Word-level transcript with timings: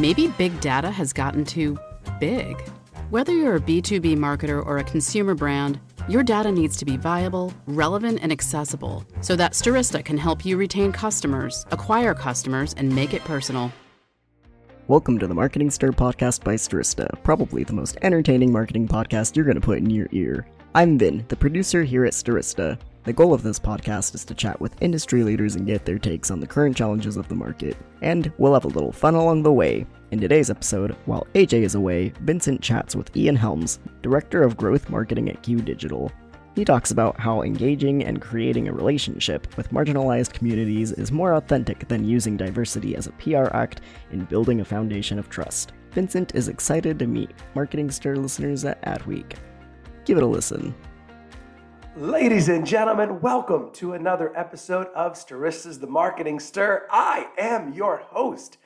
Maybe 0.00 0.28
big 0.28 0.58
data 0.62 0.90
has 0.90 1.12
gotten 1.12 1.44
too 1.44 1.78
big. 2.18 2.58
Whether 3.10 3.34
you're 3.34 3.56
a 3.56 3.60
B2B 3.60 4.16
marketer 4.16 4.64
or 4.64 4.78
a 4.78 4.84
consumer 4.84 5.34
brand, 5.34 5.78
your 6.08 6.22
data 6.22 6.50
needs 6.50 6.78
to 6.78 6.86
be 6.86 6.96
viable, 6.96 7.52
relevant, 7.66 8.20
and 8.22 8.32
accessible 8.32 9.04
so 9.20 9.36
that 9.36 9.52
Stirista 9.52 10.02
can 10.02 10.16
help 10.16 10.42
you 10.42 10.56
retain 10.56 10.90
customers, 10.90 11.66
acquire 11.70 12.14
customers, 12.14 12.72
and 12.78 12.90
make 12.96 13.12
it 13.12 13.22
personal. 13.24 13.70
Welcome 14.88 15.18
to 15.18 15.26
the 15.26 15.34
Marketing 15.34 15.68
Stir 15.68 15.90
podcast 15.92 16.44
by 16.44 16.54
Stirista, 16.54 17.22
probably 17.22 17.62
the 17.62 17.74
most 17.74 17.98
entertaining 18.00 18.50
marketing 18.50 18.88
podcast 18.88 19.36
you're 19.36 19.44
going 19.44 19.60
to 19.60 19.60
put 19.60 19.76
in 19.76 19.90
your 19.90 20.08
ear. 20.12 20.46
I'm 20.74 20.96
Vin, 20.96 21.26
the 21.28 21.36
producer 21.36 21.84
here 21.84 22.06
at 22.06 22.14
Stirista. 22.14 22.78
The 23.10 23.14
goal 23.14 23.34
of 23.34 23.42
this 23.42 23.58
podcast 23.58 24.14
is 24.14 24.24
to 24.26 24.36
chat 24.36 24.60
with 24.60 24.80
industry 24.80 25.24
leaders 25.24 25.56
and 25.56 25.66
get 25.66 25.84
their 25.84 25.98
takes 25.98 26.30
on 26.30 26.38
the 26.38 26.46
current 26.46 26.76
challenges 26.76 27.16
of 27.16 27.26
the 27.26 27.34
market. 27.34 27.76
And 28.02 28.32
we'll 28.38 28.54
have 28.54 28.66
a 28.66 28.68
little 28.68 28.92
fun 28.92 29.16
along 29.16 29.42
the 29.42 29.52
way. 29.52 29.84
In 30.12 30.20
today's 30.20 30.48
episode, 30.48 30.92
while 31.06 31.26
Ajay 31.34 31.64
is 31.64 31.74
away, 31.74 32.12
Vincent 32.20 32.62
chats 32.62 32.94
with 32.94 33.16
Ian 33.16 33.34
Helms, 33.34 33.80
Director 34.00 34.44
of 34.44 34.56
Growth 34.56 34.88
Marketing 34.90 35.28
at 35.28 35.42
Q 35.42 35.60
Digital. 35.60 36.12
He 36.54 36.64
talks 36.64 36.92
about 36.92 37.18
how 37.18 37.42
engaging 37.42 38.04
and 38.04 38.22
creating 38.22 38.68
a 38.68 38.72
relationship 38.72 39.56
with 39.56 39.72
marginalized 39.72 40.32
communities 40.32 40.92
is 40.92 41.10
more 41.10 41.32
authentic 41.32 41.88
than 41.88 42.04
using 42.04 42.36
diversity 42.36 42.94
as 42.94 43.08
a 43.08 43.12
PR 43.14 43.52
act 43.56 43.80
in 44.12 44.24
building 44.26 44.60
a 44.60 44.64
foundation 44.64 45.18
of 45.18 45.28
trust. 45.28 45.72
Vincent 45.90 46.32
is 46.36 46.46
excited 46.46 46.96
to 47.00 47.08
meet 47.08 47.32
Marketing 47.56 47.90
Stir 47.90 48.14
listeners 48.14 48.64
at 48.64 48.80
Adweek. 48.82 49.32
Give 50.04 50.16
it 50.16 50.22
a 50.22 50.26
listen. 50.26 50.72
Ladies 51.96 52.48
and 52.48 52.64
gentlemen, 52.64 53.20
welcome 53.20 53.72
to 53.72 53.94
another 53.94 54.32
episode 54.38 54.86
of 54.94 55.14
Stirista's 55.14 55.80
The 55.80 55.88
Marketing 55.88 56.38
Stir. 56.38 56.86
I 56.88 57.26
am 57.36 57.74
your 57.74 57.96
host, 57.96 58.58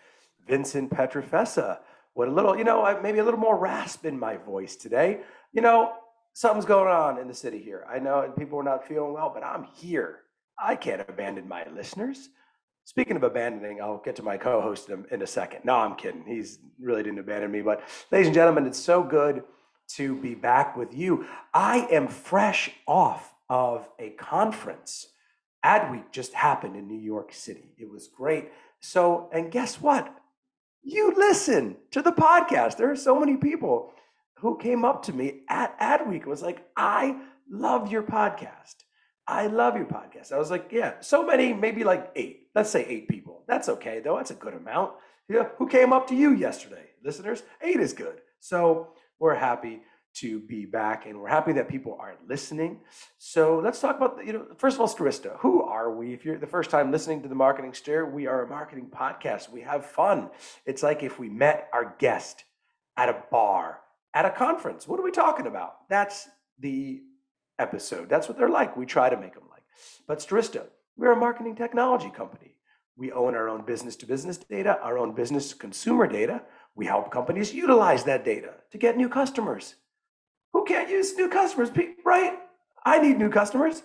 Vincent 0.46 0.90
Pietrafesa. 0.90 1.78
What 2.12 2.28
a 2.28 2.30
little, 2.30 2.56
you 2.56 2.64
know, 2.64 3.00
maybe 3.02 3.20
a 3.20 3.24
little 3.24 3.40
more 3.40 3.58
rasp 3.58 4.04
in 4.04 4.18
my 4.18 4.36
voice 4.36 4.76
today. 4.76 5.20
You 5.54 5.62
know, 5.62 5.94
something's 6.34 6.66
going 6.66 6.92
on 6.92 7.18
in 7.18 7.26
the 7.26 7.34
city 7.34 7.58
here. 7.58 7.86
I 7.88 7.98
know 7.98 8.30
people 8.38 8.58
are 8.58 8.62
not 8.62 8.86
feeling 8.86 9.14
well, 9.14 9.30
but 9.32 9.42
I'm 9.42 9.64
here. 9.74 10.20
I 10.62 10.76
can't 10.76 11.00
abandon 11.08 11.48
my 11.48 11.66
listeners. 11.74 12.28
Speaking 12.84 13.16
of 13.16 13.22
abandoning, 13.22 13.80
I'll 13.80 14.02
get 14.04 14.16
to 14.16 14.22
my 14.22 14.36
co 14.36 14.60
host 14.60 14.90
in 15.10 15.22
a 15.22 15.26
second. 15.26 15.64
No, 15.64 15.76
I'm 15.76 15.96
kidding. 15.96 16.24
He's 16.26 16.58
really 16.78 17.02
didn't 17.02 17.20
abandon 17.20 17.50
me. 17.50 17.62
But, 17.62 17.80
ladies 18.12 18.26
and 18.26 18.34
gentlemen, 18.34 18.66
it's 18.66 18.78
so 18.78 19.02
good 19.02 19.44
to 19.96 20.16
be 20.16 20.34
back 20.34 20.76
with 20.76 20.94
you. 20.94 21.26
I 21.52 21.86
am 21.90 22.08
fresh 22.08 22.70
off 22.86 23.34
of 23.48 23.88
a 23.98 24.10
conference. 24.10 25.08
Adweek 25.64 26.12
just 26.12 26.34
happened 26.34 26.76
in 26.76 26.88
New 26.88 27.00
York 27.00 27.32
City. 27.32 27.74
It 27.78 27.90
was 27.90 28.08
great. 28.08 28.50
So, 28.80 29.30
and 29.32 29.50
guess 29.50 29.80
what? 29.80 30.14
You 30.82 31.14
listen 31.16 31.76
to 31.92 32.02
the 32.02 32.12
podcast. 32.12 32.76
There 32.76 32.90
are 32.90 32.96
so 32.96 33.18
many 33.18 33.36
people 33.36 33.92
who 34.38 34.58
came 34.58 34.84
up 34.84 35.04
to 35.04 35.12
me 35.12 35.42
at 35.48 35.78
Adweek 35.80 36.26
was 36.26 36.42
like, 36.42 36.66
I 36.76 37.16
love 37.50 37.90
your 37.90 38.02
podcast. 38.02 38.74
I 39.26 39.46
love 39.46 39.76
your 39.76 39.86
podcast. 39.86 40.32
I 40.32 40.38
was 40.38 40.50
like, 40.50 40.68
yeah, 40.70 41.00
so 41.00 41.24
many, 41.24 41.54
maybe 41.54 41.82
like 41.82 42.10
eight. 42.14 42.48
Let's 42.54 42.68
say 42.68 42.84
eight 42.84 43.08
people. 43.08 43.42
That's 43.48 43.70
okay, 43.70 44.00
though. 44.00 44.16
That's 44.16 44.32
a 44.32 44.34
good 44.34 44.52
amount. 44.52 44.92
Yeah, 45.28 45.48
who 45.56 45.66
came 45.66 45.94
up 45.94 46.06
to 46.08 46.14
you 46.14 46.34
yesterday? 46.34 46.90
Listeners, 47.02 47.42
eight 47.62 47.80
is 47.80 47.94
good. 47.94 48.20
So 48.40 48.88
we're 49.24 49.34
happy 49.34 49.80
to 50.12 50.38
be 50.38 50.66
back 50.66 51.06
and 51.06 51.18
we're 51.18 51.28
happy 51.28 51.50
that 51.50 51.66
people 51.66 51.96
are 51.98 52.14
listening. 52.28 52.78
So 53.16 53.58
let's 53.64 53.80
talk 53.80 53.96
about, 53.96 54.20
you 54.22 54.34
know, 54.34 54.44
first 54.58 54.76
of 54.76 54.82
all, 54.82 54.86
Stirista, 54.86 55.38
Who 55.38 55.62
are 55.62 55.90
we? 55.90 56.12
If 56.12 56.26
you're 56.26 56.36
the 56.36 56.46
first 56.46 56.68
time 56.68 56.92
listening 56.92 57.22
to 57.22 57.28
the 57.30 57.34
Marketing 57.34 57.72
Stir, 57.72 58.04
we 58.04 58.26
are 58.26 58.42
a 58.42 58.46
marketing 58.46 58.90
podcast. 58.94 59.48
We 59.48 59.62
have 59.62 59.86
fun. 59.86 60.28
It's 60.66 60.82
like 60.82 61.02
if 61.02 61.18
we 61.18 61.30
met 61.30 61.70
our 61.72 61.96
guest 61.98 62.44
at 62.98 63.08
a 63.08 63.16
bar, 63.30 63.80
at 64.12 64.26
a 64.26 64.30
conference. 64.30 64.86
What 64.86 65.00
are 65.00 65.02
we 65.02 65.10
talking 65.10 65.46
about? 65.46 65.88
That's 65.88 66.28
the 66.58 67.00
episode. 67.58 68.10
That's 68.10 68.28
what 68.28 68.36
they're 68.36 68.50
like. 68.50 68.76
We 68.76 68.84
try 68.84 69.08
to 69.08 69.16
make 69.16 69.32
them 69.32 69.44
like. 69.50 69.62
But 70.06 70.18
Stirista, 70.18 70.66
we're 70.98 71.12
a 71.12 71.16
marketing 71.16 71.56
technology 71.56 72.10
company. 72.10 72.56
We 72.94 73.10
own 73.10 73.34
our 73.34 73.48
own 73.48 73.64
business 73.64 73.96
to 73.96 74.06
business 74.06 74.36
data, 74.36 74.78
our 74.82 74.98
own 74.98 75.14
business 75.14 75.48
to 75.48 75.56
consumer 75.56 76.06
data. 76.06 76.42
We 76.74 76.86
help 76.86 77.10
companies 77.10 77.54
utilize 77.54 78.04
that 78.04 78.24
data 78.24 78.54
to 78.72 78.78
get 78.78 78.96
new 78.96 79.08
customers. 79.08 79.76
Who 80.52 80.64
can't 80.64 80.90
use 80.90 81.16
new 81.16 81.28
customers, 81.28 81.70
right? 82.04 82.38
I 82.84 83.00
need 83.00 83.18
new 83.18 83.30
customers. 83.30 83.82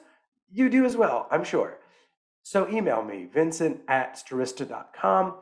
You 0.52 0.70
do 0.70 0.86
as 0.86 0.98
well, 0.98 1.28
I'm 1.32 1.44
sure. 1.44 1.78
So 2.44 2.68
email 2.70 3.04
me, 3.04 3.28
vincent 3.32 3.82
at 3.88 4.16
stirista.com. 4.16 5.36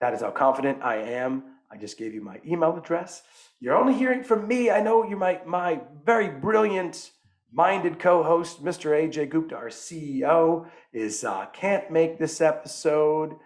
That 0.00 0.14
is 0.14 0.20
how 0.20 0.30
confident 0.30 0.82
I 0.82 0.96
am. 0.96 1.42
I 1.70 1.76
just 1.76 1.98
gave 1.98 2.14
you 2.14 2.22
my 2.22 2.40
email 2.46 2.76
address. 2.76 3.22
You're 3.60 3.76
only 3.76 3.94
hearing 3.94 4.22
from 4.22 4.48
me. 4.48 4.70
I 4.70 4.80
know 4.80 5.04
you're 5.04 5.18
my, 5.18 5.40
my 5.44 5.80
very 6.04 6.28
brilliant 6.28 7.10
minded 7.52 7.98
co-host, 7.98 8.64
Mr. 8.64 8.90
Ajay 8.90 9.28
Gupta, 9.28 9.56
our 9.56 9.68
CEO, 9.68 10.66
is 10.92 11.24
uh, 11.24 11.46
can't 11.52 11.90
make 11.90 12.18
this 12.18 12.40
episode 12.40 13.36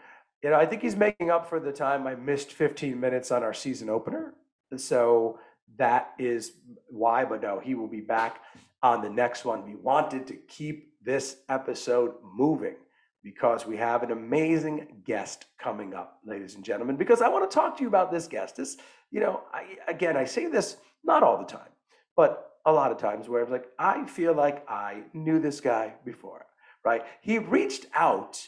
you 0.42 0.50
know, 0.50 0.56
I 0.56 0.66
think 0.66 0.82
he's 0.82 0.96
making 0.96 1.30
up 1.30 1.48
for 1.48 1.60
the 1.60 1.72
time 1.72 2.06
I 2.06 2.14
missed 2.14 2.52
15 2.52 2.98
minutes 2.98 3.30
on 3.30 3.42
our 3.42 3.54
season 3.54 3.88
opener. 3.88 4.34
So 4.76 5.38
that 5.76 6.12
is 6.18 6.52
why, 6.88 7.24
but 7.24 7.42
no, 7.42 7.60
he 7.60 7.74
will 7.74 7.88
be 7.88 8.00
back 8.00 8.40
on 8.82 9.02
the 9.02 9.10
next 9.10 9.44
one. 9.44 9.64
We 9.64 9.76
wanted 9.76 10.26
to 10.28 10.34
keep 10.34 10.94
this 11.02 11.36
episode 11.48 12.14
moving 12.22 12.76
because 13.22 13.66
we 13.66 13.76
have 13.76 14.02
an 14.02 14.10
amazing 14.10 15.02
guest 15.04 15.44
coming 15.58 15.94
up, 15.94 16.18
ladies 16.24 16.56
and 16.56 16.64
gentlemen, 16.64 16.96
because 16.96 17.22
I 17.22 17.28
want 17.28 17.48
to 17.48 17.54
talk 17.54 17.76
to 17.76 17.82
you 17.82 17.88
about 17.88 18.10
this 18.10 18.26
guest. 18.26 18.56
This, 18.56 18.76
you 19.12 19.20
know, 19.20 19.42
I, 19.52 19.76
again, 19.86 20.16
I 20.16 20.24
say 20.24 20.46
this 20.46 20.76
not 21.04 21.22
all 21.22 21.38
the 21.38 21.44
time, 21.44 21.70
but 22.16 22.50
a 22.66 22.72
lot 22.72 22.90
of 22.90 22.98
times 22.98 23.28
where 23.28 23.44
I'm 23.44 23.50
like, 23.50 23.68
I 23.78 24.04
feel 24.06 24.34
like 24.34 24.68
I 24.68 25.02
knew 25.12 25.38
this 25.38 25.60
guy 25.60 25.94
before, 26.04 26.46
right? 26.84 27.02
He 27.20 27.38
reached 27.38 27.86
out 27.94 28.44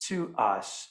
to 0.00 0.34
us 0.36 0.88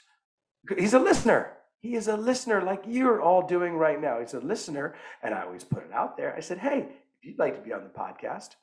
He's 0.78 0.94
a 0.94 1.00
listener. 1.00 1.54
He 1.80 1.96
is 1.96 2.08
a 2.08 2.18
listener 2.18 2.62
like 2.62 2.84
you're 2.88 3.22
all 3.22 3.46
doing 3.46 3.76
right 3.76 4.02
now. 4.02 4.20
He's 4.20 4.34
a 4.34 4.40
listener. 4.40 4.96
And 5.22 5.34
I 5.34 5.44
always 5.44 5.64
put 5.64 5.84
it 5.84 5.94
out 5.94 6.18
there. 6.18 6.36
I 6.36 6.40
said, 6.40 6.58
hey, 6.58 6.88
if 7.20 7.26
you'd 7.26 7.40
like 7.40 7.56
to 7.56 7.62
be 7.62 7.74
on 7.74 7.84
the 7.84 7.90
podcast, 7.90 8.56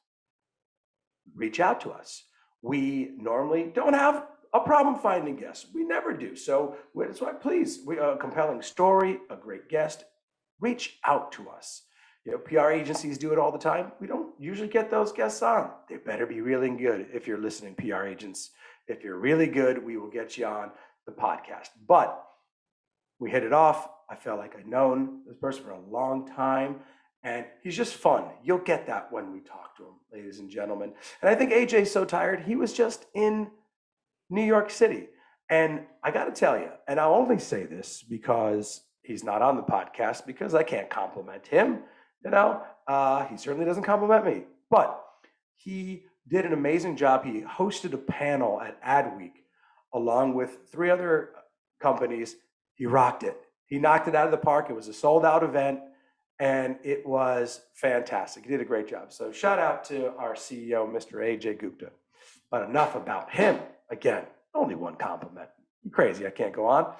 reach 1.34 1.60
out 1.60 1.80
to 1.82 1.90
us. 1.90 2.24
We 2.62 3.12
normally 3.16 3.70
don't 3.74 3.94
have 3.94 4.26
a 4.52 4.60
problem 4.60 4.96
finding 4.96 5.36
guests. 5.36 5.66
We 5.74 5.84
never 5.84 6.12
do. 6.12 6.36
So 6.36 6.76
that's 6.94 7.20
why, 7.20 7.32
please, 7.32 7.80
we, 7.84 7.98
a 7.98 8.16
compelling 8.16 8.62
story, 8.62 9.18
a 9.30 9.36
great 9.36 9.68
guest, 9.68 10.04
reach 10.60 10.98
out 11.04 11.32
to 11.32 11.48
us. 11.50 11.82
You 12.24 12.32
know, 12.32 12.38
PR 12.38 12.70
agencies 12.70 13.18
do 13.18 13.32
it 13.32 13.38
all 13.38 13.52
the 13.52 13.58
time. 13.58 13.92
We 14.00 14.06
don't 14.06 14.32
usually 14.38 14.68
get 14.68 14.90
those 14.90 15.12
guests 15.12 15.42
on. 15.42 15.70
They 15.90 15.96
better 15.96 16.24
be 16.24 16.40
really 16.40 16.70
good 16.70 17.08
if 17.12 17.26
you're 17.26 17.38
listening, 17.38 17.74
PR 17.74 18.04
agents. 18.04 18.50
If 18.86 19.02
you're 19.04 19.18
really 19.18 19.46
good, 19.46 19.84
we 19.84 19.98
will 19.98 20.10
get 20.10 20.38
you 20.38 20.46
on 20.46 20.70
the 21.06 21.12
podcast. 21.12 21.68
But 21.86 22.22
we 23.18 23.30
hit 23.30 23.42
it 23.42 23.52
off. 23.52 23.88
I 24.10 24.16
felt 24.16 24.38
like 24.38 24.56
I'd 24.56 24.66
known 24.66 25.20
this 25.26 25.36
person 25.36 25.64
for 25.64 25.70
a 25.70 25.80
long 25.80 26.26
time. 26.26 26.76
And 27.22 27.46
he's 27.62 27.76
just 27.76 27.94
fun. 27.94 28.24
You'll 28.42 28.58
get 28.58 28.86
that 28.86 29.10
when 29.10 29.32
we 29.32 29.40
talk 29.40 29.76
to 29.78 29.84
him, 29.84 29.94
ladies 30.12 30.40
and 30.40 30.50
gentlemen. 30.50 30.92
And 31.22 31.30
I 31.30 31.34
think 31.34 31.52
Ajay's 31.52 31.90
so 31.90 32.04
tired, 32.04 32.40
he 32.40 32.54
was 32.54 32.74
just 32.74 33.06
in 33.14 33.50
New 34.28 34.44
York 34.44 34.70
City. 34.70 35.08
And 35.48 35.84
I 36.02 36.10
got 36.10 36.26
to 36.26 36.32
tell 36.32 36.58
you, 36.58 36.68
and 36.86 37.00
I'll 37.00 37.14
only 37.14 37.38
say 37.38 37.64
this 37.64 38.02
because 38.02 38.82
he's 39.02 39.24
not 39.24 39.42
on 39.42 39.56
the 39.56 39.62
podcast 39.62 40.26
because 40.26 40.54
I 40.54 40.62
can't 40.62 40.90
compliment 40.90 41.46
him. 41.46 41.80
You 42.24 42.30
know, 42.30 42.62
uh, 42.86 43.26
he 43.26 43.36
certainly 43.36 43.66
doesn't 43.66 43.84
compliment 43.84 44.24
me, 44.24 44.44
but 44.70 45.02
he 45.56 46.04
did 46.28 46.44
an 46.44 46.52
amazing 46.52 46.96
job. 46.96 47.24
He 47.24 47.42
hosted 47.42 47.92
a 47.92 47.98
panel 47.98 48.60
at 48.60 48.82
Adweek 48.82 49.43
along 49.94 50.34
with 50.34 50.58
three 50.70 50.90
other 50.90 51.30
companies. 51.80 52.36
He 52.74 52.86
rocked 52.86 53.22
it. 53.22 53.40
He 53.66 53.78
knocked 53.78 54.08
it 54.08 54.14
out 54.14 54.26
of 54.26 54.30
the 54.30 54.36
park. 54.36 54.68
It 54.68 54.74
was 54.74 54.88
a 54.88 54.92
sold 54.92 55.24
out 55.24 55.42
event 55.42 55.80
and 56.40 56.76
it 56.82 57.06
was 57.06 57.60
fantastic. 57.74 58.44
He 58.44 58.50
did 58.50 58.60
a 58.60 58.64
great 58.64 58.88
job. 58.88 59.12
So, 59.12 59.30
shout 59.30 59.58
out 59.58 59.84
to 59.84 60.12
our 60.16 60.34
CEO, 60.34 60.86
Mr. 60.90 61.14
Ajay 61.14 61.58
Gupta. 61.58 61.90
But 62.50 62.68
enough 62.68 62.96
about 62.96 63.30
him. 63.30 63.60
Again, 63.90 64.24
only 64.54 64.74
one 64.74 64.96
compliment. 64.96 65.48
You're 65.82 65.92
crazy. 65.92 66.26
I 66.26 66.30
can't 66.30 66.52
go 66.52 66.66
on. 66.66 66.92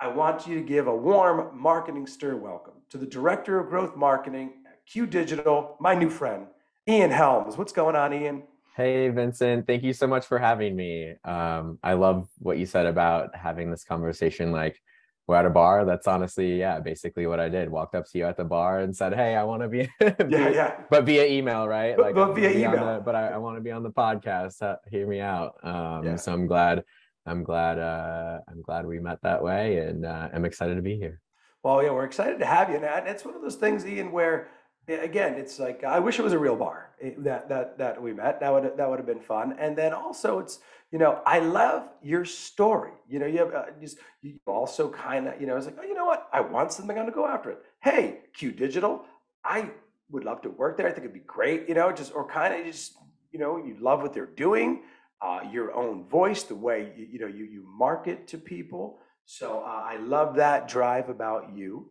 I 0.00 0.08
want 0.08 0.46
you 0.46 0.56
to 0.56 0.62
give 0.62 0.86
a 0.86 0.94
warm 0.94 1.58
marketing 1.58 2.06
stir 2.06 2.36
welcome 2.36 2.74
to 2.90 2.98
the 2.98 3.06
Director 3.06 3.58
of 3.58 3.68
Growth 3.68 3.96
Marketing 3.96 4.52
at 4.66 4.86
Q 4.86 5.06
Digital, 5.06 5.76
my 5.80 5.94
new 5.94 6.08
friend, 6.08 6.46
Ian 6.88 7.10
Helms. 7.10 7.56
What's 7.56 7.72
going 7.72 7.96
on, 7.96 8.12
Ian? 8.14 8.44
Hey, 8.78 9.08
Vincent. 9.08 9.66
Thank 9.66 9.82
you 9.82 9.92
so 9.92 10.06
much 10.06 10.24
for 10.24 10.38
having 10.38 10.76
me. 10.76 11.14
Um, 11.24 11.80
I 11.82 11.94
love 11.94 12.28
what 12.38 12.58
you 12.58 12.64
said 12.64 12.86
about 12.86 13.34
having 13.34 13.72
this 13.72 13.82
conversation. 13.82 14.52
Like, 14.52 14.80
we're 15.26 15.34
at 15.34 15.46
a 15.46 15.50
bar. 15.50 15.84
That's 15.84 16.06
honestly, 16.06 16.60
yeah, 16.60 16.78
basically 16.78 17.26
what 17.26 17.40
I 17.40 17.48
did. 17.48 17.68
Walked 17.70 17.96
up 17.96 18.06
to 18.06 18.18
you 18.18 18.24
at 18.26 18.36
the 18.36 18.44
bar 18.44 18.78
and 18.78 18.94
said, 18.94 19.14
"Hey, 19.14 19.34
I 19.34 19.42
want 19.42 19.62
to 19.62 19.68
be, 19.68 19.88
yeah, 20.00 20.48
yeah, 20.48 20.80
but 20.90 21.06
via 21.06 21.26
email, 21.26 21.66
right? 21.66 21.98
Like, 21.98 22.14
but 22.14 22.34
via 22.34 22.50
email. 22.50 22.86
The, 22.86 23.02
but 23.04 23.16
I, 23.16 23.30
I 23.30 23.36
want 23.38 23.56
to 23.56 23.60
be 23.60 23.72
on 23.72 23.82
the 23.82 23.90
podcast. 23.90 24.62
Uh, 24.62 24.76
hear 24.88 25.08
me 25.08 25.18
out." 25.18 25.56
Um, 25.64 26.04
yeah. 26.04 26.14
So 26.14 26.32
I'm 26.32 26.46
glad 26.46 26.84
I'm 27.26 27.42
glad 27.42 27.80
uh, 27.80 28.38
I'm 28.48 28.62
glad 28.62 28.86
we 28.86 29.00
met 29.00 29.18
that 29.22 29.42
way, 29.42 29.78
and 29.78 30.06
uh, 30.06 30.28
I'm 30.32 30.44
excited 30.44 30.76
to 30.76 30.82
be 30.82 30.96
here. 30.96 31.20
Well, 31.64 31.82
yeah, 31.82 31.90
we're 31.90 32.04
excited 32.04 32.38
to 32.38 32.46
have 32.46 32.70
you, 32.70 32.76
and 32.76 33.08
it's 33.08 33.24
one 33.24 33.34
of 33.34 33.42
those 33.42 33.56
things, 33.56 33.84
Ian, 33.84 34.12
where 34.12 34.46
again, 34.88 35.34
it's 35.34 35.58
like 35.58 35.84
I 35.84 35.98
wish 35.98 36.18
it 36.18 36.22
was 36.22 36.32
a 36.32 36.38
real 36.38 36.56
bar 36.56 36.90
eh, 37.02 37.12
that 37.18 37.48
that 37.48 37.78
that 37.78 38.02
we 38.02 38.12
met. 38.12 38.40
That 38.40 38.52
would 38.52 38.76
that 38.76 38.88
would 38.88 38.98
have 38.98 39.06
been 39.06 39.20
fun. 39.20 39.56
And 39.58 39.76
then 39.76 39.92
also, 39.92 40.38
it's 40.38 40.60
you 40.90 40.98
know, 40.98 41.20
I 41.26 41.40
love 41.40 41.88
your 42.02 42.24
story. 42.24 42.92
You 43.08 43.18
know, 43.18 43.26
you 43.26 43.38
have 43.38 43.54
uh, 43.54 43.64
just 43.80 43.98
you 44.22 44.38
also 44.46 44.88
kind 44.88 45.28
of 45.28 45.40
you 45.40 45.46
know, 45.46 45.56
it's 45.56 45.66
like, 45.66 45.76
oh, 45.80 45.84
you 45.84 45.94
know 45.94 46.06
what? 46.06 46.28
I 46.32 46.40
want 46.40 46.72
something. 46.72 46.96
I'm 46.96 47.04
gonna 47.04 47.14
go 47.14 47.26
after 47.26 47.50
it. 47.50 47.62
Hey, 47.80 48.20
Q 48.34 48.52
Digital, 48.52 49.04
I 49.44 49.70
would 50.10 50.24
love 50.24 50.40
to 50.42 50.50
work 50.50 50.76
there. 50.76 50.86
I 50.86 50.90
think 50.90 51.04
it'd 51.04 51.12
be 51.12 51.20
great. 51.20 51.68
You 51.68 51.74
know, 51.74 51.92
just 51.92 52.14
or 52.14 52.26
kind 52.26 52.54
of 52.54 52.64
just 52.64 52.94
you 53.32 53.38
know, 53.38 53.58
you 53.58 53.76
love 53.80 54.02
what 54.02 54.14
they're 54.14 54.26
doing. 54.26 54.82
Uh, 55.20 55.40
your 55.50 55.74
own 55.74 56.04
voice, 56.08 56.44
the 56.44 56.54
way 56.54 56.92
you, 56.96 57.06
you 57.12 57.18
know 57.18 57.26
you 57.26 57.44
you 57.44 57.64
market 57.66 58.28
to 58.28 58.38
people. 58.38 58.98
So 59.24 59.58
uh, 59.60 59.82
I 59.84 59.96
love 59.98 60.36
that 60.36 60.68
drive 60.68 61.10
about 61.10 61.50
you. 61.54 61.90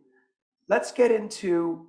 Let's 0.66 0.90
get 0.90 1.12
into 1.12 1.86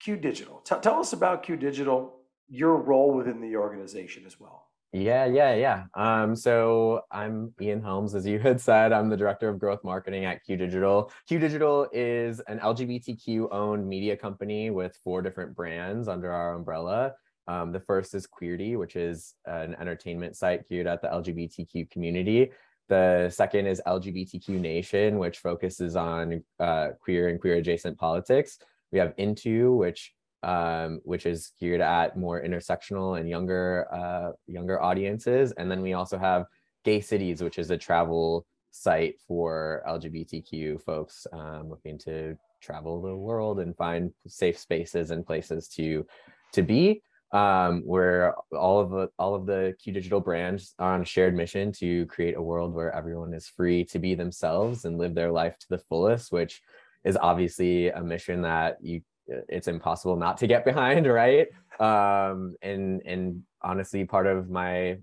Q 0.00 0.16
Digital. 0.16 0.60
T- 0.60 0.76
tell 0.82 0.98
us 0.98 1.12
about 1.12 1.42
Q 1.42 1.56
Digital, 1.56 2.16
your 2.48 2.76
role 2.76 3.12
within 3.14 3.40
the 3.40 3.56
organization 3.56 4.24
as 4.26 4.40
well. 4.40 4.66
Yeah, 4.92 5.26
yeah, 5.26 5.54
yeah. 5.54 5.84
Um, 5.94 6.34
so 6.34 7.02
I'm 7.12 7.54
Ian 7.60 7.80
Helms, 7.80 8.16
as 8.16 8.26
you 8.26 8.40
had 8.40 8.60
said. 8.60 8.92
I'm 8.92 9.08
the 9.08 9.16
director 9.16 9.48
of 9.48 9.60
growth 9.60 9.84
marketing 9.84 10.24
at 10.24 10.42
Q 10.44 10.56
Digital. 10.56 11.12
Q 11.28 11.38
Digital 11.38 11.88
is 11.92 12.40
an 12.40 12.58
LGBTQ 12.58 13.52
owned 13.52 13.86
media 13.86 14.16
company 14.16 14.70
with 14.70 14.98
four 15.04 15.22
different 15.22 15.54
brands 15.54 16.08
under 16.08 16.32
our 16.32 16.54
umbrella. 16.54 17.14
Um, 17.46 17.70
the 17.70 17.80
first 17.80 18.14
is 18.14 18.26
Queerty, 18.26 18.76
which 18.76 18.96
is 18.96 19.34
an 19.44 19.76
entertainment 19.80 20.36
site 20.36 20.68
geared 20.68 20.86
at 20.86 21.02
the 21.02 21.08
LGBTQ 21.08 21.90
community. 21.90 22.50
The 22.88 23.30
second 23.30 23.66
is 23.66 23.80
LGBTQ 23.86 24.48
Nation, 24.60 25.18
which 25.18 25.38
focuses 25.38 25.94
on 25.94 26.42
uh, 26.58 26.88
queer 27.00 27.28
and 27.28 27.40
queer 27.40 27.54
adjacent 27.54 27.96
politics. 27.96 28.58
We 28.92 28.98
have 28.98 29.14
Into, 29.16 29.72
which 29.72 30.12
um, 30.42 31.00
which 31.04 31.26
is 31.26 31.52
geared 31.60 31.82
at 31.82 32.16
more 32.16 32.42
intersectional 32.42 33.18
and 33.18 33.28
younger 33.28 33.86
uh, 33.92 34.32
younger 34.46 34.80
audiences, 34.80 35.52
and 35.52 35.70
then 35.70 35.82
we 35.82 35.92
also 35.92 36.18
have 36.18 36.46
Gay 36.84 37.00
Cities, 37.00 37.42
which 37.42 37.58
is 37.58 37.70
a 37.70 37.76
travel 37.76 38.46
site 38.70 39.16
for 39.26 39.82
LGBTQ 39.86 40.80
folks 40.82 41.26
um, 41.32 41.68
looking 41.68 41.98
to 41.98 42.36
travel 42.62 43.02
the 43.02 43.16
world 43.16 43.60
and 43.60 43.76
find 43.76 44.12
safe 44.26 44.58
spaces 44.58 45.10
and 45.10 45.26
places 45.26 45.68
to 45.68 46.06
to 46.52 46.62
be. 46.62 47.02
Um, 47.32 47.82
where 47.86 48.34
all 48.52 48.80
of 48.80 48.90
the 48.90 49.08
all 49.16 49.36
of 49.36 49.46
the 49.46 49.76
Q 49.80 49.92
Digital 49.92 50.20
brands 50.20 50.74
are 50.80 50.94
on 50.94 51.02
a 51.02 51.04
shared 51.04 51.36
mission 51.36 51.70
to 51.72 52.06
create 52.06 52.36
a 52.36 52.42
world 52.42 52.74
where 52.74 52.92
everyone 52.92 53.34
is 53.34 53.46
free 53.46 53.84
to 53.84 54.00
be 54.00 54.16
themselves 54.16 54.84
and 54.84 54.98
live 54.98 55.14
their 55.14 55.30
life 55.30 55.56
to 55.60 55.66
the 55.70 55.78
fullest, 55.78 56.32
which 56.32 56.60
is 57.04 57.16
obviously 57.20 57.88
a 57.90 58.02
mission 58.02 58.42
that 58.42 58.78
you 58.80 59.00
it's 59.26 59.68
impossible 59.68 60.16
not 60.16 60.36
to 60.36 60.46
get 60.46 60.64
behind 60.64 61.06
right 61.06 61.48
um 61.78 62.54
and 62.62 63.00
and 63.04 63.42
honestly 63.62 64.04
part 64.04 64.26
of 64.26 64.50
my 64.50 64.98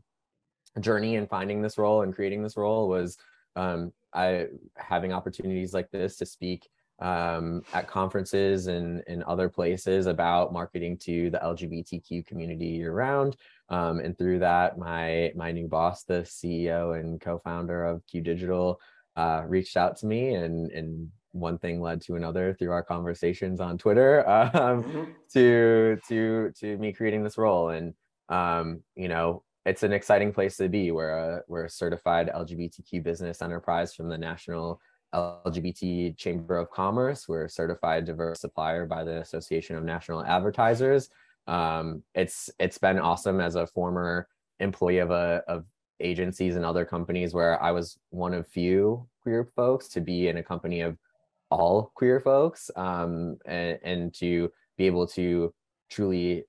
journey 0.79 1.15
in 1.15 1.27
finding 1.27 1.61
this 1.61 1.77
role 1.77 2.01
and 2.01 2.13
creating 2.13 2.43
this 2.43 2.57
role 2.57 2.87
was 2.89 3.17
um 3.55 3.91
i 4.13 4.45
having 4.75 5.13
opportunities 5.13 5.73
like 5.73 5.89
this 5.91 6.17
to 6.17 6.25
speak 6.25 6.67
um, 6.99 7.61
at 7.73 7.87
conferences 7.87 8.67
and 8.67 9.03
in 9.07 9.23
other 9.23 9.49
places 9.49 10.07
about 10.07 10.51
marketing 10.51 10.97
to 10.97 11.29
the 11.29 11.37
LGBTQ 11.37 12.25
community 12.25 12.65
year 12.65 12.91
round. 12.91 13.37
Um, 13.69 13.99
and 13.99 14.17
through 14.17 14.39
that, 14.39 14.77
my 14.77 15.31
my 15.35 15.51
new 15.51 15.67
boss, 15.67 16.03
the 16.03 16.21
CEO 16.21 16.99
and 16.99 17.21
co-founder 17.21 17.85
of 17.85 18.05
Q 18.07 18.21
Digital, 18.21 18.79
uh, 19.15 19.43
reached 19.45 19.77
out 19.77 19.97
to 19.97 20.07
me 20.07 20.33
and 20.33 20.71
and 20.71 21.11
one 21.39 21.57
thing 21.57 21.81
led 21.81 22.01
to 22.01 22.15
another 22.15 22.53
through 22.53 22.71
our 22.71 22.83
conversations 22.83 23.59
on 23.59 23.77
Twitter 23.77 24.27
um, 24.29 24.83
mm-hmm. 24.83 25.03
to 25.33 25.97
to 26.07 26.51
to 26.59 26.77
me 26.77 26.93
creating 26.93 27.23
this 27.23 27.37
role. 27.37 27.69
And 27.69 27.93
um, 28.29 28.83
you 28.95 29.07
know, 29.07 29.43
it's 29.65 29.83
an 29.83 29.93
exciting 29.93 30.33
place 30.33 30.57
to 30.57 30.69
be. 30.69 30.91
We're 30.91 31.09
a 31.09 31.41
we're 31.47 31.65
a 31.65 31.69
certified 31.69 32.31
LGBTQ 32.33 33.03
business 33.03 33.41
enterprise 33.41 33.93
from 33.93 34.09
the 34.09 34.17
National 34.17 34.79
LGBT 35.13 36.17
Chamber 36.17 36.57
of 36.57 36.69
Commerce. 36.71 37.27
We're 37.27 37.45
a 37.45 37.49
certified 37.49 38.05
diverse 38.05 38.41
supplier 38.41 38.85
by 38.85 39.03
the 39.03 39.19
Association 39.19 39.75
of 39.75 39.83
National 39.83 40.23
Advertisers. 40.23 41.09
Um, 41.47 42.03
it's 42.13 42.49
it's 42.59 42.77
been 42.77 42.99
awesome 42.99 43.39
as 43.39 43.55
a 43.55 43.67
former 43.67 44.27
employee 44.59 44.99
of 44.99 45.11
a 45.11 45.43
of 45.47 45.65
agencies 45.99 46.55
and 46.55 46.65
other 46.65 46.85
companies 46.85 47.33
where 47.33 47.61
I 47.61 47.71
was 47.71 47.97
one 48.09 48.33
of 48.33 48.47
few 48.47 49.07
queer 49.21 49.49
folks 49.55 49.87
to 49.89 50.01
be 50.01 50.27
in 50.27 50.37
a 50.37 50.43
company 50.43 50.81
of 50.81 50.97
all 51.49 51.91
queer 51.95 52.19
folks 52.19 52.69
um, 52.75 53.37
and, 53.45 53.79
and 53.83 54.13
to 54.13 54.51
be 54.77 54.85
able 54.85 55.07
to 55.07 55.53
truly 55.89 56.43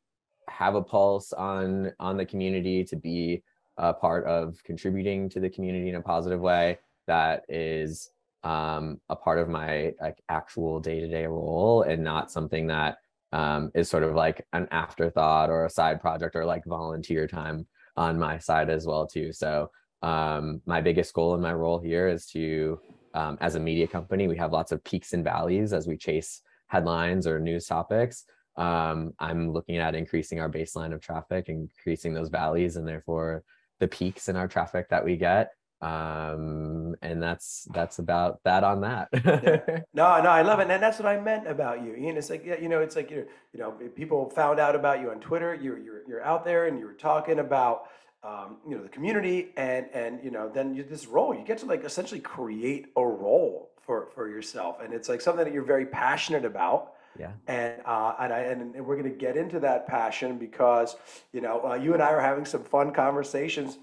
have 0.48 0.74
a 0.74 0.82
pulse 0.82 1.32
on 1.32 1.92
on 2.00 2.16
the 2.16 2.24
community 2.24 2.82
to 2.84 2.96
be 2.96 3.42
a 3.76 3.92
part 3.92 4.26
of 4.26 4.62
contributing 4.64 5.28
to 5.28 5.40
the 5.40 5.50
community 5.50 5.88
in 5.88 5.94
a 5.94 6.02
positive 6.02 6.40
way 6.40 6.78
that 7.06 7.44
is 7.48 8.10
um, 8.44 9.00
a 9.08 9.16
part 9.16 9.38
of 9.38 9.48
my 9.48 9.92
like 10.00 10.22
actual 10.28 10.80
day-to-day 10.80 11.26
role 11.26 11.82
and 11.82 12.02
not 12.02 12.30
something 12.30 12.66
that 12.66 12.98
um, 13.32 13.70
is 13.74 13.88
sort 13.88 14.02
of 14.02 14.14
like 14.14 14.46
an 14.52 14.66
afterthought 14.70 15.50
or 15.50 15.64
a 15.64 15.70
side 15.70 16.00
project 16.00 16.34
or 16.34 16.44
like 16.44 16.64
volunteer 16.64 17.26
time 17.26 17.66
on 17.96 18.18
my 18.18 18.38
side 18.38 18.70
as 18.70 18.86
well 18.86 19.06
too. 19.06 19.32
So 19.32 19.70
um, 20.02 20.62
my 20.66 20.80
biggest 20.80 21.12
goal 21.12 21.34
in 21.34 21.40
my 21.40 21.52
role 21.52 21.78
here 21.78 22.08
is 22.08 22.26
to 22.26 22.80
um, 23.14 23.38
as 23.40 23.55
a 23.55 23.60
media 23.60 23.87
company, 23.87 24.28
we 24.28 24.37
have 24.37 24.52
lots 24.52 24.72
of 24.72 24.82
peaks 24.84 25.12
and 25.12 25.25
valleys 25.25 25.72
as 25.72 25.87
we 25.87 25.96
chase 25.96 26.43
headlines 26.66 27.26
or 27.26 27.40
news 27.40 27.66
topics. 27.66 28.25
Um, 28.56 29.14
I'm 29.19 29.52
looking 29.52 29.76
at 29.76 29.94
increasing 29.94 30.40
our 30.40 30.50
baseline 30.50 30.93
of 30.93 31.00
traffic, 31.00 31.49
increasing 31.49 32.12
those 32.12 32.28
valleys, 32.28 32.76
and 32.76 32.87
therefore 32.87 33.44
the 33.78 33.88
peaks 33.88 34.28
in 34.28 34.37
our 34.37 34.49
traffic 34.49 34.88
that 34.90 35.05
we 35.05 35.16
get. 35.16 35.52
Um, 35.81 36.96
and 37.02 37.22
that's 37.22 37.69
that's 37.72 38.00
about 38.00 38.40
that 38.43 38.64
on 38.64 38.81
that. 38.81 39.08
yeah. 39.12 39.81
No, 39.94 40.20
no, 40.22 40.31
I 40.31 40.43
love 40.43 40.58
it, 40.58 40.69
and 40.69 40.82
that's 40.82 40.99
what 40.99 41.06
I 41.06 41.20
meant 41.20 41.46
about 41.46 41.84
you. 41.84 41.94
Ian, 41.94 42.16
it's 42.16 42.31
like 42.31 42.44
yeah, 42.44 42.58
you 42.61 42.69
know, 42.69 42.81
it's 42.81 42.96
like 42.96 43.11
you 43.11 43.26
you 43.52 43.61
know, 43.61 43.70
people 43.94 44.28
found 44.31 44.58
out 44.58 44.75
about 44.75 45.00
you 45.00 45.11
on 45.11 45.20
Twitter. 45.20 45.54
You're 45.54 45.78
you're 45.78 46.02
you're 46.08 46.25
out 46.25 46.44
there, 46.44 46.66
and 46.66 46.78
you 46.81 46.87
were 46.87 46.94
talking 46.94 47.38
about 47.38 47.82
um, 48.22 48.56
you 48.68 48.76
know 48.76 48.82
the 48.82 48.88
community 48.88 49.52
and 49.56 49.86
and 49.94 50.22
you 50.24 50.30
know 50.30 50.48
then 50.48 50.74
you, 50.74 50.82
this 50.82 51.06
role 51.06 51.34
you 51.34 51.44
get 51.44 51.58
to 51.58 51.66
like 51.66 51.84
essentially 51.84 52.20
create 52.20 52.87
a 52.96 53.04
role 53.04 53.68
for 53.88 54.06
for 54.14 54.28
yourself. 54.28 54.76
And 54.82 54.92
it's 54.92 55.08
like 55.08 55.22
something 55.22 55.44
that 55.44 55.52
you're 55.52 55.64
very 55.64 55.87
passionate 55.87 56.44
about. 56.44 56.92
Yeah. 57.18 57.30
And 57.48 57.80
uh, 57.87 58.14
and, 58.20 58.32
I, 58.32 58.40
and, 58.40 58.87
we're 58.87 58.96
going 58.96 59.10
to 59.10 59.18
get 59.18 59.37
into 59.37 59.58
that 59.60 59.88
passion 59.88 60.37
because 60.37 60.94
you 61.32 61.40
know 61.40 61.70
uh, 61.70 61.75
you 61.75 61.94
and 61.94 62.02
I 62.02 62.10
are 62.10 62.20
having 62.20 62.44
some 62.44 62.62
fun 62.62 62.92
conversations 62.92 63.78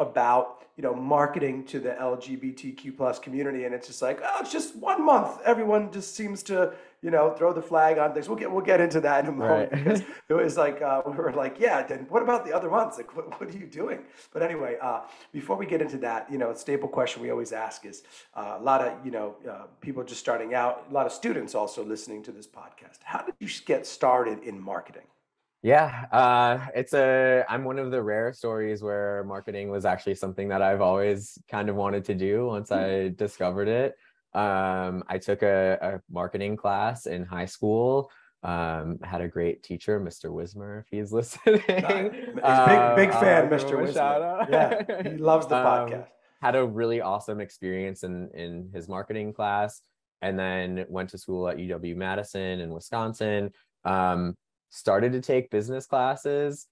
about 0.00 0.64
you 0.76 0.82
know 0.82 0.94
marketing 0.94 1.64
to 1.66 1.80
the 1.80 1.90
LGBTQ 1.90 2.96
plus 2.96 3.18
community. 3.18 3.64
And 3.64 3.74
it's 3.74 3.86
just 3.86 4.00
like 4.00 4.20
oh 4.24 4.38
it's 4.40 4.50
just 4.50 4.74
one 4.74 5.04
month. 5.04 5.38
Everyone 5.44 5.92
just 5.92 6.16
seems 6.16 6.42
to 6.44 6.72
you 7.02 7.10
know, 7.10 7.34
throw 7.34 7.52
the 7.52 7.60
flag 7.60 7.98
on 7.98 8.14
things. 8.14 8.28
We'll 8.28 8.38
get 8.38 8.50
we'll 8.50 8.64
get 8.64 8.80
into 8.80 9.00
that 9.00 9.24
in 9.24 9.30
a 9.30 9.32
moment 9.32 9.72
right. 9.72 10.04
it 10.28 10.34
was 10.34 10.56
like 10.56 10.80
uh, 10.80 11.02
we 11.04 11.12
were 11.12 11.32
like, 11.32 11.58
yeah, 11.58 11.82
then 11.82 12.06
what 12.08 12.22
about 12.22 12.46
the 12.46 12.52
other 12.52 12.70
months? 12.70 12.96
Like, 12.96 13.14
what, 13.16 13.40
what 13.40 13.54
are 13.54 13.58
you 13.58 13.66
doing? 13.66 14.04
But 14.32 14.42
anyway, 14.42 14.76
uh, 14.80 15.00
before 15.32 15.56
we 15.56 15.66
get 15.66 15.82
into 15.82 15.98
that, 15.98 16.30
you 16.30 16.38
know, 16.38 16.50
a 16.50 16.56
staple 16.56 16.88
question 16.88 17.20
we 17.22 17.30
always 17.30 17.52
ask 17.52 17.84
is 17.84 18.04
uh, 18.34 18.56
a 18.58 18.62
lot 18.62 18.80
of 18.80 19.04
you 19.04 19.10
know 19.10 19.34
uh, 19.50 19.66
people 19.80 20.04
just 20.04 20.20
starting 20.20 20.54
out, 20.54 20.86
a 20.88 20.92
lot 20.92 21.06
of 21.06 21.12
students 21.12 21.54
also 21.54 21.84
listening 21.84 22.22
to 22.22 22.32
this 22.32 22.46
podcast. 22.46 22.98
How 23.02 23.22
did 23.22 23.34
you 23.40 23.48
get 23.66 23.86
started 23.86 24.38
in 24.44 24.60
marketing? 24.60 25.02
Yeah, 25.62 26.06
uh, 26.10 26.66
it's 26.74 26.92
a. 26.92 27.44
I'm 27.48 27.64
one 27.64 27.78
of 27.78 27.90
the 27.90 28.02
rare 28.02 28.32
stories 28.32 28.82
where 28.82 29.24
marketing 29.24 29.70
was 29.70 29.84
actually 29.84 30.16
something 30.16 30.48
that 30.48 30.60
I've 30.60 30.80
always 30.80 31.38
kind 31.48 31.68
of 31.68 31.76
wanted 31.76 32.04
to 32.06 32.14
do 32.14 32.46
once 32.46 32.70
hmm. 32.70 32.74
I 32.74 33.14
discovered 33.16 33.68
it. 33.68 33.96
Um, 34.34 35.04
I 35.08 35.18
took 35.18 35.42
a, 35.42 35.78
a, 35.80 36.00
marketing 36.10 36.56
class 36.56 37.06
in 37.06 37.24
high 37.24 37.46
school. 37.46 38.10
Um, 38.42 38.98
had 39.02 39.20
a 39.20 39.28
great 39.28 39.62
teacher, 39.62 40.00
Mr. 40.00 40.32
Wismer, 40.32 40.80
if 40.80 40.86
he's 40.90 41.12
listening. 41.12 41.60
He's 41.60 41.66
big, 41.66 41.84
big 41.84 42.40
um, 42.42 43.20
fan, 43.20 43.50
Mr. 43.50 43.80
Wismer. 43.80 44.46
Yeah, 44.50 45.02
he 45.02 45.18
loves 45.18 45.46
the 45.46 45.56
um, 45.58 45.66
podcast. 45.66 46.06
Had 46.40 46.56
a 46.56 46.64
really 46.64 47.00
awesome 47.00 47.40
experience 47.40 48.02
in 48.02 48.30
in 48.34 48.70
his 48.74 48.88
marketing 48.88 49.32
class, 49.32 49.82
and 50.22 50.38
then 50.38 50.86
went 50.88 51.10
to 51.10 51.18
school 51.18 51.48
at 51.48 51.58
UW 51.58 51.94
Madison 51.94 52.60
in 52.60 52.70
Wisconsin. 52.70 53.50
Um, 53.84 54.34
started 54.70 55.12
to 55.12 55.20
take 55.20 55.50
business 55.50 55.86
classes. 55.86 56.66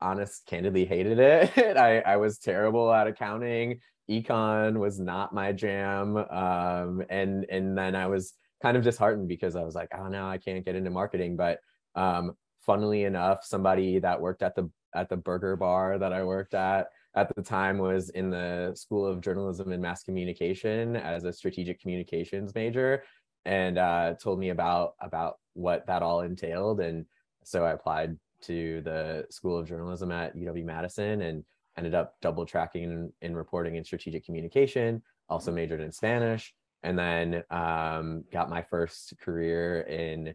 Honest, 0.00 0.44
candidly 0.46 0.84
hated 0.84 1.18
it. 1.18 1.56
I, 1.78 2.00
I 2.00 2.16
was 2.16 2.38
terrible 2.38 2.92
at 2.92 3.06
accounting 3.06 3.80
econ 4.10 4.78
was 4.78 4.98
not 5.00 5.34
my 5.34 5.52
jam 5.52 6.16
um, 6.16 7.02
and 7.10 7.44
and 7.50 7.76
then 7.76 7.94
i 7.94 8.06
was 8.06 8.34
kind 8.62 8.76
of 8.76 8.82
disheartened 8.82 9.28
because 9.28 9.56
i 9.56 9.62
was 9.62 9.74
like 9.74 9.88
oh 9.96 10.08
no 10.08 10.26
i 10.26 10.38
can't 10.38 10.64
get 10.64 10.76
into 10.76 10.90
marketing 10.90 11.36
but 11.36 11.58
um, 11.94 12.32
funnily 12.60 13.04
enough 13.04 13.44
somebody 13.44 13.98
that 13.98 14.20
worked 14.20 14.42
at 14.42 14.54
the 14.54 14.70
at 14.94 15.08
the 15.08 15.16
burger 15.16 15.56
bar 15.56 15.98
that 15.98 16.12
i 16.12 16.22
worked 16.22 16.54
at 16.54 16.86
at 17.16 17.34
the 17.34 17.42
time 17.42 17.78
was 17.78 18.10
in 18.10 18.28
the 18.28 18.72
School 18.76 19.06
of 19.06 19.22
Journalism 19.22 19.72
and 19.72 19.82
Mass 19.82 20.02
Communication 20.02 20.96
as 20.96 21.24
a 21.24 21.32
strategic 21.32 21.80
communications 21.80 22.54
major, 22.54 23.02
and 23.46 23.78
uh, 23.78 24.14
told 24.22 24.38
me 24.38 24.50
about 24.50 24.94
about 25.00 25.38
what 25.54 25.86
that 25.86 26.02
all 26.02 26.20
entailed. 26.20 26.80
And 26.80 27.06
so 27.42 27.64
I 27.64 27.72
applied 27.72 28.18
to 28.42 28.82
the 28.82 29.24
School 29.30 29.56
of 29.56 29.66
Journalism 29.66 30.12
at 30.12 30.36
UW 30.36 30.64
Madison 30.64 31.22
and 31.22 31.42
ended 31.76 31.94
up 31.94 32.16
double 32.20 32.46
tracking 32.46 32.84
in, 32.84 33.12
in 33.22 33.36
reporting 33.36 33.76
and 33.76 33.86
strategic 33.86 34.24
communication. 34.24 35.02
Also 35.28 35.50
majored 35.50 35.80
in 35.80 35.90
Spanish, 35.90 36.54
and 36.82 36.98
then 36.98 37.42
um, 37.50 38.24
got 38.32 38.48
my 38.48 38.62
first 38.62 39.14
career 39.20 39.80
in 39.82 40.34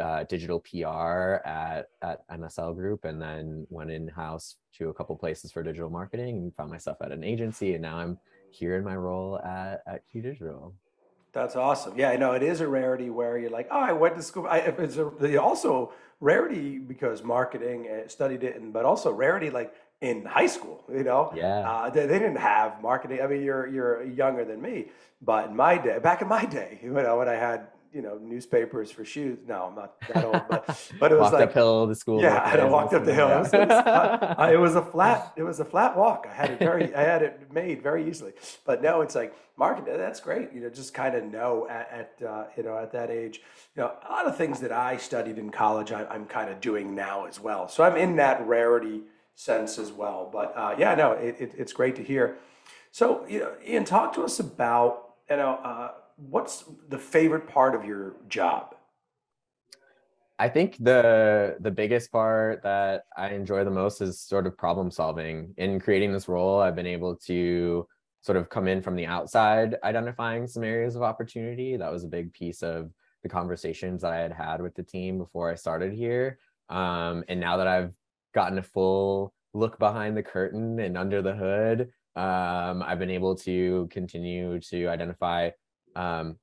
uh, 0.00 0.24
digital 0.24 0.60
PR 0.60 1.46
at 1.46 1.88
at 2.00 2.26
MSL 2.28 2.74
Group, 2.74 3.04
and 3.04 3.20
then 3.20 3.66
went 3.68 3.90
in 3.90 4.08
house 4.08 4.56
to 4.78 4.88
a 4.88 4.94
couple 4.94 5.14
places 5.16 5.52
for 5.52 5.62
digital 5.62 5.90
marketing, 5.90 6.36
and 6.36 6.54
found 6.56 6.70
myself 6.70 6.96
at 7.02 7.12
an 7.12 7.22
agency, 7.22 7.74
and 7.74 7.82
now 7.82 7.98
I'm 7.98 8.18
here 8.50 8.76
in 8.76 8.84
my 8.84 8.96
role 8.96 9.38
at 9.40 9.82
at 9.86 10.02
Q 10.10 10.22
Digital. 10.22 10.74
That's 11.32 11.56
awesome. 11.56 11.98
Yeah, 11.98 12.10
I 12.10 12.16
know 12.16 12.32
it 12.32 12.42
is 12.42 12.60
a 12.60 12.68
rarity 12.68 13.08
where 13.08 13.38
you're 13.38 13.50
like, 13.50 13.68
oh, 13.70 13.80
I 13.80 13.92
went 13.92 14.16
to 14.16 14.22
school. 14.22 14.46
I, 14.46 14.58
it's 14.58 14.98
a, 14.98 15.42
also 15.42 15.92
rarity 16.20 16.78
because 16.78 17.22
marketing 17.22 17.88
uh, 17.88 18.08
studied 18.08 18.44
it, 18.44 18.56
and 18.56 18.72
but 18.72 18.84
also 18.84 19.10
rarity 19.10 19.50
like 19.50 19.74
in 20.02 20.24
high 20.26 20.46
school. 20.46 20.84
You 20.92 21.04
know, 21.04 21.32
yeah, 21.34 21.70
uh, 21.70 21.88
they, 21.88 22.06
they, 22.06 22.18
didn't 22.18 22.36
have 22.36 22.82
marketing. 22.82 23.20
I 23.22 23.26
mean, 23.28 23.42
you're 23.42 23.66
you're 23.68 24.04
younger 24.04 24.44
than 24.44 24.60
me, 24.60 24.88
but 25.22 25.48
in 25.48 25.56
my 25.56 25.78
day, 25.78 25.98
back 26.00 26.20
in 26.20 26.28
my 26.28 26.44
day, 26.44 26.80
you 26.82 26.90
know, 26.92 27.16
when 27.18 27.28
I 27.28 27.34
had 27.34 27.68
you 27.94 28.02
know 28.02 28.18
newspapers 28.18 28.90
for 28.90 29.04
shoes. 29.04 29.38
No, 29.46 29.64
I'm 29.64 29.74
not 29.74 30.00
that 30.08 30.24
old, 30.24 30.42
but 30.48 30.66
but 31.00 31.12
it 31.12 31.14
was 31.14 31.24
walked 31.24 31.34
like 31.34 31.48
uphill 31.50 31.86
the 31.86 31.94
school. 31.94 32.20
Yeah, 32.20 32.38
I 32.38 32.64
walked 32.64 32.94
up 32.94 33.04
the 33.04 33.14
hill. 33.14 33.28
Yeah. 33.28 33.42
It, 33.42 33.42
was, 33.42 33.54
it, 33.54 33.68
was, 33.68 33.70
uh, 33.70 34.50
it 34.52 34.56
was 34.56 34.74
a 34.74 34.82
flat. 34.82 35.32
It 35.36 35.42
was 35.42 35.60
a 35.60 35.64
flat 35.64 35.96
walk. 35.96 36.26
I 36.28 36.34
had 36.34 36.50
it 36.50 36.58
very. 36.58 36.94
I 36.94 37.02
had 37.02 37.22
it 37.22 37.52
made 37.52 37.82
very 37.82 38.08
easily. 38.08 38.32
But 38.64 38.82
now 38.82 39.02
it's 39.02 39.14
like 39.14 39.34
marketing. 39.56 39.96
That's 39.98 40.20
great. 40.20 40.52
You 40.52 40.60
know, 40.60 40.70
just 40.70 40.94
kind 40.94 41.14
of 41.14 41.24
know 41.24 41.68
at, 41.68 42.12
at 42.20 42.26
uh, 42.26 42.44
you 42.56 42.62
know 42.62 42.76
at 42.76 42.92
that 42.92 43.10
age. 43.10 43.40
You 43.76 43.82
know, 43.82 43.92
a 44.08 44.10
lot 44.10 44.26
of 44.26 44.36
things 44.36 44.60
that 44.60 44.72
I 44.72 44.96
studied 44.96 45.38
in 45.38 45.50
college, 45.50 45.92
I, 45.92 46.04
I'm 46.06 46.24
kind 46.24 46.50
of 46.50 46.60
doing 46.60 46.94
now 46.94 47.26
as 47.26 47.38
well. 47.38 47.68
So 47.68 47.84
I'm 47.84 47.96
in 47.96 48.16
that 48.16 48.44
rarity 48.46 49.02
sense 49.34 49.78
as 49.78 49.92
well. 49.92 50.28
But 50.32 50.52
uh, 50.56 50.74
yeah, 50.78 50.94
no, 50.94 51.12
it, 51.12 51.36
it, 51.38 51.54
it's 51.56 51.72
great 51.72 51.96
to 51.96 52.02
hear. 52.02 52.36
So, 52.90 53.26
you 53.28 53.40
know, 53.40 53.52
Ian, 53.66 53.84
talk 53.84 54.14
to 54.14 54.22
us 54.22 54.38
about 54.38 55.14
you 55.30 55.36
know 55.36 55.54
uh, 55.64 55.92
what's 56.16 56.64
the 56.88 56.98
favorite 56.98 57.48
part 57.48 57.74
of 57.74 57.84
your 57.84 58.14
job? 58.28 58.74
I 60.38 60.48
think 60.48 60.76
the 60.78 61.56
the 61.60 61.70
biggest 61.70 62.10
part 62.10 62.62
that 62.62 63.04
I 63.16 63.28
enjoy 63.28 63.64
the 63.64 63.70
most 63.70 64.00
is 64.00 64.20
sort 64.20 64.46
of 64.46 64.56
problem 64.58 64.90
solving. 64.90 65.54
In 65.56 65.80
creating 65.80 66.12
this 66.12 66.28
role, 66.28 66.60
I've 66.60 66.76
been 66.76 66.86
able 66.86 67.16
to 67.26 67.86
sort 68.22 68.38
of 68.38 68.48
come 68.48 68.68
in 68.68 68.82
from 68.82 68.96
the 68.96 69.06
outside, 69.06 69.76
identifying 69.82 70.46
some 70.46 70.62
areas 70.62 70.96
of 70.96 71.02
opportunity. 71.02 71.76
That 71.76 71.92
was 71.92 72.04
a 72.04 72.08
big 72.08 72.32
piece 72.32 72.62
of 72.62 72.90
the 73.22 73.28
conversations 73.28 74.02
that 74.02 74.12
I 74.12 74.18
had 74.18 74.32
had 74.32 74.60
with 74.60 74.74
the 74.74 74.82
team 74.82 75.18
before 75.18 75.50
I 75.50 75.54
started 75.54 75.92
here. 75.92 76.38
Um, 76.68 77.24
and 77.28 77.38
now 77.38 77.56
that 77.56 77.66
I've 77.66 77.92
gotten 78.32 78.58
a 78.58 78.62
full 78.62 79.32
look 79.54 79.78
behind 79.78 80.16
the 80.16 80.22
curtain 80.22 80.80
and 80.80 80.96
under 80.96 81.22
the 81.22 81.34
hood, 81.34 81.90
um, 82.16 82.82
I've 82.82 82.98
been 82.98 83.10
able 83.10 83.34
to 83.36 83.88
continue 83.90 84.60
to 84.60 84.86
identify 84.88 85.50
um, 85.96 86.38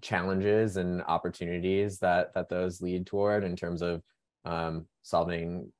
challenges 0.00 0.76
and 0.76 1.02
opportunities 1.02 1.98
that 1.98 2.32
that 2.34 2.48
those 2.48 2.80
lead 2.80 3.06
toward 3.06 3.44
in 3.44 3.56
terms 3.56 3.82
of 3.82 4.02
um, 4.44 4.86
solving 5.02 5.72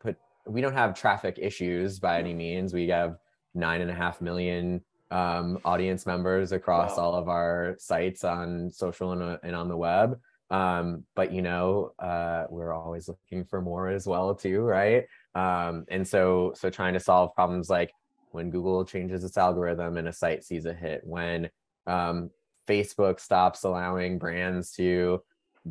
put 0.00 0.16
we 0.46 0.60
don't 0.60 0.72
have 0.72 0.98
traffic 0.98 1.38
issues 1.40 1.98
by 1.98 2.18
any 2.18 2.34
means. 2.34 2.72
We 2.72 2.88
have 2.88 3.16
nine 3.54 3.80
and 3.80 3.90
a 3.90 3.94
half 3.94 4.20
million 4.20 4.82
um, 5.10 5.58
audience 5.64 6.06
members 6.06 6.52
across 6.52 6.96
wow. 6.96 7.04
all 7.04 7.14
of 7.14 7.28
our 7.28 7.76
sites 7.78 8.24
on 8.24 8.70
social 8.70 9.12
and, 9.12 9.22
uh, 9.22 9.38
and 9.42 9.54
on 9.54 9.68
the 9.68 9.76
web 9.76 10.18
um, 10.50 11.04
but 11.14 11.32
you 11.32 11.42
know 11.42 11.92
uh, 11.98 12.44
we're 12.48 12.72
always 12.72 13.08
looking 13.08 13.44
for 13.44 13.60
more 13.60 13.88
as 13.88 14.06
well 14.06 14.34
too 14.34 14.60
right? 14.60 15.04
Um, 15.34 15.84
and 15.88 16.06
so 16.06 16.52
so 16.54 16.70
trying 16.70 16.94
to 16.94 17.00
solve 17.00 17.34
problems 17.34 17.68
like 17.68 17.90
when 18.32 18.50
google 18.50 18.84
changes 18.84 19.24
its 19.24 19.38
algorithm 19.38 19.96
and 19.96 20.08
a 20.08 20.12
site 20.12 20.44
sees 20.44 20.66
a 20.66 20.74
hit 20.74 21.00
when 21.04 21.48
um, 21.86 22.30
Facebook 22.68 23.20
stops 23.20 23.64
allowing 23.64 24.18
brands 24.18 24.72
to 24.72 25.22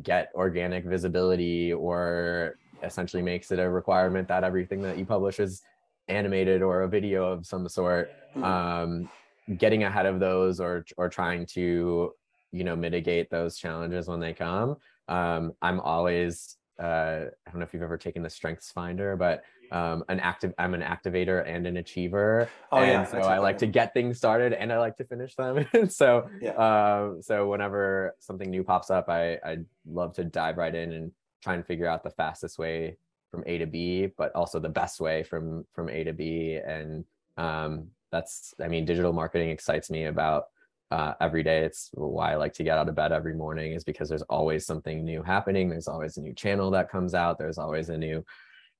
get 0.02 0.30
organic 0.34 0.84
visibility 0.84 1.72
or 1.72 2.58
essentially 2.82 3.22
makes 3.22 3.50
it 3.50 3.58
a 3.58 3.68
requirement 3.68 4.28
that 4.28 4.44
everything 4.44 4.82
that 4.82 4.98
you 4.98 5.06
publish 5.06 5.40
is 5.40 5.62
animated 6.08 6.62
or 6.62 6.82
a 6.82 6.88
video 6.88 7.30
of 7.30 7.46
some 7.46 7.68
sort 7.68 8.10
um, 8.42 9.08
getting 9.58 9.84
ahead 9.84 10.06
of 10.06 10.20
those 10.20 10.60
or 10.60 10.84
or 10.96 11.08
trying 11.08 11.46
to 11.46 12.12
you 12.56 12.64
know 12.64 12.76
mitigate 12.76 13.30
those 13.30 13.56
challenges 13.56 14.08
when 14.08 14.20
they 14.20 14.32
come. 14.32 14.76
Um, 15.08 15.52
i'm 15.62 15.78
always 15.80 16.56
uh, 16.82 17.26
i 17.46 17.50
don't 17.50 17.60
know 17.60 17.64
if 17.64 17.72
you've 17.72 17.82
ever 17.82 17.96
taken 17.96 18.22
the 18.22 18.30
strengths 18.30 18.70
finder 18.72 19.16
but 19.16 19.44
um, 19.72 20.04
an 20.08 20.20
active 20.20 20.52
i'm 20.58 20.74
an 20.74 20.80
activator 20.82 21.46
and 21.46 21.66
an 21.66 21.76
achiever. 21.76 22.48
Oh, 22.72 22.78
and 22.78 22.88
yeah, 22.88 23.04
so 23.04 23.18
i 23.18 23.38
like 23.38 23.58
to 23.58 23.66
get 23.66 23.94
things 23.94 24.18
started 24.18 24.52
and 24.52 24.72
i 24.72 24.78
like 24.78 24.96
to 24.96 25.04
finish 25.04 25.34
them. 25.34 25.66
So 25.88 26.28
yeah. 26.40 26.52
uh, 26.52 27.20
so 27.20 27.48
whenever 27.48 28.14
something 28.18 28.50
new 28.50 28.64
pops 28.64 28.90
up 28.90 29.08
i 29.08 29.34
i 29.44 29.58
love 29.86 30.14
to 30.14 30.24
dive 30.24 30.56
right 30.56 30.74
in 30.74 30.92
and 30.92 31.12
try 31.42 31.54
and 31.54 31.66
figure 31.66 31.86
out 31.86 32.02
the 32.02 32.10
fastest 32.10 32.58
way 32.58 32.96
from 33.30 33.42
a 33.46 33.58
to 33.58 33.66
b 33.66 34.08
but 34.18 34.34
also 34.34 34.58
the 34.58 34.68
best 34.68 35.00
way 35.00 35.22
from 35.22 35.64
from 35.72 35.88
a 35.88 36.04
to 36.04 36.12
b. 36.12 36.58
And 36.64 37.04
um, 37.36 37.88
that's 38.12 38.54
i 38.62 38.68
mean 38.68 38.84
digital 38.84 39.12
marketing 39.12 39.50
excites 39.50 39.90
me 39.90 40.04
about 40.04 40.44
uh, 40.90 41.14
every 41.20 41.42
day. 41.42 41.64
It's 41.64 41.90
why 41.94 42.32
I 42.32 42.36
like 42.36 42.52
to 42.54 42.64
get 42.64 42.78
out 42.78 42.88
of 42.88 42.94
bed 42.94 43.12
every 43.12 43.34
morning 43.34 43.72
is 43.72 43.84
because 43.84 44.08
there's 44.08 44.22
always 44.22 44.66
something 44.66 45.04
new 45.04 45.22
happening. 45.22 45.68
There's 45.68 45.88
always 45.88 46.16
a 46.16 46.22
new 46.22 46.34
channel 46.34 46.70
that 46.72 46.90
comes 46.90 47.14
out. 47.14 47.38
There's 47.38 47.58
always 47.58 47.88
a 47.88 47.98
new 47.98 48.24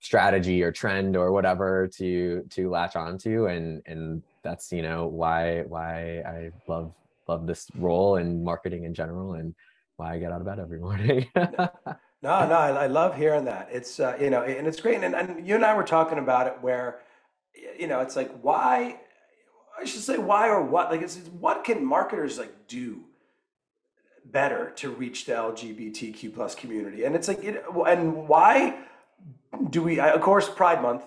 strategy 0.00 0.62
or 0.62 0.70
trend 0.70 1.16
or 1.16 1.32
whatever 1.32 1.88
to 1.88 2.44
to 2.50 2.68
latch 2.68 2.96
onto 2.96 3.46
and 3.46 3.80
and 3.86 4.22
that's 4.42 4.70
you 4.70 4.82
know 4.82 5.06
why 5.06 5.62
why 5.62 6.20
I 6.20 6.50
love 6.68 6.92
love 7.26 7.46
this 7.46 7.66
role 7.76 8.16
and 8.16 8.44
marketing 8.44 8.84
in 8.84 8.94
general 8.94 9.34
and 9.34 9.54
why 9.96 10.14
I 10.14 10.18
get 10.18 10.32
out 10.32 10.40
of 10.40 10.46
bed 10.46 10.58
every 10.58 10.78
morning. 10.86 11.26
no, 11.34 11.70
no, 12.22 12.54
I, 12.54 12.84
I, 12.84 12.86
love 12.86 13.16
hearing 13.16 13.46
that. 13.46 13.68
It's 13.72 13.98
uh, 13.98 14.16
you 14.20 14.30
know, 14.30 14.42
and 14.42 14.66
it's 14.66 14.80
great. 14.80 15.02
And, 15.02 15.14
and 15.14 15.46
you 15.46 15.54
and 15.54 15.64
I 15.64 15.74
were 15.74 15.84
talking 15.84 16.18
about 16.18 16.46
it 16.46 16.58
where, 16.60 17.00
you 17.78 17.86
know, 17.86 18.00
it's 18.00 18.16
like 18.16 18.30
why 18.42 19.00
I 19.78 19.84
should 19.84 20.00
say 20.00 20.18
why 20.18 20.48
or 20.48 20.62
what 20.62 20.90
like 20.90 21.02
it's 21.02 21.18
what 21.38 21.64
can 21.64 21.84
marketers 21.84 22.38
like 22.38 22.66
do 22.66 23.04
better 24.24 24.70
to 24.76 24.90
reach 24.90 25.26
the 25.26 25.32
LGBTQ 25.32 26.34
plus 26.34 26.54
community, 26.54 27.04
and 27.04 27.14
it's 27.14 27.28
like 27.28 27.42
it, 27.44 27.64
and 27.86 28.28
why 28.28 28.78
do 29.70 29.82
we 29.82 30.00
of 30.00 30.20
course 30.20 30.48
pride 30.48 30.82
month 30.82 31.04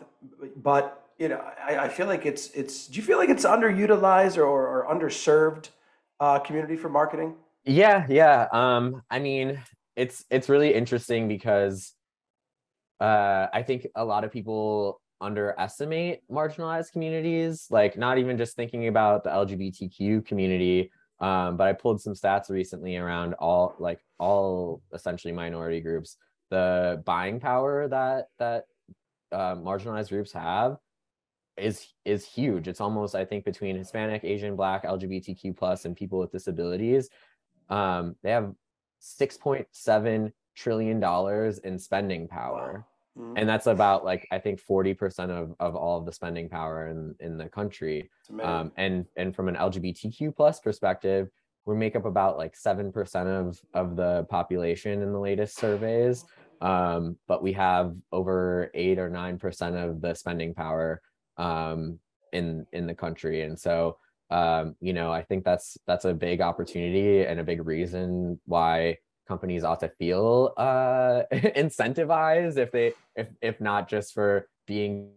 but 0.56 1.10
you 1.18 1.28
know 1.30 1.44
I, 1.64 1.78
I, 1.78 1.90
feel 1.90 2.08
like 2.08 2.26
it's 2.26 2.50
it's 2.52 2.88
do 2.88 2.98
you 2.98 3.04
feel 3.04 3.18
like 3.18 3.30
it's 3.30 3.46
underutilized 3.46 4.38
or, 4.38 4.44
or 4.44 4.88
underserved 4.90 5.70
uh, 6.20 6.40
community 6.40 6.76
for 6.76 6.90
marketing? 6.90 7.36
Yeah 7.66 8.06
yeah 8.10 8.48
um 8.52 9.04
i 9.10 9.20
mean 9.20 9.62
it's 9.96 10.26
it's 10.30 10.50
really 10.50 10.74
interesting 10.74 11.28
because 11.28 11.94
uh 13.00 13.48
i 13.54 13.62
think 13.62 13.88
a 13.96 14.04
lot 14.04 14.24
of 14.24 14.32
people 14.32 14.99
underestimate 15.22 16.22
marginalized 16.32 16.92
communities 16.92 17.68
like 17.70 17.98
not 17.98 18.18
even 18.18 18.38
just 18.38 18.56
thinking 18.56 18.88
about 18.88 19.24
the 19.24 19.30
lgbtq 19.30 20.26
community 20.26 20.92
um, 21.20 21.58
but 21.58 21.68
i 21.68 21.74
pulled 21.74 22.02
some 22.02 22.14
stats 22.14 22.50
recently 22.50 22.96
around 22.98 23.34
all 23.36 23.76
like 23.80 24.00
all 24.18 24.82
essentially 24.94 25.34
minority 25.34 25.82
groups 25.82 26.18
the 26.50 27.02
buying 27.06 27.40
power 27.40 27.88
that 27.88 28.30
that 28.40 28.66
uh, 29.32 29.56
marginalized 29.56 30.10
groups 30.10 30.32
have 30.32 30.78
is 31.58 31.94
is 32.06 32.26
huge. 32.26 32.68
It's 32.68 32.82
almost 32.82 33.16
I 33.16 33.26
think 33.26 33.46
between 33.46 33.78
Hispanic, 33.78 34.24
Asian, 34.24 34.56
Black, 34.56 34.84
LGBTQ 34.86 35.56
plus, 35.58 35.86
and 35.86 35.96
people 35.96 36.20
with 36.20 36.32
disabilities, 36.32 37.10
um, 37.70 38.16
they 38.24 38.32
have 38.32 38.54
six 39.00 39.38
point 39.38 39.68
seven 39.72 40.34
trillion 40.56 41.00
dollars 41.00 41.60
in 41.60 41.78
spending 41.78 42.28
power. 42.28 42.86
Wow. 42.86 42.99
Mm-hmm. 43.18 43.38
And 43.38 43.50
that's 43.50 43.68
about 43.68 44.06
like 44.06 44.28
I 44.32 44.40
think 44.40 44.60
forty 44.60 44.94
percent 44.94 45.32
of, 45.32 45.54
of 45.60 45.76
all 45.76 45.98
of 45.98 46.06
the 46.06 46.14
spending 46.14 46.48
power 46.50 46.88
in, 46.88 47.16
in 47.20 47.38
the 47.38 47.50
country. 47.50 48.10
Um, 48.42 48.72
and 48.78 49.06
and 49.18 49.36
from 49.36 49.48
an 49.48 49.56
LGBTQ 49.56 50.36
plus 50.36 50.60
perspective, 50.60 51.30
we 51.70 51.76
make 51.76 51.96
up 51.96 52.06
about 52.06 52.38
like 52.38 52.56
7% 52.56 53.28
of, 53.28 53.60
of 53.74 53.96
the 53.96 54.24
population 54.30 55.02
in 55.02 55.14
the 55.14 55.20
latest 55.20 55.58
surveys. 55.58 56.26
Um, 56.62 57.16
but 57.28 57.44
we 57.44 57.54
have 57.54 57.96
over 58.12 58.72
eight 58.74 58.98
or 58.98 59.10
9% 59.10 59.90
of 59.90 60.02
the 60.02 60.14
spending 60.16 60.54
power 60.54 61.02
um, 61.38 62.00
in, 62.34 62.66
in 62.74 62.88
the 62.88 62.96
country. 62.96 63.44
And 63.44 63.58
so, 63.58 63.98
um, 64.32 64.76
you 64.82 64.94
know, 64.94 65.12
I 65.12 65.22
think 65.22 65.46
that's, 65.46 65.78
that's 65.86 66.06
a 66.06 66.14
big 66.14 66.42
opportunity 66.42 67.24
and 67.24 67.40
a 67.40 67.44
big 67.44 67.66
reason 67.66 68.40
why 68.46 68.98
companies 69.30 69.64
ought 69.64 69.80
to 69.80 69.90
feel 70.00 70.54
uh, 70.58 71.22
incentivized 71.64 72.58
if 72.58 72.72
they, 72.72 72.94
if, 73.16 73.28
if 73.42 73.62
not 73.62 73.88
just 73.88 74.14
for 74.14 74.50
being 74.68 75.12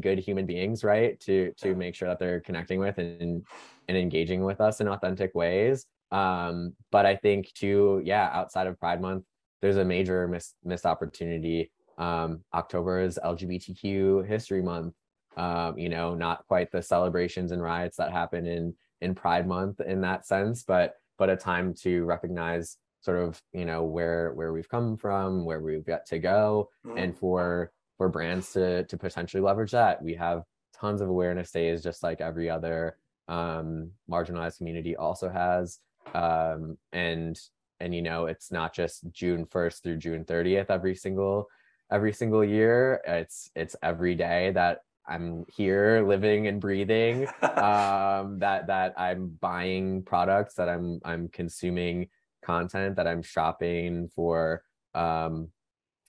good 0.00 0.18
human 0.18 0.46
beings 0.46 0.84
right? 0.84 1.18
To 1.20 1.52
to 1.58 1.74
make 1.74 1.94
sure 1.94 2.08
that 2.08 2.18
they're 2.18 2.40
connecting 2.40 2.78
with 2.78 2.98
and 2.98 3.44
and 3.88 3.96
engaging 3.96 4.44
with 4.44 4.60
us 4.60 4.80
in 4.80 4.88
authentic 4.88 5.34
ways. 5.34 5.86
Um 6.12 6.74
but 6.92 7.04
i 7.06 7.16
think 7.16 7.52
too 7.54 8.00
yeah 8.04 8.30
outside 8.32 8.66
of 8.68 8.78
pride 8.78 9.00
month 9.00 9.24
there's 9.60 9.76
a 9.76 9.84
major 9.84 10.28
missed 10.28 10.54
missed 10.64 10.86
opportunity. 10.86 11.70
Um 11.98 12.44
october 12.54 13.00
is 13.00 13.18
lgbtq 13.24 14.26
history 14.26 14.62
month. 14.62 14.94
Um 15.36 15.78
you 15.78 15.88
know 15.88 16.14
not 16.14 16.46
quite 16.46 16.70
the 16.70 16.82
celebrations 16.82 17.52
and 17.52 17.62
riots 17.62 17.96
that 17.96 18.12
happen 18.12 18.46
in 18.46 18.74
in 19.00 19.14
pride 19.14 19.46
month 19.46 19.80
in 19.80 20.00
that 20.02 20.26
sense 20.26 20.62
but 20.62 20.94
but 21.18 21.30
a 21.30 21.36
time 21.36 21.74
to 21.74 22.04
recognize 22.04 22.76
sort 23.06 23.22
of 23.22 23.40
you 23.52 23.64
know 23.64 23.84
where 23.84 24.32
where 24.34 24.52
we've 24.52 24.68
come 24.68 24.96
from 24.96 25.44
where 25.44 25.60
we've 25.60 25.86
got 25.86 26.04
to 26.04 26.18
go 26.18 26.68
mm-hmm. 26.84 26.98
and 26.98 27.16
for 27.16 27.70
for 27.96 28.08
brands 28.08 28.52
to 28.52 28.84
to 28.84 28.96
potentially 28.98 29.40
leverage 29.40 29.70
that. 29.70 30.02
We 30.02 30.14
have 30.14 30.42
tons 30.78 31.00
of 31.00 31.08
awareness 31.08 31.52
days 31.52 31.84
just 31.84 32.02
like 32.02 32.20
every 32.20 32.50
other 32.50 32.98
um 33.28 33.92
marginalized 34.10 34.58
community 34.58 34.96
also 34.96 35.28
has. 35.30 35.78
Um 36.14 36.76
and 36.92 37.38
and 37.78 37.94
you 37.94 38.02
know 38.02 38.26
it's 38.26 38.50
not 38.50 38.74
just 38.74 39.04
june 39.12 39.46
1st 39.46 39.82
through 39.82 39.98
june 39.98 40.24
30th 40.24 40.66
every 40.70 40.96
single 40.96 41.46
every 41.92 42.12
single 42.12 42.44
year. 42.44 43.00
It's 43.06 43.50
it's 43.54 43.76
every 43.82 44.16
day 44.16 44.50
that 44.52 44.80
i'm 45.08 45.44
here 45.56 46.04
living 46.04 46.48
and 46.48 46.60
breathing 46.60 47.28
um 47.42 48.40
that 48.40 48.66
that 48.66 48.92
i'm 48.96 49.28
buying 49.40 50.02
products 50.02 50.54
that 50.54 50.68
i'm 50.68 50.98
i'm 51.04 51.28
consuming 51.28 52.08
content 52.46 52.96
that 52.96 53.06
i'm 53.08 53.22
shopping 53.22 54.08
for 54.14 54.62
um 54.94 55.48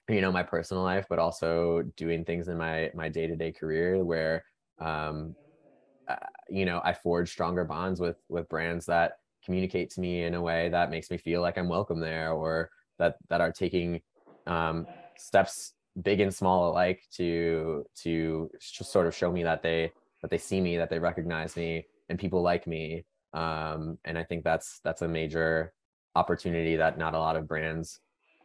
you 0.10 0.22
know 0.22 0.32
my 0.32 0.44
personal 0.44 0.84
life 0.84 1.06
but 1.10 1.20
also 1.20 1.84
doing 1.98 2.24
things 2.26 2.48
in 2.48 2.58
my 2.58 2.90
my 2.96 3.10
day-to-day 3.10 3.52
career 3.52 4.04
where 4.04 4.44
um 4.80 5.36
uh, 6.08 6.16
you 6.50 6.66
know 6.66 6.82
i 6.84 6.94
forge 6.94 7.30
stronger 7.32 7.64
bonds 7.66 8.00
with 8.00 8.18
with 8.30 8.48
brands 8.50 8.86
that 8.86 9.14
communicate 9.46 9.90
to 9.90 10.02
me 10.02 10.24
in 10.24 10.36
a 10.36 10.42
way 10.42 10.70
that 10.70 10.90
makes 10.90 11.12
me 11.12 11.18
feel 11.18 11.42
like 11.42 11.58
i'm 11.58 11.70
welcome 11.70 12.00
there 12.00 12.32
or 12.32 12.70
that 13.00 13.16
that 13.30 13.42
are 13.42 13.52
taking 13.52 14.02
um 14.48 14.88
steps 15.18 15.74
big 16.02 16.20
and 16.20 16.34
small 16.34 16.72
alike 16.72 17.02
to 17.12 17.86
to 17.96 18.50
just 18.60 18.92
sort 18.92 19.08
of 19.08 19.16
show 19.16 19.32
me 19.32 19.44
that 19.44 19.62
they 19.64 19.92
that 20.22 20.32
they 20.32 20.38
see 20.38 20.62
me 20.62 20.78
that 20.78 20.90
they 20.90 21.00
recognize 21.00 21.56
me 21.56 21.86
and 22.10 22.20
people 22.20 22.42
like 22.42 22.66
me. 22.68 23.06
Um 23.34 23.98
and 24.06 24.18
i 24.18 24.24
think 24.24 24.44
that's 24.44 24.80
that's 24.84 25.02
a 25.02 25.08
major 25.08 25.74
opportunity 26.18 26.76
that 26.78 26.98
not 26.98 27.14
a 27.14 27.20
lot 27.20 27.36
of 27.36 27.48
brands 27.48 28.00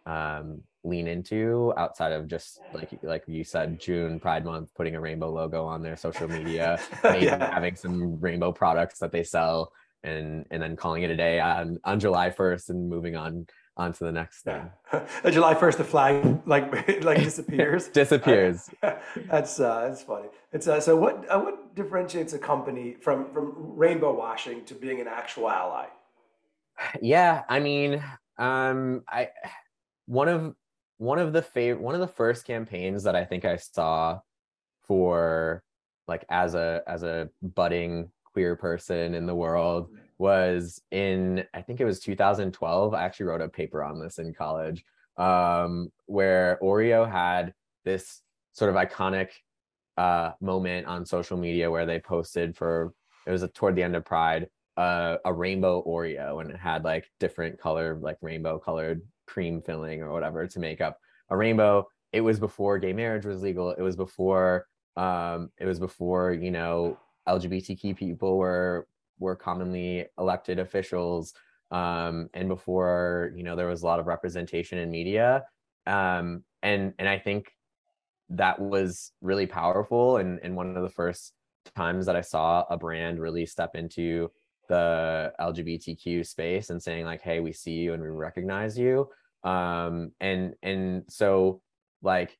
um, 0.06 0.62
lean 0.84 1.06
into 1.06 1.72
outside 1.76 2.12
of 2.12 2.26
just 2.26 2.60
like 2.74 2.90
like 3.02 3.22
you 3.26 3.44
said 3.44 3.80
June 3.80 4.18
Pride 4.18 4.44
Month 4.44 4.74
putting 4.74 4.96
a 4.96 5.00
rainbow 5.00 5.30
logo 5.30 5.64
on 5.64 5.82
their 5.82 5.96
social 5.96 6.28
media 6.28 6.78
maybe 7.04 7.26
yeah. 7.26 7.54
having 7.54 7.76
some 7.76 8.18
rainbow 8.20 8.52
products 8.52 8.98
that 8.98 9.12
they 9.12 9.22
sell 9.22 9.72
and 10.02 10.44
and 10.50 10.60
then 10.60 10.74
calling 10.76 11.04
it 11.04 11.10
a 11.10 11.16
day 11.16 11.38
on 11.38 11.78
on 11.84 12.00
July 12.00 12.30
1st 12.30 12.70
and 12.70 12.88
moving 12.88 13.14
on 13.16 13.46
on 13.74 13.92
to 13.94 14.04
the 14.04 14.12
next 14.12 14.42
thing. 14.42 14.70
Yeah. 15.24 15.30
July 15.30 15.54
1st 15.54 15.76
the 15.78 15.84
flag 15.84 16.42
like 16.46 16.70
like 17.02 17.18
disappears. 17.22 17.88
disappears. 17.88 18.68
that's 19.30 19.60
uh 19.60 19.88
that's 19.88 20.02
funny. 20.02 20.28
It's 20.52 20.66
uh, 20.66 20.80
so 20.80 20.96
what 20.96 21.24
uh, 21.30 21.40
what 21.40 21.74
differentiates 21.74 22.32
a 22.32 22.38
company 22.38 22.96
from 23.00 23.32
from 23.32 23.52
rainbow 23.56 24.12
washing 24.12 24.64
to 24.66 24.74
being 24.74 25.00
an 25.00 25.06
actual 25.08 25.48
ally? 25.48 25.86
Yeah, 27.00 27.42
I 27.48 27.60
mean, 27.60 28.02
um, 28.38 29.02
I 29.08 29.28
one 30.06 30.28
of 30.28 30.54
one 30.98 31.18
of 31.18 31.32
the 31.32 31.42
favorite 31.42 31.82
one 31.82 31.94
of 31.94 32.00
the 32.00 32.06
first 32.06 32.44
campaigns 32.44 33.02
that 33.04 33.16
I 33.16 33.24
think 33.24 33.44
I 33.44 33.56
saw 33.56 34.20
for 34.84 35.62
like 36.08 36.24
as 36.28 36.54
a 36.54 36.82
as 36.86 37.02
a 37.02 37.28
budding 37.42 38.10
queer 38.24 38.56
person 38.56 39.14
in 39.14 39.26
the 39.26 39.34
world 39.34 39.90
was 40.18 40.80
in 40.90 41.44
I 41.54 41.62
think 41.62 41.80
it 41.80 41.84
was 41.84 42.00
2012. 42.00 42.94
I 42.94 43.02
actually 43.02 43.26
wrote 43.26 43.40
a 43.40 43.48
paper 43.48 43.82
on 43.82 44.00
this 44.00 44.18
in 44.18 44.32
college, 44.32 44.84
um, 45.16 45.90
where 46.06 46.58
Oreo 46.62 47.10
had 47.10 47.54
this 47.84 48.22
sort 48.52 48.74
of 48.74 48.76
iconic 48.76 49.30
uh, 49.96 50.32
moment 50.40 50.86
on 50.86 51.04
social 51.04 51.36
media 51.36 51.70
where 51.70 51.86
they 51.86 51.98
posted 51.98 52.56
for 52.56 52.94
it 53.26 53.30
was 53.30 53.42
a, 53.42 53.48
toward 53.48 53.76
the 53.76 53.82
end 53.82 53.96
of 53.96 54.04
Pride 54.04 54.48
uh, 54.76 55.16
a 55.24 55.32
rainbow 55.32 55.82
Oreo 55.86 56.40
and 56.40 56.50
it 56.50 56.56
had 56.56 56.84
like 56.84 57.10
different 57.20 57.58
color, 57.58 57.98
like 58.00 58.16
rainbow 58.20 58.58
colored 58.58 59.02
cream 59.26 59.62
filling 59.62 60.02
or 60.02 60.12
whatever 60.12 60.46
to 60.46 60.58
make 60.58 60.80
up 60.80 60.98
a 61.30 61.36
rainbow. 61.36 61.86
It 62.12 62.20
was 62.20 62.38
before 62.38 62.78
gay 62.78 62.92
marriage 62.92 63.24
was 63.24 63.42
legal. 63.42 63.70
It 63.70 63.82
was 63.82 63.96
before 63.96 64.66
um, 64.96 65.50
it 65.58 65.64
was 65.64 65.78
before 65.78 66.32
you 66.32 66.50
know 66.50 66.98
LGBTQ 67.28 67.96
people 67.96 68.36
were 68.38 68.86
were 69.18 69.36
commonly 69.36 70.06
elected 70.18 70.58
officials, 70.58 71.32
um, 71.70 72.28
and 72.34 72.48
before 72.48 73.32
you 73.34 73.42
know 73.42 73.56
there 73.56 73.68
was 73.68 73.82
a 73.82 73.86
lot 73.86 74.00
of 74.00 74.06
representation 74.06 74.78
in 74.78 74.90
media. 74.90 75.44
Um, 75.86 76.44
and 76.62 76.92
and 76.98 77.08
I 77.08 77.18
think 77.18 77.52
that 78.30 78.60
was 78.60 79.12
really 79.20 79.46
powerful 79.46 80.16
and 80.18 80.40
and 80.42 80.56
one 80.56 80.76
of 80.76 80.82
the 80.82 80.88
first 80.88 81.32
times 81.76 82.06
that 82.06 82.16
I 82.16 82.20
saw 82.20 82.64
a 82.70 82.76
brand 82.76 83.20
really 83.20 83.46
step 83.46 83.74
into 83.74 84.30
the 84.68 85.32
LGBTQ 85.40 86.26
space 86.26 86.70
and 86.70 86.82
saying 86.82 87.04
like, 87.04 87.22
"Hey, 87.22 87.40
we 87.40 87.52
see 87.52 87.72
you 87.72 87.94
and 87.94 88.02
we 88.02 88.08
recognize 88.08 88.78
you." 88.78 89.08
Um, 89.44 90.12
and 90.20 90.54
and 90.62 91.04
so 91.08 91.60
like 92.02 92.38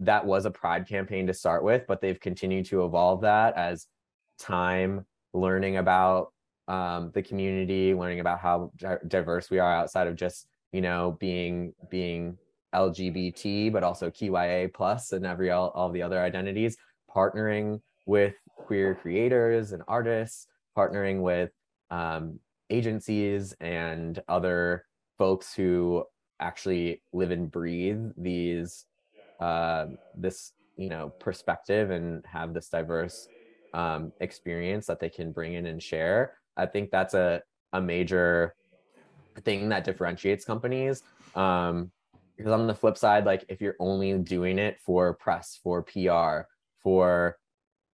that 0.00 0.26
was 0.26 0.44
a 0.46 0.50
pride 0.50 0.88
campaign 0.88 1.26
to 1.26 1.34
start 1.34 1.64
with, 1.64 1.84
but 1.86 2.00
they've 2.00 2.20
continued 2.20 2.66
to 2.66 2.84
evolve 2.84 3.22
that 3.22 3.56
as 3.56 3.86
time 4.38 5.06
learning 5.32 5.76
about 5.76 6.32
um, 6.68 7.10
the 7.14 7.22
community, 7.22 7.94
learning 7.94 8.20
about 8.20 8.38
how 8.40 8.72
diverse 9.08 9.50
we 9.50 9.58
are 9.58 9.72
outside 9.72 10.06
of 10.06 10.16
just 10.16 10.46
you 10.72 10.80
know 10.80 11.16
being 11.20 11.74
being 11.90 12.38
LGBT, 12.74 13.72
but 13.72 13.84
also 13.84 14.10
QIA 14.10 14.72
plus 14.72 15.12
and 15.12 15.26
every 15.26 15.50
all, 15.50 15.68
all 15.70 15.90
the 15.90 16.02
other 16.02 16.20
identities, 16.20 16.76
partnering 17.14 17.80
with 18.06 18.34
queer 18.56 18.94
creators 18.94 19.72
and 19.72 19.82
artists, 19.88 20.46
partnering 20.76 21.20
with 21.20 21.50
um, 21.92 22.40
agencies 22.70 23.54
and 23.60 24.20
other 24.28 24.86
folks 25.18 25.54
who 25.54 26.04
actually 26.40 27.02
live 27.12 27.30
and 27.30 27.50
breathe 27.50 28.10
these 28.16 28.86
uh, 29.40 29.86
this 30.16 30.52
you 30.76 30.88
know 30.88 31.12
perspective 31.20 31.90
and 31.90 32.24
have 32.26 32.54
this 32.54 32.68
diverse 32.68 33.28
um, 33.74 34.12
experience 34.20 34.86
that 34.86 34.98
they 34.98 35.10
can 35.10 35.30
bring 35.30 35.54
in 35.54 35.66
and 35.66 35.82
share. 35.82 36.38
I 36.56 36.66
think 36.66 36.90
that's 36.90 37.14
a 37.14 37.42
a 37.74 37.80
major 37.80 38.54
thing 39.44 39.68
that 39.68 39.84
differentiates 39.84 40.44
companies. 40.44 41.02
Um, 41.34 41.92
because 42.36 42.52
on 42.52 42.66
the 42.66 42.74
flip 42.74 42.96
side, 42.96 43.24
like 43.24 43.44
if 43.48 43.60
you're 43.60 43.76
only 43.78 44.14
doing 44.18 44.58
it 44.58 44.80
for 44.80 45.14
press, 45.14 45.60
for 45.62 45.82
PR, 45.82 46.48
for 46.82 47.36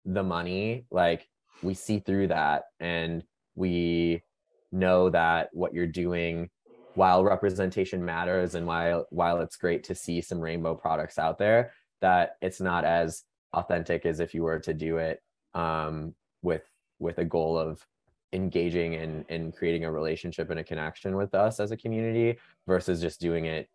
the 0.05 0.23
money, 0.23 0.85
like 0.91 1.27
we 1.63 1.75
see 1.75 1.99
through 1.99 2.29
that 2.29 2.65
and 2.79 3.25
we 3.57 4.23
know 4.71 5.11
that 5.11 5.49
what 5.53 5.75
you're 5.75 5.87
doing 5.87 6.49
while 6.95 7.25
representation 7.25 8.05
matters 8.05 8.55
and 8.55 8.67
while 8.67 9.07
while 9.11 9.41
it's 9.41 9.57
great 9.57 9.85
to 9.85 9.95
see 9.95 10.21
some 10.21 10.41
rainbow 10.41 10.75
products 10.75 11.19
out 11.19 11.39
there 11.39 11.73
that 12.01 12.37
it's 12.41 12.61
not 12.61 12.85
as 12.85 13.25
authentic 13.53 14.07
as 14.07 14.21
if 14.21 14.35
you 14.35 14.43
were 14.43 14.59
to 14.59 14.73
do 14.73 14.99
it 14.99 15.21
um, 15.55 16.15
with 16.43 16.63
with 16.99 17.19
a 17.19 17.25
goal 17.25 17.59
of 17.59 17.85
engaging 18.33 18.95
and 18.95 19.25
and 19.29 19.55
creating 19.57 19.85
a 19.85 19.91
relationship 19.91 20.51
and 20.51 20.61
a 20.61 20.65
connection 20.65 21.17
with 21.17 21.35
us 21.35 21.61
as 21.61 21.71
a 21.71 21.77
community 21.77 22.39
versus 22.67 23.01
just 23.01 23.21
doing 23.21 23.47
it 23.47 23.69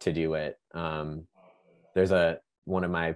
to 0.00 0.12
do 0.12 0.34
it. 0.34 0.58
Um, 0.74 1.26
there's 1.94 2.12
a 2.12 2.40
one 2.64 2.84
of 2.84 2.90
my 2.90 3.14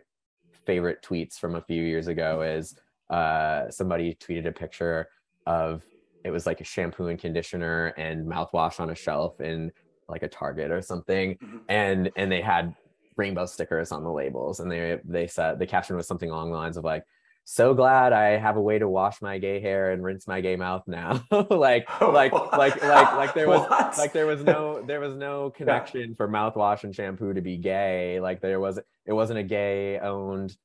favorite 0.65 1.03
tweets 1.03 1.35
from 1.35 1.57
a 1.57 1.63
few 1.63 1.83
years 1.83 2.07
ago 2.07 2.43
is 2.43 2.77
uh, 3.11 3.71
somebody 3.71 4.15
tweeted 4.15 4.47
a 4.47 4.53
picture 4.53 5.09
of 5.47 5.85
it 6.25 6.31
was 6.31 6.47
like 6.47 6.61
a 6.61 6.65
shampoo 6.65 7.09
and 7.09 7.19
conditioner 7.19 7.89
and 7.97 8.27
mouthwash 8.27 8.81
on 8.81 8.91
a 8.91 8.95
shelf 8.95 9.41
in 9.41 9.73
like 10.09 10.23
a 10.23 10.29
Target 10.29 10.71
or 10.71 10.83
something, 10.83 11.37
mm-hmm. 11.37 11.59
and 11.69 12.11
and 12.17 12.31
they 12.31 12.41
had 12.41 12.75
rainbow 13.17 13.47
stickers 13.47 13.93
on 13.93 14.03
the 14.03 14.11
labels, 14.11 14.61
and 14.61 14.71
they 14.71 14.99
they 15.05 15.27
said 15.27 15.59
the 15.59 15.67
caption 15.67 15.97
was 15.97 16.07
something 16.07 16.31
along 16.31 16.51
the 16.51 16.57
lines 16.57 16.77
of 16.77 16.85
like 16.85 17.05
so 17.53 17.75
glad 17.75 18.13
I 18.13 18.37
have 18.37 18.57
a 18.57 18.61
way 18.61 18.79
to 18.79 18.89
wash 18.89 19.21
my 19.21 19.39
gay 19.39 19.61
hair 19.61 19.91
and 19.91 20.05
rinse 20.05 20.29
my 20.29 20.41
gay 20.41 20.55
mouth 20.55 20.85
now. 20.87 21.21
like, 21.51 21.89
like, 22.01 22.33
like, 22.33 22.81
like, 22.81 23.13
like 23.13 23.35
there 23.35 23.49
was, 23.49 23.69
what? 23.69 23.99
like 23.99 24.13
there 24.13 24.27
was 24.27 24.45
no, 24.45 24.83
there 24.87 25.01
was 25.01 25.17
no 25.17 25.51
connection 25.51 26.11
yeah. 26.11 26.15
for 26.17 26.29
mouthwash 26.29 26.85
and 26.85 26.95
shampoo 26.95 27.33
to 27.35 27.41
be 27.41 27.57
gay. 27.57 28.21
Like 28.21 28.41
there 28.41 28.61
was, 28.61 28.79
it 29.05 29.13
wasn't 29.13 29.41
a 29.41 29.43
gay 29.43 29.99
owned 29.99 30.57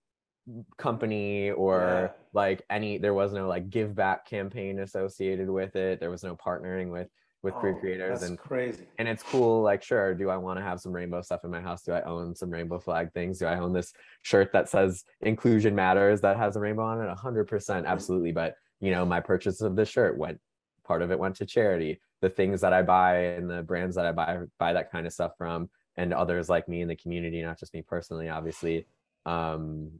company 0.77 1.51
or 1.51 1.79
yeah. 1.79 2.08
like 2.34 2.62
any 2.69 2.97
there 2.97 3.13
was 3.13 3.34
no 3.34 3.47
like 3.47 3.69
give 3.69 3.95
back 3.95 4.25
campaign 4.27 4.79
associated 4.79 5.49
with 5.49 5.75
it. 5.75 5.99
There 5.99 6.10
was 6.12 6.23
no 6.23 6.36
partnering 6.36 6.89
with 6.91 7.08
with 7.41 7.53
Oh, 7.55 7.60
queer 7.60 7.75
creators 7.79 8.19
that's 8.21 8.29
and 8.29 8.39
crazy. 8.39 8.88
and 8.97 9.08
it's 9.08 9.21
cool 9.21 9.62
like 9.62 9.84
sure 9.84 10.15
do 10.15 10.31
i 10.31 10.38
want 10.38 10.58
to 10.58 10.63
have 10.63 10.79
some 10.79 10.91
rainbow 10.91 11.21
stuff 11.21 11.43
in 11.43 11.51
my 11.51 11.62
house? 11.62 11.84
Do 11.84 11.91
i 11.93 12.01
own 12.01 12.36
some 12.36 12.49
rainbow 12.49 12.79
flag 12.79 13.13
things? 13.13 13.38
Do 13.38 13.45
i 13.45 13.60
own 13.60 13.71
this 13.71 13.93
shirt 14.23 14.51
that 14.53 14.67
says 14.67 15.03
inclusion 15.21 15.75
matters 15.75 16.21
that 16.21 16.38
has 16.38 16.55
a 16.55 16.60
rainbow 16.60 16.84
on 16.84 17.01
it? 17.01 17.15
100% 17.15 17.86
absolutely 17.86 18.31
but 18.31 18.55
you 18.81 18.89
know 18.91 19.05
my 19.05 19.19
purchase 19.19 19.62
of 19.62 19.75
this 19.75 19.89
shirt 19.89 20.17
went 20.17 20.39
part 20.84 21.01
of 21.03 21.12
it 21.12 21.19
went 21.19 21.36
to 21.38 21.45
charity. 21.45 21.99
The 22.21 22.29
things 22.29 22.62
that 22.62 22.73
i 22.73 22.81
buy 22.81 23.17
and 23.38 23.47
the 23.47 23.62
brands 23.62 23.95
that 23.95 24.08
i 24.08 24.12
buy 24.12 24.39
buy 24.58 24.73
that 24.73 24.91
kind 24.91 25.05
of 25.05 25.13
stuff 25.13 25.34
from 25.38 25.69
and 25.97 26.13
others 26.13 26.49
like 26.49 26.67
me 26.67 26.81
in 26.81 26.88
the 26.88 26.95
community 26.95 27.43
not 27.43 27.60
just 27.60 27.73
me 27.75 27.84
personally 27.84 28.27
obviously 28.29 28.88
um 29.27 29.91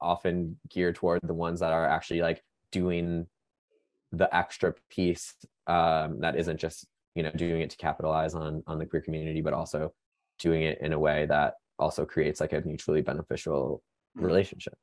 often 0.00 0.58
geared 0.68 0.94
toward 0.96 1.20
the 1.22 1.34
ones 1.34 1.60
that 1.60 1.72
are 1.72 1.86
actually 1.86 2.20
like 2.20 2.42
doing 2.70 3.26
the 4.10 4.34
extra 4.34 4.74
piece 4.90 5.34
um, 5.66 6.20
that 6.20 6.36
isn't 6.36 6.58
just 6.58 6.86
you 7.14 7.22
know 7.22 7.30
doing 7.36 7.60
it 7.62 7.70
to 7.70 7.76
capitalize 7.76 8.34
on 8.34 8.62
on 8.66 8.78
the 8.78 8.86
queer 8.86 9.02
community 9.02 9.40
but 9.40 9.52
also 9.52 9.92
doing 10.38 10.62
it 10.62 10.78
in 10.80 10.92
a 10.92 10.98
way 10.98 11.26
that 11.26 11.54
also 11.78 12.04
creates 12.04 12.40
like 12.40 12.52
a 12.52 12.60
mutually 12.62 13.02
beneficial 13.02 13.82
Mm. 14.18 14.24
relationship 14.24 14.74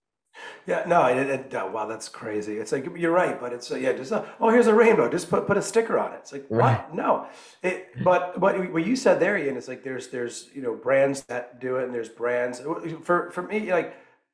Yeah, 0.66 0.84
no, 0.88 1.06
it, 1.06 1.18
it, 1.18 1.54
uh, 1.54 1.70
wow, 1.74 1.86
that's 1.86 2.08
crazy. 2.10 2.58
It's 2.58 2.72
like 2.72 2.88
you're 2.96 3.12
right, 3.12 3.40
but 3.40 3.52
it's 3.52 3.72
uh, 3.72 3.76
yeah, 3.76 3.94
just 3.94 4.12
uh, 4.12 4.24
oh, 4.40 4.50
here's 4.50 4.68
a 4.68 4.74
rainbow. 4.74 5.10
Just 5.10 5.30
put 5.30 5.46
put 5.48 5.58
a 5.58 5.62
sticker 5.62 5.98
on 6.00 6.14
it. 6.14 6.20
It's 6.22 6.32
like 6.32 6.46
Right. 6.50 6.78
what? 6.78 6.96
No, 6.96 7.28
it, 7.62 7.90
but 8.04 8.40
but 8.40 8.72
what 8.72 8.86
you 8.86 8.96
said 8.96 9.20
there, 9.20 9.38
Ian, 9.38 9.58
is 9.58 9.68
like 9.68 9.84
there's 9.84 10.08
there's 10.10 10.50
you 10.56 10.62
know 10.62 10.76
brands 10.76 11.24
that 11.26 11.60
do 11.60 11.78
it, 11.78 11.84
and 11.86 11.94
there's 11.94 12.10
brands 12.10 12.62
for 13.04 13.32
for 13.32 13.42
me. 13.44 13.72
Like, 13.72 13.90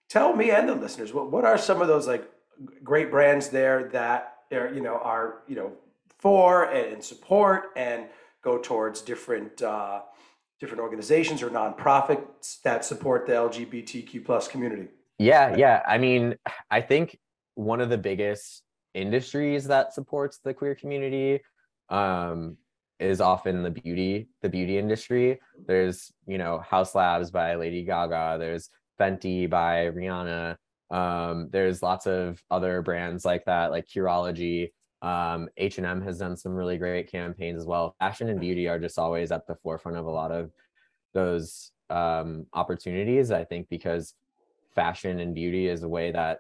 tell 0.10 0.36
me 0.36 0.52
and 0.52 0.68
the 0.70 0.76
listeners 0.76 1.14
what 1.14 1.32
what 1.32 1.46
are 1.46 1.58
some 1.58 1.82
of 1.82 1.88
those 1.88 2.08
like 2.08 2.30
great 2.84 3.12
brands 3.12 3.50
there 3.50 3.90
that 3.90 4.38
are 4.52 4.74
you 4.74 4.82
know 4.82 4.98
are 4.98 5.42
you 5.48 5.56
know 5.56 5.72
for 6.20 6.66
and, 6.72 7.04
support 7.04 7.66
and 7.76 8.06
go 8.42 8.58
towards 8.58 9.02
different. 9.02 9.62
Uh, 9.62 10.02
different 10.60 10.82
organizations 10.82 11.44
or 11.44 11.50
nonprofits 11.50 12.62
that 12.64 12.86
support 12.86 13.28
the 13.28 13.34
LGBTQ 13.34 14.24
plus 14.26 14.48
community. 14.48 14.88
yeah 15.20 15.56
yeah 15.56 15.82
i 15.88 15.98
mean 15.98 16.36
i 16.72 16.82
think 16.82 17.18
one 17.56 17.82
of 17.82 17.90
the 17.90 17.98
biggest 17.98 18.64
industries 18.94 19.66
that 19.66 19.94
supports 19.94 20.40
the 20.44 20.54
queer 20.54 20.76
community 20.76 21.42
um 21.90 22.58
is 23.00 23.20
often 23.22 23.64
the 23.64 23.70
beauty 23.70 24.28
the 24.42 24.50
beauty 24.50 24.78
industry 24.78 25.40
there's 25.68 26.12
you 26.26 26.38
know 26.38 26.60
haus 26.60 26.96
labs 26.96 27.32
by 27.32 27.56
lady 27.56 27.84
gaga 27.84 28.38
there's 28.40 28.70
fenty 29.00 29.50
by 29.50 29.90
rihanna. 29.92 30.56
Um 30.92 31.50
there's 31.52 31.82
lots 31.82 32.06
of 32.08 32.42
other 32.52 32.82
brands 32.82 33.26
like 33.26 33.46
that 33.46 33.72
like 33.72 33.88
curology. 33.88 34.72
Um 35.02 35.50
h&m 35.58 36.02
has 36.02 36.20
done 36.20 36.38
some 36.38 36.54
really 36.54 36.78
great 36.78 37.12
campaigns 37.12 37.62
as 37.62 37.66
well. 37.66 37.96
Fashion 38.00 38.30
and 38.30 38.40
beauty 38.40 38.68
are 38.68 38.80
just 38.80 39.00
always 39.00 39.32
at 39.32 39.48
the 39.48 39.56
forefront 39.56 39.98
of 39.98 40.06
a 40.06 40.12
lot 40.12 40.32
of 40.32 40.52
those 41.14 41.72
um 41.92 42.48
opportunities 42.54 43.30
i 43.30 43.44
think 43.44 43.70
because 43.70 44.16
fashion 44.74 45.20
and 45.20 45.36
beauty 45.36 45.68
is 45.68 45.84
a 45.84 45.88
way 45.88 46.12
that 46.12 46.40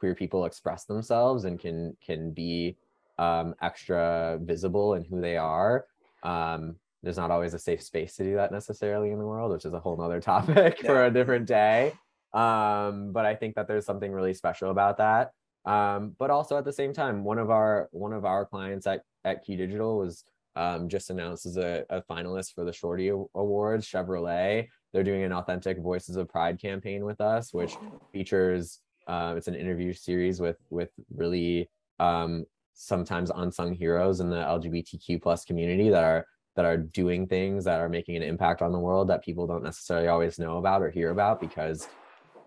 queer 0.00 0.14
people 0.14 0.46
express 0.46 0.84
themselves 0.84 1.44
and 1.44 1.60
can 1.60 1.96
can 2.04 2.32
be 2.32 2.76
um, 3.18 3.54
extra 3.60 4.38
visible 4.42 4.94
in 4.94 5.04
who 5.04 5.20
they 5.20 5.36
are. 5.36 5.84
Um, 6.22 6.76
there's 7.02 7.16
not 7.16 7.30
always 7.30 7.54
a 7.54 7.58
safe 7.58 7.82
space 7.82 8.16
to 8.16 8.24
do 8.24 8.36
that 8.36 8.52
necessarily 8.52 9.10
in 9.10 9.18
the 9.18 9.26
world, 9.26 9.52
which 9.52 9.64
is 9.64 9.72
a 9.72 9.80
whole 9.80 9.96
nother 9.96 10.20
topic 10.32 10.80
for 10.80 11.04
a 11.04 11.10
different 11.10 11.46
day. 11.46 11.92
Um, 12.32 13.12
but 13.12 13.26
I 13.26 13.34
think 13.34 13.54
that 13.56 13.66
there's 13.66 13.86
something 13.86 14.12
really 14.12 14.34
special 14.34 14.70
about 14.70 14.98
that. 14.98 15.30
Um, 15.64 16.14
but 16.18 16.30
also 16.30 16.56
at 16.56 16.64
the 16.64 16.72
same 16.72 16.92
time, 16.92 17.24
one 17.24 17.38
of 17.38 17.50
our 17.50 17.88
one 17.92 18.12
of 18.12 18.24
our 18.24 18.46
clients 18.46 18.86
at 18.86 19.02
at 19.24 19.44
Q 19.44 19.56
Digital 19.56 19.98
was 19.98 20.24
um, 20.56 20.88
just 20.88 21.10
announced 21.10 21.46
as 21.46 21.56
a, 21.56 21.84
a 21.90 22.02
finalist 22.02 22.54
for 22.54 22.64
the 22.64 22.72
Shorty 22.72 23.08
Awards. 23.08 23.86
Chevrolet, 23.86 24.68
they're 24.92 25.04
doing 25.04 25.22
an 25.22 25.32
authentic 25.32 25.78
Voices 25.78 26.16
of 26.16 26.28
Pride 26.28 26.60
campaign 26.60 27.04
with 27.04 27.20
us, 27.20 27.52
which 27.52 27.76
features 28.12 28.80
um, 29.06 29.36
it's 29.36 29.48
an 29.48 29.54
interview 29.54 29.92
series 29.92 30.40
with 30.40 30.56
with 30.70 30.90
really 31.14 31.68
um, 31.98 32.46
sometimes 32.72 33.30
unsung 33.34 33.74
heroes 33.74 34.20
in 34.20 34.30
the 34.30 34.36
LGBTQ 34.36 35.20
plus 35.20 35.44
community 35.44 35.90
that 35.90 36.04
are 36.04 36.26
that 36.60 36.66
are 36.66 36.76
doing 36.76 37.26
things 37.26 37.64
that 37.64 37.80
are 37.80 37.88
making 37.88 38.16
an 38.16 38.22
impact 38.22 38.60
on 38.60 38.70
the 38.70 38.78
world 38.78 39.08
that 39.08 39.24
people 39.24 39.46
don't 39.46 39.64
necessarily 39.64 40.08
always 40.08 40.38
know 40.38 40.58
about 40.58 40.82
or 40.82 40.90
hear 40.90 41.10
about 41.10 41.40
because 41.40 41.88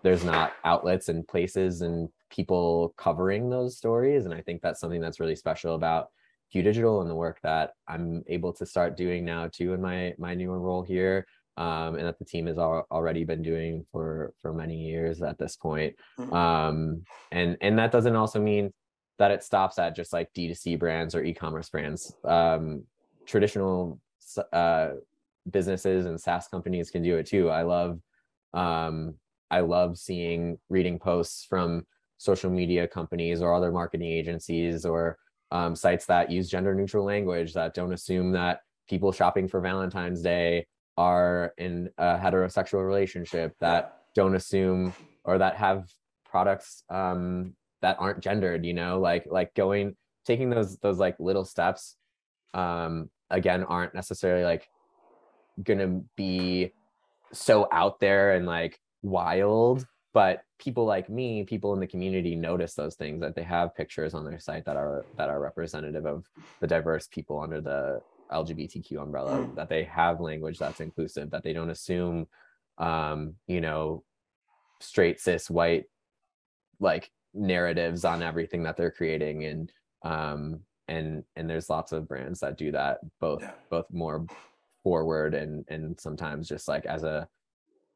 there's 0.04 0.22
not 0.22 0.52
outlets 0.64 1.08
and 1.08 1.26
places 1.26 1.80
and 1.80 2.08
people 2.30 2.94
covering 2.96 3.50
those 3.50 3.76
stories. 3.76 4.24
And 4.24 4.32
i 4.32 4.40
think 4.40 4.62
that's 4.62 4.78
something 4.78 5.00
that's 5.00 5.18
really 5.18 5.34
special 5.34 5.74
about 5.74 6.10
q 6.52 6.62
digital 6.62 7.00
and 7.00 7.10
the 7.10 7.14
work 7.16 7.40
that 7.42 7.72
i'm 7.88 8.22
able 8.28 8.52
to 8.52 8.64
start 8.64 8.96
doing 8.96 9.24
now 9.24 9.48
too 9.48 9.72
in 9.72 9.80
my 9.80 10.14
my 10.16 10.32
newer 10.32 10.60
role 10.60 10.82
here 10.84 11.26
um, 11.56 11.96
and 11.96 12.06
that 12.06 12.18
the 12.20 12.24
team 12.24 12.46
has 12.46 12.58
al- 12.58 12.86
already 12.92 13.24
been 13.24 13.42
doing 13.42 13.84
for 13.90 14.32
for 14.40 14.52
many 14.52 14.76
years 14.76 15.22
at 15.22 15.38
this 15.38 15.56
point. 15.56 15.96
Mhm. 16.20 16.32
um, 16.32 17.02
and 17.32 17.56
and 17.60 17.76
that 17.80 17.90
doesn't 17.90 18.14
also 18.14 18.40
mean 18.40 18.72
that 19.18 19.32
it 19.32 19.42
stops 19.42 19.76
at 19.78 19.96
just 19.96 20.12
like 20.12 20.32
d2c 20.34 20.78
brands 20.78 21.16
or 21.16 21.24
e-commerce 21.24 21.68
brands. 21.68 22.14
Um, 22.24 22.84
traditional 23.26 24.00
uh, 24.52 24.90
businesses 25.50 26.06
and 26.06 26.20
SaaS 26.20 26.48
companies 26.48 26.90
can 26.90 27.02
do 27.02 27.16
it 27.16 27.26
too. 27.26 27.50
I 27.50 27.62
love 27.62 28.00
um, 28.52 29.14
I 29.50 29.60
love 29.60 29.98
seeing 29.98 30.58
reading 30.68 30.98
posts 30.98 31.44
from 31.44 31.86
social 32.18 32.50
media 32.50 32.86
companies 32.86 33.42
or 33.42 33.52
other 33.52 33.72
marketing 33.72 34.10
agencies 34.10 34.84
or 34.86 35.18
um, 35.50 35.76
sites 35.76 36.06
that 36.06 36.30
use 36.30 36.48
gender 36.48 36.74
neutral 36.74 37.04
language 37.04 37.52
that 37.54 37.74
don't 37.74 37.92
assume 37.92 38.32
that 38.32 38.60
people 38.88 39.12
shopping 39.12 39.48
for 39.48 39.60
Valentine's 39.60 40.22
Day 40.22 40.66
are 40.96 41.52
in 41.58 41.90
a 41.98 42.16
heterosexual 42.16 42.86
relationship 42.86 43.54
that 43.60 43.98
don't 44.14 44.36
assume 44.36 44.92
or 45.24 45.38
that 45.38 45.56
have 45.56 45.88
products 46.24 46.84
um, 46.88 47.54
that 47.82 47.96
aren't 48.00 48.20
gendered 48.20 48.64
you 48.64 48.72
know 48.72 48.98
like 48.98 49.26
like 49.30 49.52
going 49.54 49.94
taking 50.24 50.48
those 50.48 50.78
those 50.78 50.98
like 50.98 51.14
little 51.18 51.44
steps 51.44 51.96
um 52.54 53.10
again 53.34 53.64
aren't 53.64 53.94
necessarily 53.94 54.44
like 54.44 54.68
gonna 55.62 56.00
be 56.16 56.72
so 57.32 57.66
out 57.72 58.00
there 58.00 58.34
and 58.36 58.46
like 58.46 58.80
wild 59.02 59.86
but 60.12 60.42
people 60.58 60.84
like 60.84 61.08
me 61.10 61.44
people 61.44 61.74
in 61.74 61.80
the 61.80 61.86
community 61.86 62.34
notice 62.36 62.74
those 62.74 62.94
things 62.94 63.20
that 63.20 63.34
they 63.34 63.42
have 63.42 63.74
pictures 63.74 64.14
on 64.14 64.24
their 64.24 64.38
site 64.38 64.64
that 64.64 64.76
are 64.76 65.06
that 65.18 65.28
are 65.28 65.40
representative 65.40 66.06
of 66.06 66.24
the 66.60 66.66
diverse 66.66 67.06
people 67.08 67.40
under 67.40 67.60
the 67.60 68.00
lgbtq 68.32 68.90
umbrella 69.02 69.38
Mm. 69.38 69.54
that 69.56 69.68
they 69.68 69.84
have 69.84 70.20
language 70.20 70.58
that's 70.58 70.80
inclusive 70.80 71.30
that 71.30 71.42
they 71.42 71.52
don't 71.52 71.70
assume 71.70 72.26
um 72.78 73.34
you 73.46 73.60
know 73.60 74.02
straight 74.80 75.20
cis 75.20 75.50
white 75.50 75.84
like 76.80 77.10
narratives 77.34 78.04
on 78.04 78.22
everything 78.22 78.62
that 78.62 78.76
they're 78.76 78.90
creating 78.90 79.44
and 79.44 79.72
um 80.02 80.60
and 80.88 81.24
and 81.36 81.48
there's 81.48 81.70
lots 81.70 81.92
of 81.92 82.08
brands 82.08 82.40
that 82.40 82.58
do 82.58 82.72
that 82.72 82.98
both 83.20 83.42
Yeah. 83.42 83.52
both 83.70 83.86
more 83.90 84.26
forward 84.82 85.34
and 85.34 85.64
and 85.68 85.98
sometimes 85.98 86.48
just 86.48 86.68
like 86.68 86.84
as 86.86 87.04
a 87.04 87.26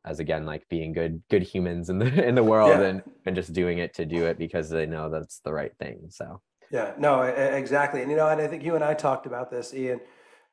as 0.04 0.20
again 0.20 0.46
like 0.46 0.68
being 0.68 0.92
good 0.92 1.22
good 1.28 1.42
humans 1.42 1.90
in 1.90 1.98
the 1.98 2.06
in 2.28 2.34
the 2.34 2.42
world 2.44 2.80
Yeah. 2.80 2.88
and 2.88 3.02
and 3.26 3.36
just 3.36 3.52
doing 3.52 3.78
it 3.78 3.94
to 3.94 4.06
do 4.06 4.26
it 4.26 4.38
because 4.38 4.70
they 4.70 4.86
know 4.86 5.10
that's 5.10 5.40
the 5.40 5.52
right 5.52 5.72
thing 5.78 6.08
so 6.08 6.40
Yeah, 6.70 6.92
no, 6.98 7.22
exactly. 7.22 8.02
And 8.02 8.10
you 8.10 8.16
know, 8.18 8.28
and 8.28 8.40
I 8.40 8.46
think 8.46 8.62
you 8.62 8.74
and 8.74 8.84
I 8.84 8.92
talked 8.94 9.26
about 9.26 9.48
this, 9.50 9.72
Ian, 9.72 10.00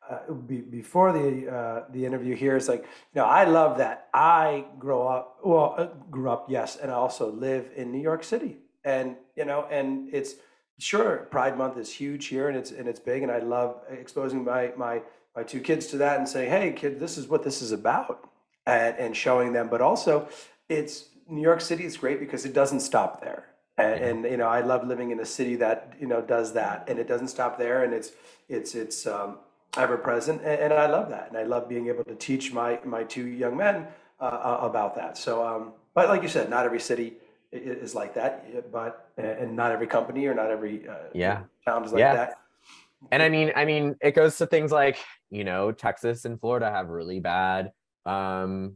uh, 0.09 0.31
be, 0.31 0.61
before 0.61 1.11
the 1.11 1.27
uh, 1.57 1.79
the 1.91 2.05
interview 2.05 2.35
here. 2.35 2.55
It's 2.55 2.69
like, 2.69 2.83
you 2.83 3.17
know, 3.19 3.25
I 3.25 3.43
love 3.43 3.77
that 3.79 4.07
I 4.13 4.63
grow 4.79 5.01
up, 5.15 5.25
well, 5.43 5.75
uh, 5.77 5.87
grew 6.09 6.29
up, 6.29 6.43
yes, 6.47 6.77
and 6.81 6.89
I 6.89 6.95
also 6.95 7.25
live 7.47 7.63
in 7.75 7.91
New 7.91 8.01
York 8.01 8.23
City, 8.23 8.53
and 8.85 9.17
you 9.35 9.43
know, 9.49 9.67
and 9.69 10.07
it's 10.13 10.35
sure 10.79 11.27
Pride 11.31 11.57
Month 11.57 11.77
is 11.77 11.91
huge 11.91 12.27
here, 12.27 12.47
and 12.49 12.57
it's 12.57 12.71
and 12.71 12.87
it's 12.87 12.99
big, 12.99 13.23
and 13.23 13.31
I 13.31 13.39
love 13.39 13.81
exposing 13.89 14.43
my 14.43 14.71
my 14.77 15.01
my 15.35 15.43
two 15.43 15.59
kids 15.59 15.87
to 15.87 15.97
that 15.97 16.17
and 16.17 16.27
saying, 16.27 16.49
hey, 16.49 16.71
kid, 16.73 16.99
this 16.99 17.17
is 17.17 17.27
what 17.27 17.43
this 17.43 17.61
is 17.61 17.71
about, 17.71 18.29
and 18.65 18.95
and 18.97 19.15
showing 19.15 19.53
them, 19.53 19.67
but 19.69 19.81
also, 19.81 20.27
it's 20.69 21.05
New 21.29 21.41
York 21.41 21.61
City 21.61 21.85
is 21.85 21.97
great 21.97 22.19
because 22.19 22.45
it 22.45 22.53
doesn't 22.53 22.81
stop 22.81 23.21
there. 23.21 23.45
And, 23.77 23.99
Yeah. 23.99 24.07
and 24.07 24.25
you 24.25 24.37
know, 24.37 24.47
I 24.47 24.61
love 24.61 24.87
living 24.87 25.11
in 25.11 25.19
a 25.19 25.25
city 25.25 25.55
that 25.57 25.93
you 25.99 26.07
know 26.07 26.21
does 26.21 26.53
that, 26.53 26.85
and 26.89 26.99
it 26.99 27.07
doesn't 27.07 27.27
stop 27.29 27.57
there, 27.57 27.83
and 27.83 27.93
it's 27.93 28.11
it's 28.47 28.75
it's 28.75 29.05
um, 29.05 29.39
ever 29.77 29.97
present, 29.97 30.41
and, 30.41 30.61
and 30.61 30.73
I 30.73 30.87
love 30.87 31.09
that, 31.09 31.29
and 31.29 31.37
I 31.37 31.43
love 31.43 31.67
being 31.67 31.87
able 31.87 32.03
to 32.05 32.15
teach 32.15 32.53
my 32.53 32.79
my 32.85 33.03
two 33.03 33.25
young 33.27 33.57
men 33.57 33.87
uh, 34.19 34.57
about 34.61 34.95
that. 34.95 35.17
So, 35.17 35.45
um, 35.45 35.73
but 35.93 36.07
like 36.07 36.21
you 36.21 36.29
said, 36.29 36.49
not 36.49 36.65
every 36.65 36.79
city 36.79 37.17
is 37.51 37.95
like 37.95 38.13
that, 38.15 38.71
but 38.71 39.09
and 39.17 39.55
not 39.55 39.71
every 39.71 39.87
company 39.87 40.25
or 40.25 40.33
not 40.33 40.49
every 40.51 40.87
uh, 40.87 40.95
Yeah. 41.13 41.43
town 41.65 41.83
is 41.83 41.91
like 41.93 41.99
Yeah. 41.99 42.13
that. 42.13 42.39
and 43.11 43.21
i 43.21 43.29
mean 43.29 43.51
i 43.55 43.65
mean 43.65 43.95
it 44.01 44.15
goes 44.15 44.35
to 44.37 44.47
things 44.47 44.71
like 44.71 44.97
you 45.29 45.43
know 45.43 45.71
texas 45.71 46.25
and 46.25 46.39
florida 46.39 46.71
have 46.71 46.87
really 46.89 47.19
bad 47.19 47.71
um 48.05 48.75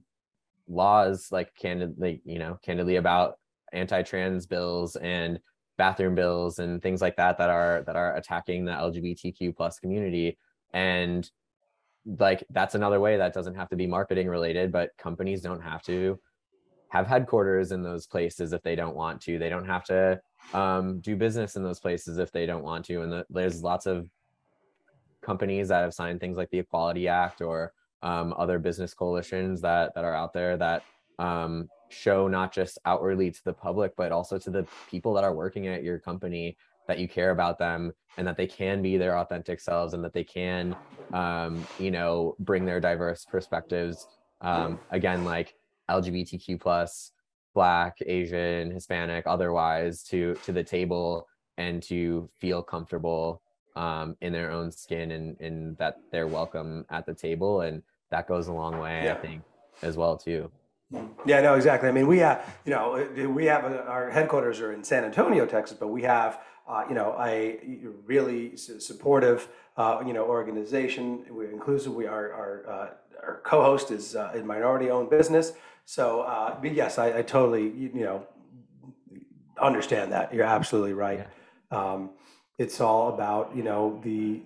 laws 0.67 1.29
like 1.31 1.53
candidly 1.55 2.21
you 2.25 2.37
know 2.37 2.59
candidly 2.63 2.97
about 2.97 3.39
anti-trans 3.73 4.45
bills 4.45 4.95
and 4.97 5.39
bathroom 5.77 6.13
bills 6.15 6.59
and 6.59 6.81
things 6.81 7.01
like 7.01 7.15
that 7.15 7.37
that 7.37 7.49
are 7.49 7.83
that 7.87 7.95
are 7.95 8.15
attacking 8.17 8.65
the 8.65 8.71
lgbtq 8.71 9.55
plus 9.55 9.79
community 9.79 10.37
and 10.73 11.31
like 12.17 12.43
that's 12.51 12.75
another 12.75 12.99
way 12.99 13.17
that 13.17 13.33
doesn't 13.33 13.55
have 13.55 13.69
to 13.69 13.75
be 13.75 13.87
marketing 13.87 14.27
related 14.27 14.71
but 14.71 14.91
companies 14.97 15.41
don't 15.41 15.61
have 15.61 15.81
to 15.81 16.19
have 16.89 17.07
headquarters 17.07 17.71
in 17.71 17.81
those 17.81 18.07
places 18.07 18.53
if 18.53 18.61
they 18.63 18.75
don't 18.75 18.95
want 18.95 19.21
to. 19.21 19.37
They 19.39 19.49
don't 19.49 19.65
have 19.65 19.83
to 19.85 20.19
um, 20.53 20.99
do 20.99 21.15
business 21.15 21.55
in 21.55 21.63
those 21.63 21.79
places 21.79 22.17
if 22.17 22.31
they 22.31 22.45
don't 22.45 22.63
want 22.63 22.85
to. 22.85 23.01
And 23.01 23.11
the, 23.11 23.25
there's 23.29 23.63
lots 23.63 23.85
of 23.85 24.09
companies 25.21 25.67
that 25.67 25.81
have 25.81 25.93
signed 25.93 26.19
things 26.19 26.37
like 26.37 26.49
the 26.49 26.59
equality 26.59 27.07
act 27.07 27.41
or 27.41 27.73
um, 28.01 28.33
other 28.37 28.59
business 28.59 28.93
coalitions 28.93 29.61
that 29.61 29.93
that 29.93 30.05
are 30.05 30.15
out 30.15 30.33
there 30.33 30.57
that 30.57 30.83
um, 31.19 31.67
show 31.89 32.27
not 32.27 32.53
just 32.53 32.79
outwardly 32.85 33.29
to 33.29 33.43
the 33.43 33.53
public 33.53 33.93
but 33.97 34.11
also 34.11 34.37
to 34.37 34.49
the 34.49 34.65
people 34.89 35.13
that 35.13 35.23
are 35.23 35.33
working 35.33 35.67
at 35.67 35.83
your 35.83 35.99
company 35.99 36.55
that 36.87 36.97
you 36.97 37.07
care 37.07 37.31
about 37.31 37.59
them 37.59 37.91
and 38.17 38.25
that 38.25 38.37
they 38.37 38.47
can 38.47 38.81
be 38.81 38.97
their 38.97 39.17
authentic 39.17 39.59
selves 39.59 39.93
and 39.93 40.03
that 40.03 40.13
they 40.13 40.23
can 40.23 40.75
um, 41.13 41.67
you 41.77 41.91
know 41.91 42.35
bring 42.39 42.65
their 42.65 42.79
diverse 42.79 43.25
perspectives 43.25 44.07
um, 44.41 44.79
again 44.91 45.25
like 45.25 45.55
lgbtq 45.89 46.59
plus 46.59 47.11
black 47.53 47.97
asian 48.05 48.71
hispanic 48.71 49.25
otherwise 49.27 50.03
to 50.03 50.35
to 50.45 50.51
the 50.51 50.63
table 50.63 51.27
and 51.57 51.83
to 51.83 52.29
feel 52.39 52.63
comfortable 52.63 53.41
um, 53.75 54.15
in 54.21 54.33
their 54.33 54.51
own 54.51 54.71
skin 54.71 55.11
and, 55.11 55.39
and 55.39 55.77
that 55.77 55.97
they're 56.11 56.27
welcome 56.27 56.85
at 56.89 57.05
the 57.05 57.13
table 57.13 57.61
and 57.61 57.81
that 58.09 58.27
goes 58.27 58.47
a 58.47 58.53
long 58.53 58.79
way 58.79 59.03
yeah. 59.05 59.13
i 59.13 59.15
think 59.15 59.41
as 59.81 59.97
well 59.97 60.17
too 60.17 60.51
yeah, 61.25 61.41
no, 61.41 61.53
exactly. 61.53 61.87
I 61.87 61.91
mean, 61.91 62.07
we 62.07 62.17
have, 62.19 62.43
you 62.65 62.71
know, 62.71 63.07
we 63.31 63.45
have 63.45 63.63
a, 63.63 63.83
our 63.85 64.09
headquarters 64.09 64.59
are 64.59 64.73
in 64.73 64.83
San 64.83 65.05
Antonio, 65.05 65.45
Texas, 65.45 65.77
but 65.79 65.89
we 65.89 66.01
have, 66.01 66.39
uh, 66.67 66.83
you 66.89 66.95
know, 66.95 67.15
a 67.19 67.59
really 68.05 68.57
supportive, 68.57 69.47
uh, 69.79 70.03
you 70.05 70.13
know, 70.13 70.25
organization. 70.25 71.23
We're 71.29 71.51
inclusive. 71.51 71.95
We 71.95 72.05
are 72.05 72.33
our 72.33 72.69
uh, 72.69 72.89
our 73.25 73.41
co-host 73.43 73.91
is 73.91 74.15
uh, 74.15 74.31
a 74.35 74.39
minority-owned 74.39 75.09
business. 75.09 75.53
So, 75.85 76.21
uh, 76.21 76.59
but 76.61 76.73
yes, 76.73 76.99
I, 76.99 77.19
I, 77.19 77.21
totally, 77.21 77.69
you, 77.69 77.91
know, 77.93 78.27
understand 79.59 80.11
that. 80.11 80.33
You're 80.33 80.45
absolutely 80.45 80.93
right. 80.93 81.27
Yeah. 81.71 81.77
Um, 81.77 82.11
it's 82.57 82.79
all 82.79 83.09
about, 83.13 83.55
you 83.55 83.63
know, 83.63 83.99
the 84.03 84.41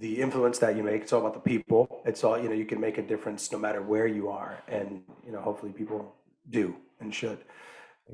the 0.00 0.20
influence 0.20 0.58
that 0.58 0.76
you 0.76 0.82
make. 0.82 1.02
It's 1.02 1.12
all 1.12 1.20
about 1.20 1.34
the 1.34 1.40
people. 1.40 2.02
It's 2.04 2.24
all 2.24 2.36
you 2.36 2.48
know. 2.48 2.54
You 2.54 2.66
can 2.66 2.80
make 2.80 2.98
a 2.98 3.02
difference 3.02 3.50
no 3.52 3.58
matter 3.58 3.80
where 3.80 4.08
you 4.08 4.28
are, 4.28 4.58
and 4.66 5.02
you 5.24 5.32
know, 5.32 5.40
hopefully, 5.40 5.72
people 5.72 6.16
do 6.50 6.74
and 7.00 7.14
should. 7.14 7.38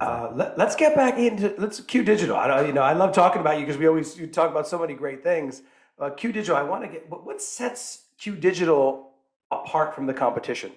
Uh, 0.01 0.31
let, 0.35 0.59
us 0.59 0.75
get 0.75 0.95
back 0.95 1.19
into 1.19 1.55
let's 1.57 1.81
Q 1.81 2.03
Digital. 2.03 2.37
I 2.37 2.49
don't, 2.49 2.67
you 2.67 2.73
know 2.73 2.83
I 2.83 2.95
love 2.95 3.13
talking 3.15 3.41
about 3.41 3.59
you 3.59 3.65
because 3.65 3.79
we 3.79 3.87
always 3.87 4.19
you 4.19 4.27
talk 4.27 4.51
about 4.51 4.67
so 4.67 4.79
many 4.79 4.93
great 4.93 5.23
things. 5.23 5.63
Uh, 5.99 6.11
Q 6.11 6.33
Digital. 6.33 6.57
I 6.57 6.63
want 6.63 6.83
to 6.83 6.89
get 6.89 7.09
what, 7.09 7.41
sets 7.41 8.07
Q 8.19 8.37
Digital 8.37 9.11
apart 9.51 9.95
from 9.95 10.07
the 10.07 10.15
competition. 10.15 10.73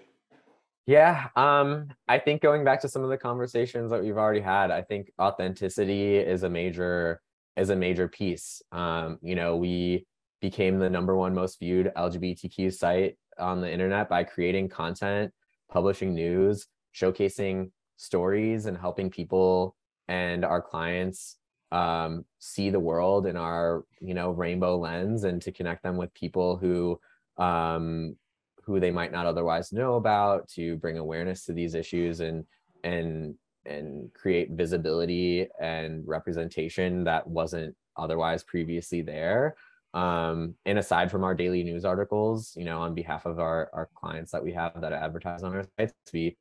Yeah, 0.85 1.27
um, 1.35 1.89
I 2.07 2.17
think 2.17 2.41
going 2.41 2.63
back 2.63 2.79
to 2.81 2.89
some 2.89 3.03
of 3.03 3.09
the 3.09 3.17
conversations 3.17 3.91
that 3.91 4.01
we've 4.01 4.17
already 4.17 4.39
had, 4.39 4.71
I 4.71 4.81
think 4.83 5.11
authenticity 5.19 6.17
is 6.17 6.43
a 6.43 6.49
major 6.49 7.21
is 7.57 7.71
a 7.71 7.75
major 7.75 8.07
piece. 8.07 8.61
Um, 8.71 9.17
you 9.21 9.35
know, 9.35 9.57
we 9.57 10.05
became 10.39 10.77
the 10.77 10.89
number 10.89 11.15
one 11.15 11.33
most 11.33 11.59
viewed 11.59 11.91
LGBTQ 11.97 12.71
site 12.73 13.17
on 13.39 13.61
the 13.61 13.71
internet 13.71 14.07
by 14.07 14.23
creating 14.23 14.69
content, 14.69 15.33
publishing 15.69 16.13
news, 16.13 16.67
showcasing 16.95 17.71
stories, 17.97 18.67
and 18.67 18.77
helping 18.77 19.09
people 19.09 19.75
and 20.07 20.45
our 20.45 20.61
clients 20.61 21.37
um, 21.71 22.25
see 22.39 22.69
the 22.69 22.79
world 22.79 23.27
in 23.27 23.35
our 23.35 23.83
you 23.99 24.13
know 24.13 24.31
rainbow 24.31 24.77
lens 24.77 25.23
and 25.23 25.41
to 25.41 25.51
connect 25.51 25.83
them 25.83 25.97
with 25.97 26.13
people 26.13 26.57
who 26.57 26.99
um, 27.37 28.15
who 28.63 28.79
they 28.79 28.91
might 28.91 29.11
not 29.11 29.25
otherwise 29.25 29.71
know 29.71 29.95
about 29.95 30.47
to 30.49 30.77
bring 30.77 30.97
awareness 30.97 31.45
to 31.45 31.53
these 31.53 31.73
issues 31.73 32.19
and 32.19 32.45
and 32.83 33.35
and 33.65 34.13
create 34.13 34.51
visibility 34.51 35.47
and 35.59 36.07
representation 36.07 37.03
that 37.03 37.27
wasn't 37.27 37.75
otherwise 37.97 38.43
previously 38.43 39.01
there 39.01 39.55
um, 39.93 40.53
and 40.65 40.77
aside 40.77 41.09
from 41.09 41.23
our 41.23 41.33
daily 41.33 41.63
news 41.63 41.85
articles, 41.85 42.53
you 42.55 42.65
know, 42.65 42.79
on 42.81 42.93
behalf 42.93 43.25
of 43.25 43.39
our, 43.39 43.69
our 43.73 43.89
clients 43.95 44.31
that 44.31 44.43
we 44.43 44.53
have 44.53 44.79
that 44.79 44.93
advertise 44.93 45.43
on 45.43 45.55
our 45.55 45.65
sites, 45.79 45.93
we 46.13 46.37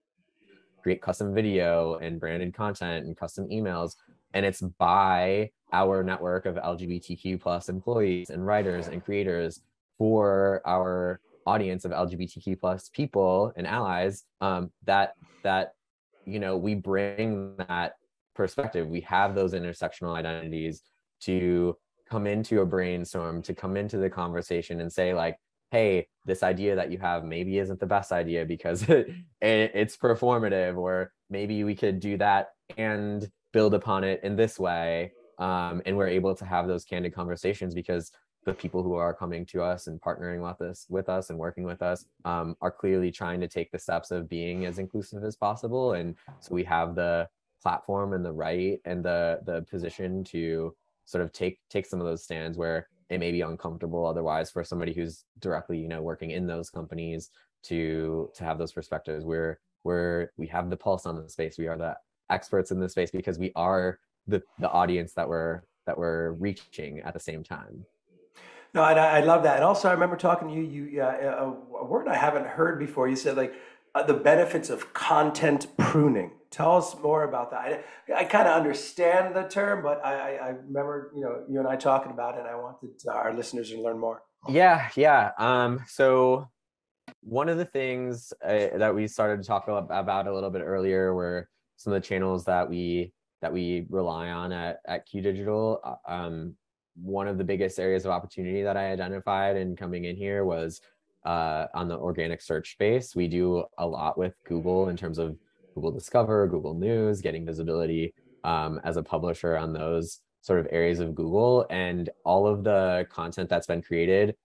create 0.82 1.00
custom 1.00 1.34
video 1.34 1.96
and 1.96 2.20
branded 2.20 2.54
content 2.54 3.06
and 3.06 3.16
custom 3.16 3.48
emails. 3.48 3.94
And 4.36 4.44
it's 4.44 4.60
by 4.60 5.48
our 5.72 6.02
network 6.02 6.44
of 6.44 6.56
LGBTQ 6.56 7.40
plus 7.40 7.70
employees 7.70 8.28
and 8.28 8.46
writers 8.46 8.86
and 8.86 9.02
creators 9.02 9.62
for 9.96 10.60
our 10.66 11.20
audience 11.46 11.86
of 11.86 11.92
LGBTQ 11.92 12.60
plus 12.60 12.90
people 12.90 13.54
and 13.56 13.66
allies 13.66 14.24
um, 14.42 14.70
that 14.84 15.14
that 15.42 15.72
you 16.26 16.38
know 16.38 16.54
we 16.54 16.74
bring 16.74 17.56
that 17.56 17.94
perspective. 18.34 18.86
We 18.86 19.00
have 19.00 19.34
those 19.34 19.54
intersectional 19.54 20.14
identities 20.14 20.82
to 21.22 21.74
come 22.06 22.26
into 22.26 22.60
a 22.60 22.66
brainstorm 22.66 23.40
to 23.40 23.54
come 23.54 23.74
into 23.74 23.96
the 23.96 24.10
conversation 24.10 24.82
and 24.82 24.92
say 24.92 25.14
like 25.14 25.38
hey 25.70 26.06
this 26.26 26.42
idea 26.42 26.76
that 26.76 26.92
you 26.92 26.98
have 26.98 27.24
maybe 27.24 27.58
isn't 27.58 27.80
the 27.80 27.86
best 27.86 28.12
idea 28.12 28.44
because 28.44 28.82
it, 28.90 29.08
it's 29.40 29.96
performative 29.96 30.76
or 30.76 31.10
maybe 31.30 31.64
we 31.64 31.74
could 31.74 32.00
do 32.00 32.18
that 32.18 32.48
and 32.76 33.30
build 33.56 33.72
upon 33.72 34.04
it 34.04 34.20
in 34.22 34.36
this 34.36 34.58
way 34.58 35.10
um, 35.38 35.80
and 35.86 35.96
we're 35.96 36.06
able 36.06 36.34
to 36.34 36.44
have 36.44 36.66
those 36.66 36.84
candid 36.84 37.14
conversations 37.14 37.74
because 37.74 38.12
the 38.44 38.52
people 38.52 38.82
who 38.82 38.94
are 38.94 39.14
coming 39.14 39.46
to 39.46 39.62
us 39.62 39.86
and 39.86 39.98
partnering 39.98 40.42
with 40.46 40.60
us 40.60 40.84
with 40.90 41.08
us 41.08 41.30
and 41.30 41.38
working 41.38 41.64
with 41.64 41.80
us 41.80 42.04
um, 42.26 42.54
are 42.60 42.70
clearly 42.70 43.10
trying 43.10 43.40
to 43.40 43.48
take 43.48 43.70
the 43.72 43.78
steps 43.78 44.10
of 44.10 44.28
being 44.28 44.66
as 44.66 44.78
inclusive 44.78 45.24
as 45.24 45.36
possible. 45.36 45.94
And 45.94 46.16
so 46.40 46.54
we 46.54 46.64
have 46.64 46.94
the 46.94 47.28
platform 47.62 48.12
and 48.12 48.22
the 48.22 48.32
right 48.46 48.78
and 48.84 49.02
the 49.02 49.40
the 49.46 49.62
position 49.62 50.22
to 50.24 50.74
sort 51.06 51.24
of 51.24 51.32
take 51.32 51.58
take 51.70 51.86
some 51.86 52.00
of 52.00 52.06
those 52.06 52.24
stands 52.24 52.58
where 52.58 52.88
it 53.08 53.18
may 53.18 53.32
be 53.32 53.40
uncomfortable 53.40 54.04
otherwise 54.06 54.50
for 54.50 54.62
somebody 54.64 54.92
who's 54.92 55.24
directly 55.38 55.78
you 55.78 55.88
know 55.88 56.02
working 56.02 56.30
in 56.30 56.46
those 56.46 56.68
companies 56.68 57.30
to 57.64 58.30
to 58.34 58.44
have 58.44 58.58
those 58.58 58.72
perspectives. 58.72 59.24
We're 59.24 59.58
we're 59.82 60.30
we 60.36 60.46
have 60.48 60.68
the 60.68 60.76
pulse 60.76 61.06
on 61.06 61.16
the 61.16 61.28
space. 61.28 61.56
We 61.58 61.68
are 61.68 61.78
the 61.78 61.96
experts 62.30 62.70
in 62.70 62.80
this 62.80 62.92
space 62.92 63.10
because 63.10 63.38
we 63.38 63.52
are 63.56 63.98
the 64.26 64.42
the 64.58 64.70
audience 64.70 65.12
that 65.12 65.28
we're 65.28 65.62
that 65.86 65.96
we're 65.96 66.32
reaching 66.32 67.00
at 67.00 67.14
the 67.14 67.20
same 67.20 67.42
time 67.42 67.84
no 68.74 68.82
I, 68.82 68.92
I 68.92 69.20
love 69.20 69.42
that 69.44 69.56
and 69.56 69.64
also 69.64 69.88
i 69.88 69.92
remember 69.92 70.16
talking 70.16 70.48
to 70.48 70.54
you 70.54 70.62
you 70.62 71.02
uh, 71.02 71.54
a 71.78 71.84
word 71.84 72.08
i 72.08 72.16
haven't 72.16 72.46
heard 72.46 72.78
before 72.78 73.08
you 73.08 73.16
said 73.16 73.36
like 73.36 73.54
uh, 73.94 74.02
the 74.02 74.14
benefits 74.14 74.68
of 74.68 74.92
content 74.92 75.68
pruning 75.78 76.32
Tell 76.56 76.76
us 76.76 76.96
more 77.02 77.24
about 77.24 77.50
that. 77.50 77.84
I, 78.08 78.20
I 78.20 78.24
kind 78.24 78.48
of 78.48 78.54
understand 78.54 79.34
the 79.34 79.42
term, 79.42 79.82
but 79.82 80.02
I, 80.04 80.36
I, 80.36 80.48
remember 80.48 81.10
you 81.14 81.20
know 81.20 81.44
you 81.50 81.58
and 81.58 81.68
I 81.68 81.76
talking 81.76 82.12
about 82.12 82.36
it. 82.36 82.40
and 82.40 82.48
I 82.48 82.54
wanted 82.54 82.90
our 83.10 83.34
listeners 83.34 83.70
to 83.70 83.82
learn 83.82 83.98
more. 83.98 84.22
Yeah, 84.48 84.88
yeah. 84.96 85.32
Um, 85.38 85.82
so 85.86 86.48
one 87.20 87.50
of 87.50 87.58
the 87.58 87.66
things 87.66 88.32
uh, 88.42 88.78
that 88.78 88.94
we 88.94 89.06
started 89.08 89.42
to 89.42 89.46
talk 89.46 89.68
about 89.68 90.26
a 90.28 90.32
little 90.32 90.48
bit 90.48 90.62
earlier 90.62 91.12
were 91.14 91.48
some 91.76 91.92
of 91.92 92.02
the 92.02 92.06
channels 92.06 92.44
that 92.44 92.68
we 92.68 93.12
that 93.42 93.52
we 93.52 93.86
rely 93.90 94.30
on 94.30 94.52
at 94.52 94.80
at 94.86 95.06
Q 95.06 95.20
Digital. 95.20 95.80
Uh, 95.84 96.12
um, 96.12 96.54
one 96.94 97.28
of 97.28 97.36
the 97.38 97.44
biggest 97.44 97.78
areas 97.78 98.04
of 98.04 98.10
opportunity 98.10 98.62
that 98.62 98.76
I 98.76 98.90
identified 98.90 99.56
in 99.56 99.76
coming 99.76 100.04
in 100.04 100.16
here 100.16 100.44
was 100.44 100.80
uh, 101.26 101.66
on 101.74 101.88
the 101.88 101.96
organic 101.96 102.40
search 102.40 102.72
space. 102.72 103.14
We 103.14 103.28
do 103.28 103.64
a 103.78 103.86
lot 103.86 104.16
with 104.16 104.34
Google 104.44 104.88
in 104.88 104.96
terms 104.96 105.18
of 105.18 105.36
Google 105.74 105.90
Discover, 105.90 106.46
Google 106.46 106.74
News, 106.74 107.20
getting 107.20 107.44
visibility 107.44 108.14
um, 108.44 108.80
as 108.84 108.96
a 108.96 109.02
publisher 109.02 109.56
on 109.56 109.72
those 109.72 110.20
sort 110.40 110.60
of 110.60 110.68
areas 110.70 111.00
of 111.00 111.14
Google. 111.14 111.66
And 111.68 112.08
all 112.24 112.46
of 112.46 112.64
the 112.64 113.06
content 113.10 113.50
that's 113.50 113.66
been 113.66 113.82
created 113.82 114.36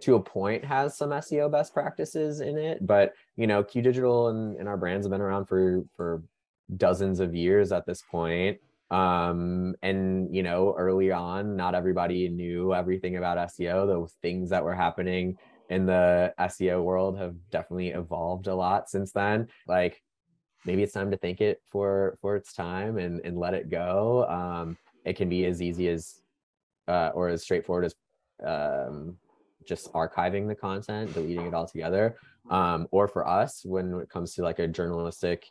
to 0.00 0.14
a 0.14 0.22
point 0.22 0.64
has 0.64 0.96
some 0.96 1.10
SEO 1.10 1.50
best 1.50 1.74
practices 1.74 2.40
in 2.40 2.56
it. 2.56 2.86
But, 2.86 3.12
you 3.36 3.46
know, 3.46 3.62
Q 3.62 3.82
Digital 3.82 4.28
and, 4.28 4.56
and 4.56 4.68
our 4.68 4.76
brands 4.76 5.04
have 5.04 5.10
been 5.10 5.20
around 5.20 5.46
for, 5.46 5.82
for 5.96 6.22
dozens 6.76 7.20
of 7.20 7.34
years 7.34 7.72
at 7.72 7.86
this 7.86 8.02
point. 8.02 8.58
Um, 8.90 9.74
and, 9.82 10.34
you 10.34 10.42
know, 10.42 10.74
early 10.76 11.12
on, 11.12 11.56
not 11.56 11.74
everybody 11.74 12.28
knew 12.28 12.74
everything 12.74 13.16
about 13.16 13.38
SEO. 13.48 13.86
The 13.86 14.12
things 14.20 14.50
that 14.50 14.64
were 14.64 14.74
happening 14.74 15.36
in 15.68 15.86
the 15.86 16.34
SEO 16.40 16.82
world 16.82 17.18
have 17.18 17.36
definitely 17.50 17.88
evolved 17.88 18.48
a 18.48 18.54
lot 18.54 18.90
since 18.90 19.12
then. 19.12 19.48
Like 19.68 20.02
maybe 20.64 20.82
it's 20.82 20.92
time 20.92 21.10
to 21.10 21.16
thank 21.16 21.40
it 21.40 21.60
for 21.70 22.18
for 22.20 22.36
its 22.36 22.52
time 22.52 22.98
and 22.98 23.20
and 23.24 23.38
let 23.38 23.54
it 23.54 23.70
go 23.70 24.26
um 24.28 24.76
it 25.04 25.16
can 25.16 25.28
be 25.28 25.46
as 25.46 25.62
easy 25.62 25.88
as 25.88 26.20
uh, 26.88 27.10
or 27.14 27.28
as 27.28 27.42
straightforward 27.42 27.84
as 27.84 27.94
um 28.46 29.16
just 29.66 29.92
archiving 29.92 30.48
the 30.48 30.54
content 30.54 31.12
deleting 31.14 31.46
it 31.46 31.54
all 31.54 31.66
together 31.66 32.16
um 32.50 32.86
or 32.90 33.06
for 33.06 33.26
us 33.26 33.62
when 33.64 34.00
it 34.00 34.10
comes 34.10 34.34
to 34.34 34.42
like 34.42 34.58
a 34.58 34.66
journalistic 34.66 35.46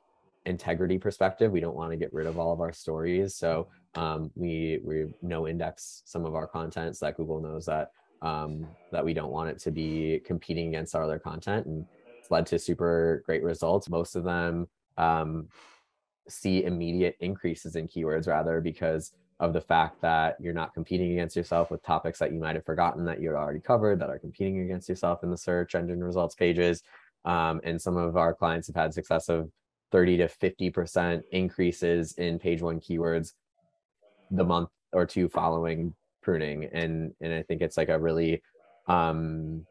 integrity 0.49 0.97
perspective 0.97 1.51
we 1.51 1.59
don't 1.59 1.75
want 1.75 1.91
to 1.91 1.97
get 1.97 2.11
rid 2.13 2.27
of 2.27 2.37
all 2.37 2.51
of 2.51 2.59
our 2.59 2.73
stories 2.73 3.35
so 3.35 3.67
um, 3.95 4.31
we 4.35 4.79
we 4.83 5.05
no 5.21 5.47
index 5.47 6.03
some 6.05 6.25
of 6.25 6.35
our 6.35 6.47
content 6.47 6.95
so 6.95 7.05
that 7.05 7.17
Google 7.17 7.41
knows 7.41 7.65
that 7.65 7.91
um, 8.21 8.67
that 8.91 9.03
we 9.03 9.13
don't 9.13 9.31
want 9.31 9.49
it 9.49 9.59
to 9.59 9.71
be 9.71 10.21
competing 10.25 10.67
against 10.67 10.95
our 10.95 11.03
other 11.03 11.19
content, 11.19 11.65
and 11.65 11.85
it's 12.17 12.29
led 12.29 12.45
to 12.47 12.59
super 12.59 13.23
great 13.25 13.43
results. 13.43 13.89
Most 13.89 14.15
of 14.15 14.23
them 14.23 14.67
um, 14.97 15.47
see 16.27 16.63
immediate 16.63 17.15
increases 17.19 17.75
in 17.75 17.87
keywords 17.87 18.27
rather 18.27 18.61
because 18.61 19.13
of 19.39 19.53
the 19.53 19.61
fact 19.61 20.01
that 20.01 20.35
you're 20.41 20.53
not 20.53 20.73
competing 20.73 21.13
against 21.13 21.35
yourself 21.35 21.71
with 21.71 21.81
topics 21.81 22.19
that 22.19 22.33
you 22.33 22.39
might 22.39 22.55
have 22.57 22.65
forgotten 22.65 23.05
that 23.05 23.21
you 23.21 23.29
had 23.29 23.37
already 23.37 23.61
covered 23.61 23.97
that 23.99 24.09
are 24.09 24.19
competing 24.19 24.59
against 24.59 24.89
yourself 24.89 25.23
in 25.23 25.31
the 25.31 25.37
search 25.37 25.75
engine 25.75 26.03
results 26.03 26.35
pages. 26.35 26.83
Um, 27.23 27.61
and 27.63 27.81
some 27.81 27.95
of 27.95 28.17
our 28.17 28.33
clients 28.33 28.67
have 28.67 28.75
had 28.75 28.93
success 28.93 29.29
of 29.29 29.49
30 29.91 30.17
to 30.17 30.27
50% 30.27 31.21
increases 31.31 32.13
in 32.13 32.39
page 32.39 32.61
one 32.61 32.79
keywords 32.79 33.33
the 34.31 34.43
month 34.43 34.69
or 34.93 35.05
two 35.05 35.27
following 35.29 35.93
pruning. 36.21 36.65
And, 36.71 37.13
and 37.21 37.33
I 37.33 37.43
think 37.43 37.61
it's 37.61 37.77
like 37.77 37.89
a 37.89 37.99
really 37.99 38.41
um, 38.87 39.65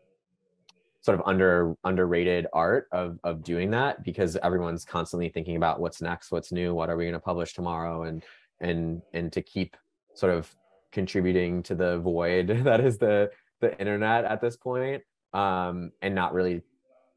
sort 1.00 1.18
of 1.18 1.26
under 1.26 1.74
underrated 1.84 2.46
art 2.52 2.88
of 2.92 3.18
of 3.24 3.42
doing 3.42 3.70
that 3.70 4.02
because 4.02 4.36
everyone's 4.42 4.84
constantly 4.84 5.28
thinking 5.28 5.56
about 5.56 5.80
what's 5.80 6.02
next, 6.02 6.30
what's 6.30 6.52
new, 6.52 6.74
what 6.74 6.90
are 6.90 6.96
we 6.96 7.04
going 7.04 7.14
to 7.14 7.20
publish 7.20 7.54
tomorrow, 7.54 8.02
and 8.02 8.22
and 8.60 9.02
and 9.14 9.32
to 9.32 9.42
keep 9.42 9.76
sort 10.14 10.34
of 10.34 10.52
contributing 10.92 11.62
to 11.62 11.74
the 11.74 11.98
void 11.98 12.48
that 12.64 12.80
is 12.80 12.98
the 12.98 13.30
the 13.60 13.78
internet 13.78 14.24
at 14.24 14.40
this 14.40 14.56
point 14.56 15.02
um 15.34 15.90
and 16.00 16.14
not 16.14 16.32
really 16.32 16.62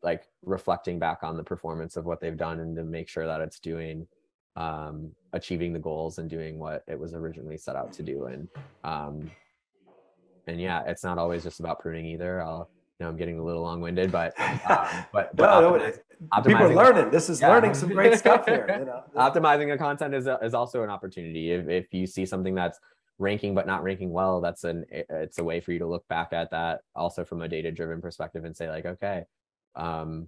like 0.03 0.23
reflecting 0.43 0.99
back 0.99 1.19
on 1.23 1.37
the 1.37 1.43
performance 1.43 1.97
of 1.97 2.05
what 2.05 2.19
they've 2.19 2.37
done 2.37 2.59
and 2.59 2.75
to 2.75 2.83
make 2.83 3.07
sure 3.07 3.27
that 3.27 3.41
it's 3.41 3.59
doing 3.59 4.07
um 4.57 5.11
achieving 5.33 5.71
the 5.71 5.79
goals 5.79 6.17
and 6.17 6.29
doing 6.29 6.59
what 6.59 6.83
it 6.87 6.99
was 6.99 7.13
originally 7.13 7.57
set 7.57 7.75
out 7.75 7.93
to 7.93 8.03
do 8.03 8.25
and 8.25 8.47
um 8.83 9.31
and 10.47 10.59
yeah 10.59 10.83
it's 10.87 11.03
not 11.03 11.17
always 11.17 11.43
just 11.43 11.59
about 11.59 11.79
pruning 11.79 12.05
either 12.05 12.41
i'll 12.41 12.69
you 12.99 13.05
know 13.05 13.09
i'm 13.09 13.15
getting 13.15 13.39
a 13.39 13.43
little 13.43 13.61
long-winded 13.61 14.11
but 14.11 14.37
um, 14.69 14.87
but, 15.13 15.33
but 15.35 15.61
no, 15.61 15.77
no, 15.77 16.41
people 16.43 16.63
are 16.63 16.75
learning 16.75 17.09
this 17.11 17.29
is 17.29 17.39
yeah. 17.39 17.47
learning 17.47 17.73
some 17.73 17.89
great 17.89 18.17
stuff 18.17 18.45
here 18.45 18.65
you 18.79 18.85
know? 18.85 19.03
optimizing 19.15 19.71
the 19.71 19.77
content 19.77 20.13
is, 20.13 20.27
a, 20.27 20.37
is 20.41 20.53
also 20.53 20.83
an 20.83 20.89
opportunity 20.89 21.51
if, 21.51 21.69
if 21.69 21.93
you 21.93 22.05
see 22.05 22.25
something 22.25 22.53
that's 22.53 22.79
ranking 23.19 23.55
but 23.55 23.65
not 23.65 23.83
ranking 23.83 24.11
well 24.11 24.41
that's 24.41 24.65
an 24.65 24.83
it's 24.91 25.37
a 25.37 25.43
way 25.43 25.61
for 25.61 25.71
you 25.71 25.79
to 25.79 25.87
look 25.87 26.05
back 26.09 26.33
at 26.33 26.51
that 26.51 26.81
also 26.95 27.23
from 27.23 27.41
a 27.41 27.47
data 27.47 27.71
driven 27.71 28.01
perspective 28.01 28.43
and 28.43 28.57
say 28.57 28.67
like 28.67 28.85
okay 28.85 29.23
um 29.75 30.27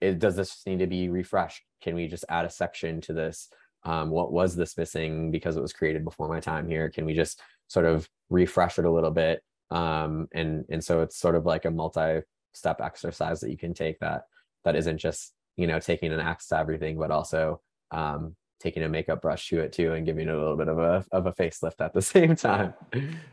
it 0.00 0.18
does 0.18 0.36
this 0.36 0.62
need 0.66 0.80
to 0.80 0.86
be 0.86 1.08
refreshed? 1.08 1.62
Can 1.80 1.94
we 1.94 2.06
just 2.06 2.24
add 2.28 2.44
a 2.44 2.50
section 2.50 3.00
to 3.02 3.12
this? 3.12 3.48
Um, 3.84 4.10
what 4.10 4.32
was 4.32 4.56
this 4.56 4.76
missing 4.76 5.30
because 5.30 5.56
it 5.56 5.62
was 5.62 5.72
created 5.72 6.04
before 6.04 6.28
my 6.28 6.40
time 6.40 6.68
here? 6.68 6.90
Can 6.90 7.06
we 7.06 7.14
just 7.14 7.40
sort 7.68 7.86
of 7.86 8.08
refresh 8.28 8.78
it 8.78 8.84
a 8.84 8.90
little 8.90 9.10
bit? 9.10 9.42
Um, 9.70 10.28
and 10.32 10.64
and 10.68 10.82
so 10.82 11.02
it's 11.02 11.16
sort 11.16 11.34
of 11.34 11.46
like 11.46 11.64
a 11.64 11.70
multi-step 11.70 12.80
exercise 12.80 13.40
that 13.40 13.50
you 13.50 13.56
can 13.56 13.74
take 13.74 13.98
that 14.00 14.24
that 14.64 14.76
isn't 14.76 14.98
just 14.98 15.32
you 15.56 15.66
know 15.66 15.80
taking 15.80 16.12
an 16.12 16.20
axe 16.20 16.48
to 16.48 16.58
everything 16.58 16.98
but 16.98 17.10
also 17.10 17.60
um, 17.90 18.36
taking 18.60 18.82
a 18.82 18.88
makeup 18.88 19.20
brush 19.20 19.48
to 19.48 19.60
it 19.60 19.72
too 19.72 19.92
and 19.92 20.06
giving 20.06 20.28
it 20.28 20.34
a 20.34 20.38
little 20.38 20.56
bit 20.56 20.68
of 20.68 20.78
a 20.78 21.04
of 21.12 21.26
a 21.26 21.32
facelift 21.32 21.80
at 21.80 21.92
the 21.92 22.02
same 22.14 22.36
time. 22.36 22.74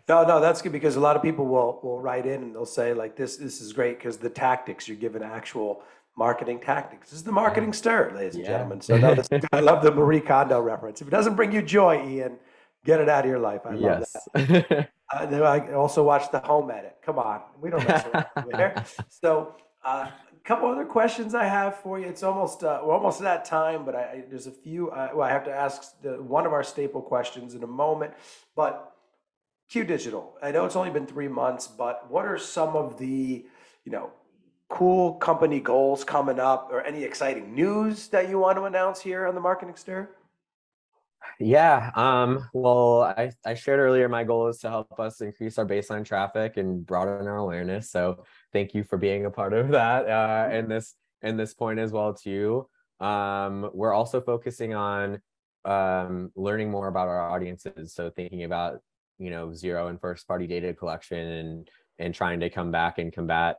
No, 0.07 0.25
no, 0.25 0.39
that's 0.39 0.61
good 0.61 0.71
because 0.71 0.95
a 0.95 0.99
lot 0.99 1.15
of 1.15 1.21
people 1.21 1.45
will 1.45 1.79
will 1.83 1.99
write 1.99 2.25
in 2.25 2.43
and 2.43 2.55
they'll 2.55 2.65
say 2.65 2.93
like 2.93 3.15
this 3.15 3.37
this 3.37 3.61
is 3.61 3.73
great 3.73 3.97
because 3.97 4.17
the 4.17 4.29
tactics 4.29 4.87
you're 4.87 4.97
given 4.97 5.23
actual 5.23 5.83
marketing 6.15 6.59
tactics. 6.59 7.09
This 7.09 7.19
is 7.19 7.23
the 7.23 7.31
marketing 7.31 7.73
stir, 7.73 8.11
ladies 8.15 8.35
and 8.35 8.43
yeah. 8.43 8.49
gentlemen. 8.51 8.81
So 8.81 8.97
no, 8.97 9.15
this, 9.15 9.27
I 9.51 9.59
love 9.59 9.83
the 9.83 9.91
Marie 9.91 10.21
Kondo 10.21 10.61
reference. 10.61 11.01
If 11.01 11.07
it 11.07 11.11
doesn't 11.11 11.35
bring 11.35 11.51
you 11.51 11.61
joy, 11.61 12.07
Ian, 12.07 12.37
get 12.85 12.99
it 12.99 13.09
out 13.09 13.25
of 13.25 13.29
your 13.29 13.39
life. 13.39 13.61
I 13.65 13.73
love 13.73 13.99
yes. 13.99 14.27
that. 14.33 14.89
uh, 15.13 15.43
I 15.43 15.73
also 15.73 16.03
watch 16.03 16.31
the 16.31 16.39
home 16.39 16.69
edit. 16.69 16.97
Come 17.03 17.17
on, 17.17 17.41
we 17.59 17.69
don't 17.69 17.87
mess 17.87 18.05
around 18.13 18.25
here. 18.55 18.75
So 19.09 19.55
uh, 19.83 20.09
couple 20.43 20.69
other 20.69 20.85
questions 20.85 21.33
I 21.33 21.45
have 21.45 21.77
for 21.77 21.99
you. 21.99 22.05
It's 22.05 22.23
almost 22.23 22.63
uh, 22.63 22.81
we're 22.83 22.93
almost 22.93 23.21
at 23.21 23.23
that 23.23 23.45
time, 23.45 23.85
but 23.85 23.95
I, 23.95 24.23
there's 24.29 24.47
a 24.47 24.51
few. 24.51 24.89
Uh, 24.91 25.09
well, 25.13 25.27
I 25.27 25.31
have 25.31 25.45
to 25.45 25.53
ask 25.53 26.01
the, 26.01 26.21
one 26.21 26.45
of 26.45 26.53
our 26.53 26.63
staple 26.63 27.01
questions 27.01 27.55
in 27.55 27.63
a 27.63 27.67
moment. 27.67 28.13
But 28.55 28.93
Q 29.69 29.85
Digital, 29.85 30.35
I 30.41 30.51
know 30.51 30.65
it's 30.65 30.75
only 30.75 30.91
been 30.91 31.07
three 31.07 31.29
months, 31.29 31.67
but 31.67 32.09
what 32.11 32.25
are 32.25 32.37
some 32.37 32.75
of 32.75 32.97
the 32.97 33.45
you 33.85 33.91
know 33.91 34.11
cool 34.69 35.13
company 35.15 35.59
goals 35.59 36.03
coming 36.03 36.39
up, 36.39 36.69
or 36.71 36.81
any 36.81 37.03
exciting 37.03 37.55
news 37.55 38.07
that 38.09 38.29
you 38.29 38.39
want 38.39 38.57
to 38.57 38.65
announce 38.65 39.01
here 39.01 39.27
on 39.27 39.35
the 39.35 39.41
Marketing 39.41 39.75
Stir? 39.75 40.09
Yeah. 41.39 41.91
Um, 41.95 42.47
well, 42.53 43.03
I, 43.03 43.31
I 43.45 43.53
shared 43.55 43.79
earlier 43.79 44.07
my 44.07 44.23
goal 44.23 44.47
is 44.47 44.59
to 44.59 44.69
help 44.69 44.99
us 44.99 45.21
increase 45.21 45.57
our 45.57 45.65
baseline 45.65 46.05
traffic 46.05 46.57
and 46.57 46.85
broaden 46.85 47.27
our 47.27 47.37
awareness. 47.37 47.89
So 47.89 48.23
thank 48.51 48.73
you 48.73 48.83
for 48.83 48.97
being 48.97 49.25
a 49.25 49.31
part 49.31 49.53
of 49.53 49.69
that 49.69 50.07
uh, 50.07 50.49
in 50.53 50.69
this 50.69 50.95
in 51.21 51.37
this 51.37 51.53
point 51.53 51.79
as 51.79 51.91
well 51.91 52.13
too. 52.13 52.67
Um, 52.99 53.69
we're 53.73 53.93
also 53.93 54.21
focusing 54.21 54.73
on 54.73 55.21
um, 55.65 56.31
learning 56.35 56.69
more 56.69 56.87
about 56.87 57.07
our 57.07 57.29
audiences. 57.29 57.93
So 57.93 58.09
thinking 58.09 58.43
about 58.43 58.79
you 59.17 59.29
know 59.29 59.53
zero 59.53 59.87
and 59.87 59.99
first 59.99 60.27
party 60.27 60.47
data 60.47 60.73
collection 60.73 61.17
and 61.17 61.69
and 61.99 62.13
trying 62.13 62.39
to 62.41 62.49
come 62.49 62.71
back 62.71 62.97
and 62.97 63.13
combat 63.13 63.57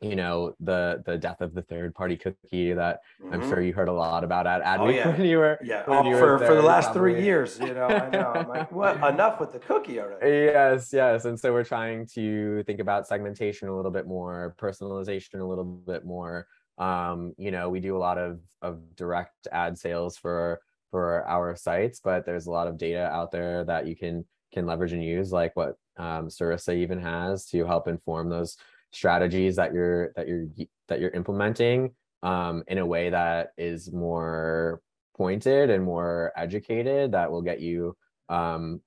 you 0.00 0.14
know 0.14 0.54
the 0.60 1.02
the 1.06 1.18
death 1.18 1.40
of 1.40 1.54
the 1.54 1.62
third 1.62 1.94
party 1.94 2.16
cookie 2.16 2.72
that 2.72 3.00
mm-hmm. 3.20 3.34
I'm 3.34 3.48
sure 3.48 3.60
you 3.60 3.72
heard 3.72 3.88
a 3.88 3.92
lot 3.92 4.22
about 4.22 4.46
at 4.46 4.62
Adweek 4.62 4.80
oh, 4.80 4.88
yeah. 4.90 5.08
when 5.08 5.24
you 5.24 5.38
were 5.38 5.58
yeah 5.62 5.82
oh, 5.88 6.08
you 6.08 6.16
for, 6.16 6.32
were 6.32 6.38
for 6.38 6.54
the 6.54 6.62
last 6.62 6.92
probably. 6.92 7.14
three 7.14 7.24
years 7.24 7.58
you 7.58 7.74
know 7.74 7.86
I 7.86 8.08
know 8.08 8.32
I'm 8.34 8.48
like 8.48 8.70
what 8.70 8.96
enough 9.12 9.40
with 9.40 9.52
the 9.52 9.58
cookie 9.58 9.98
already 9.98 10.26
yes 10.26 10.90
yes 10.92 11.24
and 11.24 11.38
so 11.38 11.52
we're 11.52 11.64
trying 11.64 12.06
to 12.14 12.62
think 12.64 12.78
about 12.78 13.08
segmentation 13.08 13.68
a 13.68 13.74
little 13.74 13.90
bit 13.90 14.06
more 14.06 14.54
personalization 14.58 15.40
a 15.40 15.44
little 15.44 15.64
bit 15.64 16.04
more 16.04 16.46
um 16.78 17.34
you 17.36 17.50
know 17.50 17.68
we 17.68 17.80
do 17.80 17.96
a 17.96 17.98
lot 17.98 18.18
of 18.18 18.38
of 18.62 18.80
direct 18.94 19.48
ad 19.50 19.76
sales 19.76 20.16
for 20.16 20.60
for 20.92 21.26
our 21.26 21.56
sites 21.56 22.00
but 22.02 22.24
there's 22.24 22.46
a 22.46 22.50
lot 22.50 22.68
of 22.68 22.78
data 22.78 23.08
out 23.10 23.32
there 23.32 23.64
that 23.64 23.86
you 23.86 23.96
can 23.96 24.24
can 24.52 24.64
leverage 24.64 24.92
and 24.92 25.04
use 25.04 25.32
like 25.32 25.56
what 25.56 25.76
um 25.96 26.28
Stirista 26.28 26.76
even 26.76 27.00
has 27.00 27.46
to 27.46 27.66
help 27.66 27.88
inform 27.88 28.30
those 28.30 28.56
strategies 28.98 29.56
that 29.56 29.72
you're 29.72 30.12
that 30.16 30.26
you're 30.28 30.46
that 30.88 31.00
you're 31.00 31.10
implementing 31.10 31.94
um, 32.22 32.64
in 32.66 32.78
a 32.78 32.86
way 32.86 33.10
that 33.10 33.52
is 33.56 33.92
more 33.92 34.80
pointed 35.16 35.70
and 35.70 35.84
more 35.84 36.32
educated 36.36 37.12
that 37.12 37.30
will 37.30 37.42
get 37.42 37.60
you 37.60 37.96
um, 38.28 38.80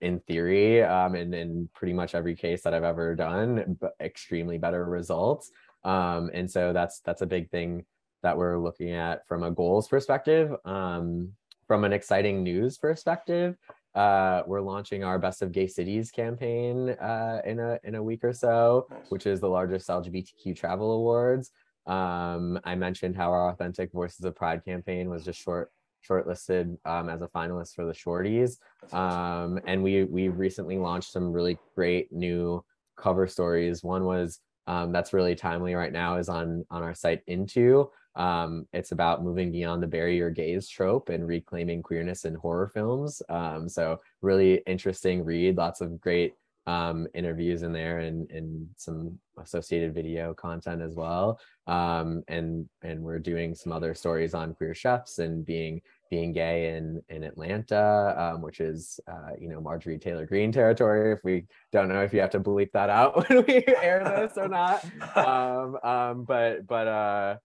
in 0.00 0.18
theory 0.20 0.82
um, 0.82 1.14
and 1.14 1.34
in 1.34 1.68
pretty 1.74 1.92
much 1.92 2.14
every 2.14 2.34
case 2.34 2.62
that 2.62 2.74
I've 2.74 2.84
ever 2.84 3.14
done 3.14 3.78
extremely 4.00 4.58
better 4.58 4.84
results. 4.84 5.50
Um, 5.84 6.30
and 6.34 6.50
so 6.50 6.72
that's 6.72 7.00
that's 7.00 7.22
a 7.22 7.26
big 7.26 7.50
thing 7.50 7.84
that 8.22 8.36
we're 8.36 8.58
looking 8.58 8.92
at 8.92 9.26
from 9.26 9.42
a 9.42 9.50
goals 9.50 9.88
perspective 9.88 10.54
um, 10.64 11.32
from 11.66 11.84
an 11.84 11.92
exciting 11.92 12.42
news 12.42 12.78
perspective 12.78 13.56
uh, 13.94 14.42
we're 14.46 14.60
launching 14.60 15.04
our 15.04 15.18
Best 15.18 15.42
of 15.42 15.52
Gay 15.52 15.66
Cities 15.66 16.10
campaign 16.10 16.90
uh, 16.90 17.42
in 17.44 17.60
a 17.60 17.78
in 17.84 17.94
a 17.94 18.02
week 18.02 18.24
or 18.24 18.32
so, 18.32 18.86
nice. 18.90 19.10
which 19.10 19.26
is 19.26 19.40
the 19.40 19.48
largest 19.48 19.88
LGBTQ 19.88 20.56
travel 20.56 20.92
awards. 20.92 21.50
Um, 21.86 22.58
I 22.64 22.74
mentioned 22.74 23.16
how 23.16 23.32
our 23.32 23.50
Authentic 23.50 23.92
Voices 23.92 24.24
of 24.24 24.34
Pride 24.34 24.64
campaign 24.64 25.10
was 25.10 25.24
just 25.24 25.40
short 25.40 25.70
shortlisted 26.08 26.76
um, 26.84 27.08
as 27.08 27.22
a 27.22 27.28
finalist 27.28 27.74
for 27.74 27.84
the 27.84 27.92
Shorties, 27.92 28.58
um, 28.94 29.60
and 29.66 29.82
we 29.82 30.04
we 30.04 30.28
recently 30.28 30.78
launched 30.78 31.12
some 31.12 31.32
really 31.32 31.58
great 31.74 32.10
new 32.12 32.64
cover 32.96 33.26
stories. 33.26 33.84
One 33.84 34.04
was 34.04 34.40
um, 34.66 34.92
that's 34.92 35.12
really 35.12 35.34
timely 35.34 35.74
right 35.74 35.92
now 35.92 36.16
is 36.16 36.28
on 36.28 36.64
on 36.70 36.82
our 36.82 36.94
site 36.94 37.20
INTO 37.26 37.90
um, 38.14 38.66
it's 38.72 38.92
about 38.92 39.24
moving 39.24 39.50
beyond 39.50 39.82
the 39.82 39.86
bury 39.86 40.16
your 40.16 40.30
gays 40.30 40.68
trope 40.68 41.08
and 41.08 41.26
reclaiming 41.26 41.82
queerness 41.82 42.24
in 42.24 42.34
horror 42.34 42.68
films. 42.68 43.22
Um, 43.28 43.68
so 43.68 44.00
really 44.20 44.62
interesting 44.66 45.24
read, 45.24 45.56
lots 45.56 45.80
of 45.80 46.00
great 46.00 46.34
um, 46.66 47.08
interviews 47.14 47.62
in 47.62 47.72
there 47.72 48.00
and, 48.00 48.30
and 48.30 48.68
some 48.76 49.18
associated 49.38 49.94
video 49.94 50.32
content 50.34 50.80
as 50.80 50.94
well. 50.94 51.40
Um, 51.66 52.22
and 52.28 52.68
and 52.82 53.02
we're 53.02 53.18
doing 53.18 53.54
some 53.54 53.72
other 53.72 53.94
stories 53.94 54.34
on 54.34 54.54
queer 54.54 54.74
chefs 54.74 55.18
and 55.18 55.44
being 55.44 55.80
being 56.10 56.32
gay 56.32 56.76
in 56.76 57.02
in 57.08 57.24
Atlanta, 57.24 58.14
um, 58.16 58.42
which 58.42 58.60
is 58.60 59.00
uh, 59.08 59.30
you 59.40 59.48
know 59.48 59.60
Marjorie 59.60 59.98
Taylor 59.98 60.26
Greene 60.26 60.52
territory. 60.52 61.12
If 61.12 61.20
we 61.24 61.46
don't 61.72 61.88
know 61.88 62.02
if 62.02 62.12
you 62.12 62.20
have 62.20 62.30
to 62.30 62.40
bleep 62.40 62.72
that 62.72 62.90
out 62.90 63.28
when 63.28 63.44
we 63.46 63.64
air 63.82 64.04
this 64.04 64.36
or 64.36 64.48
not, 64.48 64.84
um, 65.16 65.78
um, 65.82 66.24
but 66.24 66.66
but 66.66 66.86
uh, 66.86 67.36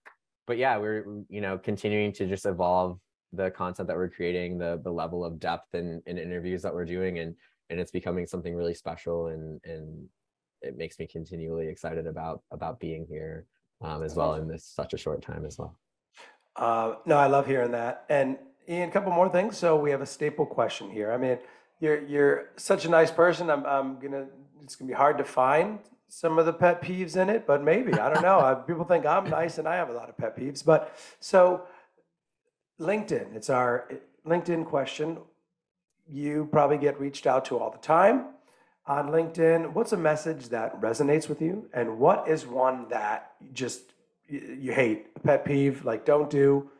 but 0.48 0.56
yeah, 0.56 0.76
we're 0.78 1.04
you 1.28 1.40
know 1.40 1.58
continuing 1.58 2.12
to 2.14 2.26
just 2.26 2.46
evolve 2.46 2.98
the 3.32 3.50
content 3.50 3.86
that 3.86 3.96
we're 3.96 4.08
creating, 4.08 4.58
the 4.58 4.80
the 4.82 4.90
level 4.90 5.24
of 5.24 5.38
depth 5.38 5.74
in, 5.74 6.02
in 6.06 6.18
interviews 6.18 6.62
that 6.62 6.74
we're 6.74 6.86
doing, 6.86 7.20
and 7.20 7.36
and 7.70 7.78
it's 7.78 7.92
becoming 7.92 8.26
something 8.26 8.56
really 8.56 8.74
special, 8.74 9.28
and 9.28 9.60
and 9.64 10.08
it 10.62 10.76
makes 10.76 10.98
me 10.98 11.06
continually 11.06 11.68
excited 11.68 12.06
about 12.08 12.42
about 12.50 12.80
being 12.80 13.06
here 13.08 13.46
um, 13.82 14.02
as 14.02 14.16
well 14.16 14.34
in 14.34 14.48
this 14.48 14.64
such 14.64 14.94
a 14.94 14.98
short 14.98 15.22
time 15.22 15.44
as 15.44 15.58
well. 15.58 15.78
Uh, 16.56 16.94
no, 17.04 17.16
I 17.16 17.26
love 17.26 17.46
hearing 17.46 17.72
that, 17.72 18.06
and 18.08 18.38
Ian, 18.68 18.88
a 18.88 18.92
couple 18.92 19.12
more 19.12 19.28
things. 19.28 19.58
So 19.58 19.76
we 19.76 19.90
have 19.90 20.00
a 20.00 20.06
staple 20.06 20.46
question 20.46 20.90
here. 20.90 21.12
I 21.12 21.18
mean, 21.18 21.38
you're 21.78 22.02
you're 22.06 22.48
such 22.56 22.86
a 22.86 22.88
nice 22.88 23.10
person. 23.10 23.50
I'm 23.50 23.66
I'm 23.66 24.00
gonna. 24.00 24.26
It's 24.62 24.76
gonna 24.76 24.88
be 24.88 24.94
hard 24.94 25.18
to 25.18 25.24
find 25.24 25.78
some 26.08 26.38
of 26.38 26.46
the 26.46 26.52
pet 26.52 26.82
peeves 26.82 27.16
in 27.16 27.28
it, 27.28 27.46
but 27.46 27.62
maybe 27.62 27.92
I 27.92 28.12
don't 28.12 28.22
know. 28.22 28.64
People 28.66 28.84
think 28.84 29.06
I'm 29.06 29.28
nice, 29.28 29.58
and 29.58 29.68
I 29.68 29.76
have 29.76 29.90
a 29.90 29.92
lot 29.92 30.08
of 30.08 30.16
pet 30.16 30.36
peeves. 30.36 30.64
But 30.64 30.96
so 31.20 31.66
LinkedIn. 32.80 33.34
It's 33.34 33.50
our 33.50 33.90
LinkedIn 34.26 34.66
question. 34.66 35.18
You 36.08 36.48
probably 36.50 36.78
get 36.78 36.98
reached 36.98 37.26
out 37.26 37.44
to 37.46 37.58
all 37.58 37.70
the 37.70 37.78
time 37.78 38.26
on 38.86 39.08
LinkedIn. 39.08 39.74
What's 39.74 39.92
a 39.92 39.96
message 39.96 40.48
that 40.48 40.80
resonates 40.80 41.28
with 41.28 41.42
you, 41.42 41.68
and 41.72 41.98
what 41.98 42.28
is 42.28 42.46
one 42.46 42.88
that 42.88 43.32
just 43.52 43.92
you 44.28 44.72
hate, 44.72 45.06
a 45.16 45.20
pet 45.20 45.44
peeve, 45.44 45.84
like 45.84 46.04
don't 46.04 46.30
do? 46.30 46.70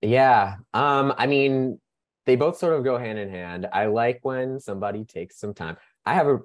Yeah. 0.00 0.56
Um, 0.74 1.12
I 1.16 1.26
mean, 1.26 1.80
they 2.26 2.36
both 2.36 2.58
sort 2.58 2.74
of 2.74 2.84
go 2.84 2.98
hand 2.98 3.18
in 3.18 3.30
hand. 3.30 3.66
I 3.72 3.86
like 3.86 4.20
when 4.22 4.60
somebody 4.60 5.04
takes 5.04 5.38
some 5.38 5.54
time. 5.54 5.76
I 6.06 6.14
have 6.14 6.26
a 6.28 6.40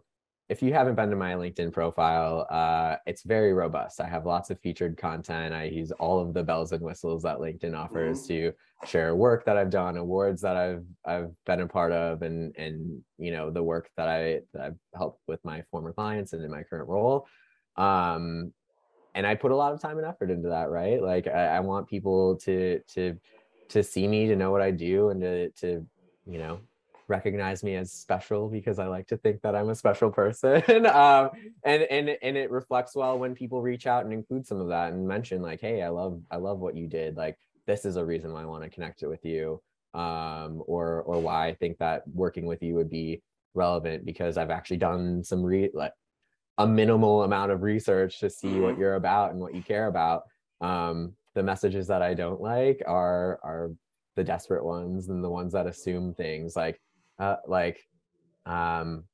if 0.50 0.62
you 0.62 0.74
haven't 0.74 0.96
been 0.96 1.10
to 1.10 1.16
my 1.16 1.34
LinkedIn 1.34 1.72
profile, 1.72 2.46
uh, 2.50 2.98
it's 3.06 3.24
very 3.24 3.54
robust. 3.54 4.02
I 4.02 4.08
have 4.08 4.26
lots 4.26 4.50
of 4.50 4.60
featured 4.60 4.98
content. 4.98 5.54
I 5.54 5.66
use 5.66 5.92
all 5.94 6.20
of 6.20 6.34
the 6.34 6.44
bells 6.44 6.74
and 6.74 6.82
whistles 6.82 7.24
that 7.24 7.38
LinkedIn 7.38 7.78
offers 7.78 8.28
to 8.28 8.52
share 8.86 9.16
work 9.16 9.46
that 9.46 9.58
I've 9.58 9.70
done, 9.70 9.96
awards 9.96 10.42
that 10.42 10.58
I've 10.58 10.84
I've 11.06 11.32
been 11.46 11.62
a 11.62 11.68
part 11.68 11.94
of, 11.94 12.24
and 12.24 12.54
and 12.58 13.02
you 13.18 13.32
know 13.32 13.52
the 13.52 13.64
work 13.64 13.90
that 13.96 14.10
I 14.10 14.42
that 14.54 14.62
I've 14.62 14.78
helped 14.94 15.22
with 15.28 15.44
my 15.46 15.64
former 15.72 15.94
clients 15.94 16.34
and 16.34 16.44
in 16.44 16.52
my 16.52 16.64
current 16.64 16.90
role. 16.90 17.26
Um, 17.78 18.54
and 19.16 19.26
I 19.26 19.36
put 19.36 19.52
a 19.52 19.56
lot 19.56 19.74
of 19.74 19.82
time 19.82 19.98
and 19.98 20.06
effort 20.06 20.30
into 20.30 20.50
that, 20.50 20.70
right? 20.70 21.02
Like 21.02 21.28
I, 21.28 21.46
I 21.56 21.60
want 21.62 21.88
people 21.88 22.36
to 22.40 22.82
to 22.96 23.18
to 23.70 23.82
see 23.82 24.08
me, 24.08 24.28
to 24.28 24.36
know 24.36 24.52
what 24.52 24.62
I 24.62 24.72
do, 24.72 25.10
and 25.10 25.22
to 25.22 25.50
to 25.52 25.88
you 26.28 26.38
know 26.38 26.60
recognize 27.08 27.64
me 27.64 27.76
as 27.76 27.92
special 27.92 28.50
because 28.50 28.80
I 28.80 28.88
like 28.88 29.08
to 29.08 29.18
think 29.18 29.42
that 29.42 29.56
I'm 29.56 29.70
a 29.70 29.76
special 29.76 30.12
person. 30.12 30.86
um, 30.86 31.30
and 31.64 31.84
and 31.84 32.18
and 32.22 32.38
it 32.38 32.52
reflects 32.52 32.96
well 32.96 33.18
when 33.18 33.36
people 33.36 33.62
reach 33.62 33.88
out 33.88 34.04
and 34.04 34.14
include 34.14 34.46
some 34.46 34.60
of 34.60 34.70
that 34.70 34.94
and 34.94 35.08
mention 35.08 35.42
like, 35.42 35.62
hey, 35.62 35.82
I 35.82 35.90
love 35.90 36.22
I 36.32 36.38
love 36.38 36.60
what 36.60 36.76
you 36.76 36.88
did. 36.88 37.18
Like 37.18 37.38
this 37.68 37.86
is 37.86 37.96
a 37.96 38.06
reason 38.06 38.34
why 38.34 38.42
I 38.42 38.46
want 38.46 38.64
to 38.64 38.70
connect 38.70 39.04
it 39.04 39.08
with 39.08 39.26
you. 39.26 39.62
Um, 39.94 40.64
or 40.66 41.04
or 41.04 41.20
why 41.20 41.48
I 41.48 41.54
think 41.54 41.78
that 41.78 42.04
working 42.08 42.46
with 42.46 42.64
you 42.64 42.76
would 42.76 42.90
be 42.90 43.22
relevant 43.54 44.06
because 44.06 44.38
I've 44.38 44.50
actually 44.50 44.78
done 44.78 45.24
some 45.24 45.44
re 45.44 45.70
like 45.74 45.94
a 46.58 46.68
minimal 46.68 47.24
amount 47.24 47.52
of 47.52 47.62
research 47.62 48.20
to 48.20 48.30
see 48.30 48.60
what 48.60 48.74
mm-hmm. 48.74 48.82
you're 48.82 48.96
about 48.96 49.32
and 49.32 49.40
what 49.40 49.56
you 49.56 49.62
care 49.62 49.88
about. 49.88 50.24
Um, 50.62 51.14
the 51.36 51.44
messages 51.44 51.88
that 51.88 52.02
I 52.02 52.14
don't 52.14 52.42
like 52.42 52.82
are 52.86 53.40
are 53.44 53.72
the 54.16 54.24
desperate 54.24 54.64
ones 54.64 55.10
and 55.10 55.24
the 55.24 55.30
ones 55.30 55.54
that 55.54 55.68
assume 55.68 56.14
things 56.14 56.56
like 56.56 56.80
uh, 57.24 57.38
like 57.48 57.80
um 58.46 59.06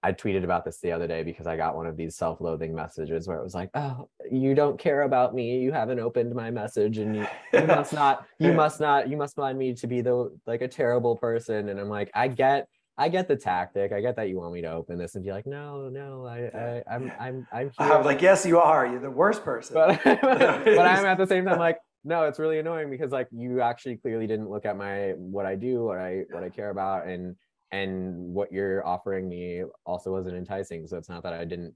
I 0.00 0.12
tweeted 0.12 0.44
about 0.44 0.64
this 0.64 0.78
the 0.80 0.92
other 0.92 1.08
day 1.08 1.24
because 1.24 1.48
I 1.48 1.56
got 1.56 1.74
one 1.74 1.86
of 1.86 1.96
these 1.96 2.16
self-loathing 2.16 2.72
messages 2.72 3.26
where 3.26 3.36
it 3.36 3.42
was 3.42 3.54
like, 3.54 3.68
"Oh, 3.74 4.08
you 4.30 4.54
don't 4.54 4.78
care 4.78 5.02
about 5.02 5.34
me. 5.34 5.58
You 5.58 5.72
haven't 5.72 5.98
opened 5.98 6.32
my 6.34 6.52
message, 6.52 6.98
and 6.98 7.16
you, 7.16 7.26
you 7.52 7.66
must 7.66 7.92
not. 7.92 8.24
You 8.38 8.52
must 8.62 8.78
not. 8.78 9.08
You 9.08 9.16
must 9.16 9.34
find 9.34 9.58
me 9.58 9.74
to 9.74 9.86
be 9.88 10.00
the 10.00 10.30
like 10.46 10.62
a 10.62 10.68
terrible 10.68 11.16
person." 11.16 11.68
And 11.68 11.80
I'm 11.80 11.88
like, 11.88 12.12
I 12.14 12.28
get 12.28 12.68
I 12.98 13.08
get 13.08 13.28
the 13.28 13.36
tactic. 13.36 13.92
I 13.92 14.00
get 14.00 14.16
that 14.16 14.28
you 14.28 14.36
want 14.38 14.52
me 14.52 14.60
to 14.62 14.72
open 14.72 14.98
this 14.98 15.14
and 15.14 15.24
be 15.24 15.30
like, 15.30 15.46
no, 15.46 15.88
no, 15.88 16.26
I, 16.26 16.50
I 16.58 16.82
I'm, 16.92 17.12
I'm, 17.20 17.46
I'm 17.52 17.70
here. 17.78 17.92
I'm 17.92 18.04
like, 18.04 18.20
yes, 18.20 18.44
you 18.44 18.58
are. 18.58 18.86
You're 18.86 19.00
the 19.00 19.10
worst 19.10 19.44
person. 19.44 19.74
But, 19.74 20.02
but 20.04 20.78
I'm 20.80 21.06
at 21.06 21.16
the 21.16 21.26
same 21.26 21.44
time 21.44 21.60
like, 21.60 21.78
no, 22.08 22.24
it's 22.24 22.38
really 22.38 22.58
annoying 22.58 22.88
because 22.88 23.12
like 23.12 23.28
you 23.30 23.60
actually 23.60 23.96
clearly 23.96 24.26
didn't 24.26 24.48
look 24.48 24.64
at 24.64 24.78
my 24.78 25.12
what 25.16 25.44
I 25.44 25.54
do, 25.54 25.84
what 25.84 25.98
I 25.98 26.24
what 26.30 26.42
I 26.42 26.48
care 26.48 26.70
about, 26.70 27.06
and 27.06 27.36
and 27.70 28.32
what 28.32 28.50
you're 28.50 28.84
offering 28.86 29.28
me 29.28 29.62
also 29.84 30.10
wasn't 30.10 30.36
enticing. 30.36 30.86
So 30.86 30.96
it's 30.96 31.10
not 31.10 31.22
that 31.24 31.34
I 31.34 31.44
didn't 31.44 31.74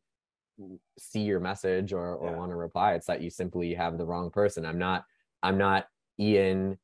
see 0.99 1.21
your 1.21 1.39
message 1.39 1.93
or 1.93 2.15
or 2.15 2.31
yeah. 2.31 2.37
want 2.37 2.51
to 2.51 2.57
reply. 2.57 2.95
It's 2.95 3.07
that 3.07 3.21
you 3.21 3.29
simply 3.29 3.75
have 3.75 3.99
the 3.99 4.07
wrong 4.07 4.31
person. 4.31 4.65
I'm 4.65 4.79
not 4.79 5.05
I'm 5.43 5.59
not 5.59 5.87
Ian 6.19 6.79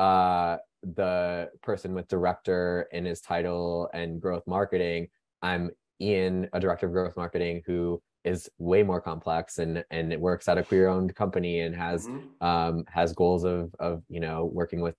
uh 0.00 0.56
the 0.82 1.50
person 1.62 1.94
with 1.94 2.08
director 2.08 2.88
in 2.90 3.04
his 3.04 3.20
title 3.20 3.88
and 3.94 4.20
growth 4.20 4.46
marketing. 4.48 5.06
I'm 5.40 5.70
Ian, 6.00 6.48
a 6.52 6.58
director 6.58 6.86
of 6.86 6.92
growth 6.92 7.16
marketing 7.16 7.62
who 7.64 8.02
is 8.24 8.48
way 8.58 8.82
more 8.82 9.00
complex 9.00 9.58
and 9.58 9.84
and 9.90 10.12
it 10.12 10.20
works 10.20 10.48
at 10.48 10.58
a 10.58 10.62
queer 10.62 10.88
owned 10.88 11.14
company 11.14 11.60
and 11.60 11.74
has 11.74 12.06
mm-hmm. 12.06 12.44
um 12.44 12.84
has 12.88 13.12
goals 13.12 13.44
of 13.44 13.74
of 13.78 14.02
you 14.08 14.20
know 14.20 14.50
working 14.52 14.80
with 14.80 14.94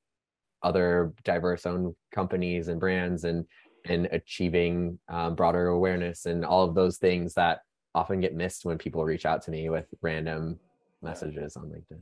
other 0.64 1.14
diverse 1.24 1.66
owned 1.66 1.94
companies 2.14 2.68
and 2.68 2.80
brands 2.80 3.24
and 3.24 3.46
and 3.86 4.08
achieving 4.12 5.00
um, 5.08 5.36
broader 5.36 5.68
awareness 5.68 6.26
and 6.26 6.44
all 6.44 6.64
of 6.64 6.76
those 6.76 6.98
things 6.98 7.34
that 7.34 7.60
often 7.96 8.20
get 8.20 8.36
missed 8.36 8.66
when 8.66 8.78
people 8.78 9.04
reach 9.04 9.26
out 9.26 9.42
to 9.42 9.52
me 9.52 9.70
with 9.70 9.86
random 10.02 10.60
messages 11.02 11.56
on 11.56 11.64
linkedin 11.70 12.02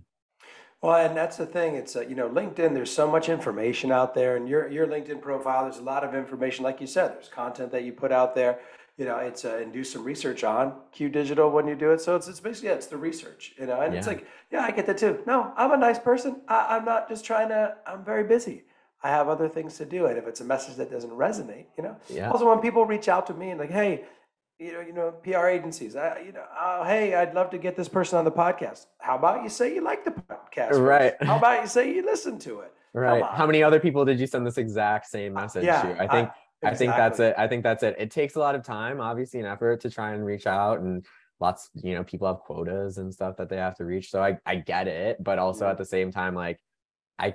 well, 0.81 0.95
and 0.95 1.17
that's 1.17 1.37
the 1.37 1.45
thing. 1.47 1.75
It's 1.75 1.95
uh, 1.95 2.01
you 2.01 2.15
know 2.15 2.29
LinkedIn. 2.29 2.73
There's 2.73 2.91
so 2.91 3.09
much 3.09 3.29
information 3.29 3.91
out 3.91 4.13
there, 4.13 4.35
and 4.35 4.47
your 4.47 4.69
your 4.69 4.85
LinkedIn 4.85 5.21
profile. 5.21 5.63
There's 5.63 5.79
a 5.79 5.83
lot 5.83 6.03
of 6.03 6.13
information, 6.13 6.63
like 6.63 6.79
you 6.79 6.87
said. 6.87 7.15
There's 7.15 7.29
content 7.29 7.71
that 7.71 7.83
you 7.83 7.93
put 7.93 8.11
out 8.11 8.35
there. 8.35 8.59
You 8.97 9.05
know, 9.05 9.17
it's 9.17 9.45
uh, 9.45 9.59
and 9.61 9.71
do 9.71 9.83
some 9.83 10.03
research 10.03 10.43
on 10.43 10.73
Q 10.91 11.09
Digital 11.09 11.51
when 11.51 11.67
you 11.67 11.75
do 11.75 11.91
it. 11.91 12.01
So 12.01 12.15
it's 12.15 12.27
it's 12.27 12.39
basically 12.39 12.69
yeah, 12.69 12.75
it's 12.75 12.87
the 12.87 12.97
research. 12.97 13.53
You 13.59 13.67
know, 13.67 13.81
and 13.81 13.93
yeah. 13.93 13.99
it's 13.99 14.07
like 14.07 14.25
yeah, 14.51 14.63
I 14.63 14.71
get 14.71 14.87
that 14.87 14.97
too. 14.97 15.19
No, 15.27 15.53
I'm 15.55 15.71
a 15.71 15.77
nice 15.77 15.99
person. 15.99 16.41
I, 16.47 16.75
I'm 16.75 16.85
not 16.85 17.07
just 17.07 17.23
trying 17.23 17.49
to. 17.49 17.75
I'm 17.85 18.03
very 18.03 18.23
busy. 18.23 18.63
I 19.03 19.09
have 19.09 19.29
other 19.29 19.47
things 19.47 19.77
to 19.77 19.85
do, 19.85 20.07
and 20.07 20.17
if 20.17 20.25
it's 20.25 20.41
a 20.41 20.43
message 20.43 20.75
that 20.77 20.89
doesn't 20.89 21.11
resonate, 21.11 21.67
you 21.77 21.83
know. 21.83 21.95
Yeah. 22.09 22.31
Also, 22.31 22.49
when 22.49 22.59
people 22.59 22.85
reach 22.85 23.07
out 23.07 23.27
to 23.27 23.35
me 23.35 23.51
and 23.51 23.59
like, 23.59 23.69
hey, 23.69 24.05
you 24.59 24.73
know, 24.73 24.81
you 24.81 24.93
know, 24.93 25.11
PR 25.23 25.47
agencies. 25.47 25.95
I, 25.95 26.19
you 26.25 26.31
know, 26.31 26.43
oh, 26.59 26.83
hey, 26.83 27.13
I'd 27.13 27.35
love 27.35 27.51
to 27.51 27.57
get 27.57 27.75
this 27.75 27.87
person 27.87 28.17
on 28.17 28.25
the 28.25 28.31
podcast. 28.31 28.87
How 28.99 29.15
about 29.15 29.43
you 29.43 29.49
say 29.49 29.75
you 29.75 29.83
like 29.83 30.03
the 30.03 30.11
podcast? 30.11 30.79
Right. 30.79 31.13
How 31.21 31.37
about 31.37 31.61
you 31.61 31.67
say 31.67 31.93
you 31.93 32.03
listen 32.03 32.39
to 32.39 32.61
it? 32.61 32.73
Right. 32.93 33.23
How 33.23 33.45
many 33.45 33.61
other 33.61 33.79
people 33.79 34.03
did 34.05 34.19
you 34.19 34.25
send 34.25 34.47
this 34.47 34.57
exact 34.57 35.07
same 35.07 35.37
uh, 35.37 35.41
message 35.41 35.65
yeah, 35.65 35.83
to? 35.83 36.01
I 36.01 36.07
think. 36.07 36.29
I, 36.29 36.33
exactly. 36.61 36.67
I 36.67 36.75
think 36.75 36.97
that's 36.97 37.19
it. 37.19 37.35
I 37.37 37.47
think 37.47 37.63
that's 37.63 37.83
it. 37.83 37.95
It 37.97 38.11
takes 38.11 38.35
a 38.35 38.39
lot 38.39 38.55
of 38.55 38.63
time, 38.63 38.99
obviously, 38.99 39.39
an 39.39 39.45
effort 39.45 39.81
to 39.81 39.89
try 39.89 40.13
and 40.13 40.25
reach 40.25 40.47
out, 40.47 40.79
and 40.79 41.05
lots, 41.39 41.69
you 41.75 41.93
know, 41.93 42.03
people 42.03 42.27
have 42.27 42.39
quotas 42.39 42.97
and 42.97 43.13
stuff 43.13 43.37
that 43.37 43.49
they 43.49 43.57
have 43.57 43.75
to 43.77 43.85
reach. 43.85 44.09
So 44.09 44.23
I, 44.23 44.37
I 44.45 44.55
get 44.55 44.87
it, 44.87 45.23
but 45.23 45.39
also 45.39 45.65
yeah. 45.65 45.71
at 45.71 45.77
the 45.77 45.85
same 45.85 46.11
time, 46.11 46.33
like, 46.35 46.59
I 47.19 47.33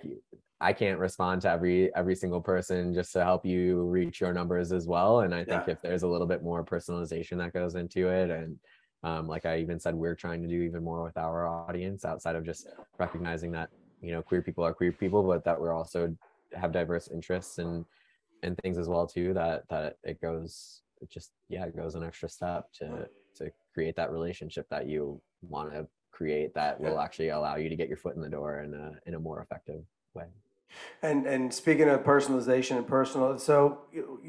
I 0.61 0.73
can't 0.73 1.01
respond 1.01 1.43
to 1.43 1.51
every 1.51 1.95
every 1.95 2.14
single 2.14 2.41
person 2.41 2.95
just 2.95 3.12
to 3.14 3.25
help 3.25 3.45
you 3.45 3.83
reach 3.83 4.20
your 4.20 4.33
numbers 4.33 4.70
as 4.70 4.87
well. 4.87 5.20
And 5.20 5.35
I 5.35 5.45
think 5.45 5.64
yeah. 5.66 5.73
if 5.73 5.83
there's 5.83 6.05
a 6.05 6.09
little 6.09 6.27
bit 6.27 6.43
more 6.43 6.64
personalization 6.64 7.39
that 7.39 7.53
goes 7.53 7.75
into 7.75 8.09
it, 8.09 8.31
and 8.31 8.59
um, 9.03 9.27
like 9.27 9.45
I 9.45 9.59
even 9.59 9.81
said, 9.81 9.95
we're 9.95 10.14
trying 10.14 10.41
to 10.43 10.49
do 10.49 10.62
even 10.62 10.85
more 10.85 11.03
with 11.03 11.16
our 11.16 11.49
audience 11.49 12.05
outside 12.05 12.37
of 12.37 12.45
just 12.45 12.68
recognizing 12.99 13.51
that 13.53 13.70
you 14.01 14.12
know 14.12 14.23
queer 14.23 14.41
people 14.41 14.64
are 14.64 14.73
queer 14.73 14.93
people, 14.93 15.25
but 15.25 15.45
that 15.45 15.61
we're 15.61 15.75
also 15.75 16.16
have 16.55 16.70
diverse 16.70 17.09
interests 17.09 17.59
and 17.59 17.85
and 18.43 18.57
things 18.59 18.78
as 18.78 18.88
well 18.88 19.07
too. 19.07 19.34
That 19.34 19.68
that 19.68 19.99
it 20.03 20.20
goes 20.20 20.82
it 21.01 21.11
just 21.11 21.32
yeah 21.49 21.64
it 21.64 21.76
goes 21.76 21.95
an 21.95 22.03
extra 22.03 22.28
step 22.28 22.72
to 22.74 23.09
to 23.36 23.51
create 23.74 23.97
that 23.97 24.12
relationship 24.12 24.66
that 24.70 24.86
you 24.86 25.20
want 25.43 25.72
to 25.72 25.86
create 26.11 26.55
that 26.55 26.78
will 26.78 27.01
actually 27.01 27.30
allow 27.30 27.57
you 27.57 27.68
to 27.68 27.76
get 27.76 27.88
your 27.88 27.97
foot 27.97 28.14
in 28.14 28.22
the 28.22 28.28
door 28.28 28.61
in 28.61 28.74
a 28.74 28.93
in 29.07 29.14
a 29.14 29.18
more 29.18 29.40
effective 29.40 29.82
way. 30.14 30.26
And 31.03 31.26
and 31.26 31.53
speaking 31.53 31.88
of 31.88 32.03
personalization 32.03 32.76
and 32.76 32.86
personal, 32.86 33.38
so 33.38 33.82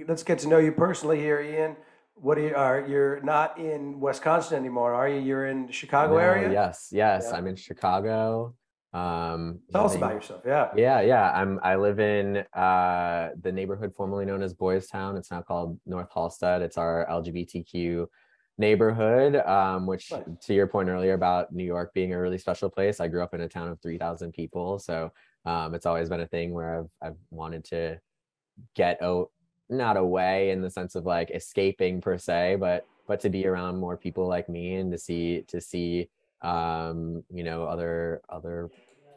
let's 0.08 0.24
get 0.24 0.40
to 0.40 0.48
know 0.48 0.58
you 0.58 0.72
personally 0.72 1.20
here, 1.20 1.40
Ian. 1.42 1.76
What 2.16 2.38
are 2.38 2.42
you 2.42 2.56
are 2.56 2.86
you're 2.88 3.22
not 3.22 3.58
in 3.58 4.00
Wisconsin 4.00 4.58
anymore, 4.58 4.94
are 4.94 5.08
you? 5.08 5.20
You're 5.20 5.48
in 5.48 5.68
the 5.68 5.74
Chicago 5.74 6.14
no, 6.14 6.20
area. 6.20 6.52
Yes, 6.52 6.90
yes, 6.92 7.28
yeah. 7.28 7.38
I'm 7.38 7.48
in 7.48 7.56
Chicago. 7.56 8.56
Um, 8.94 9.60
Tell 9.72 9.86
us 9.86 9.96
about 9.96 10.14
yourself. 10.14 10.42
Yeah. 10.46 10.70
Yeah, 10.76 11.02
yeah. 11.02 11.32
I'm 11.32 11.60
I 11.64 11.76
live 11.76 12.00
in 12.00 12.38
uh, 12.54 13.30
the 13.42 13.52
neighborhood 13.52 13.94
formerly 13.96 14.26
known 14.26 14.44
as 14.44 14.54
Boys 14.54 14.88
Town. 14.88 15.18
It's 15.18 15.32
now 15.32 15.42
called 15.42 15.80
Northalsted. 15.88 16.62
It's 16.62 16.78
our 16.78 17.08
LGBTQ 17.10 18.08
neighborhood 18.60 19.36
um, 19.36 19.88
which 19.88 20.12
nice. 20.12 20.22
to 20.40 20.54
your 20.54 20.68
point 20.68 20.88
earlier 20.88 21.14
about 21.14 21.52
new 21.52 21.64
york 21.64 21.92
being 21.96 22.14
a 22.14 22.20
really 22.20 22.38
special 22.38 22.70
place 22.70 23.00
i 23.00 23.08
grew 23.08 23.24
up 23.24 23.34
in 23.34 23.42
a 23.42 23.50
town 23.50 23.68
of 23.68 23.82
3000 23.82 24.32
people 24.32 24.78
so 24.78 25.12
um, 25.46 25.74
it's 25.74 25.86
always 25.86 26.10
been 26.10 26.22
a 26.22 26.28
thing 26.28 26.54
where 26.54 26.80
I've 26.80 26.90
I've 27.02 27.18
wanted 27.30 27.66
to 27.66 28.00
get 28.76 29.02
out, 29.02 29.30
not 29.70 29.98
away 29.98 30.52
in 30.52 30.62
the 30.62 30.70
sense 30.70 30.96
of 30.96 31.06
like 31.06 31.32
escaping 31.32 32.02
per 32.02 32.18
se, 32.18 32.58
but 32.60 32.86
but 33.08 33.20
to 33.22 33.30
be 33.30 33.46
around 33.46 33.78
more 33.80 33.98
people 33.98 34.28
like 34.28 34.48
me 34.48 34.76
and 34.76 34.92
to 34.92 34.98
see 34.98 35.44
to 35.50 35.60
see 35.60 36.10
um, 36.44 37.24
you 37.34 37.44
know 37.44 37.66
other 37.66 38.22
other 38.30 38.70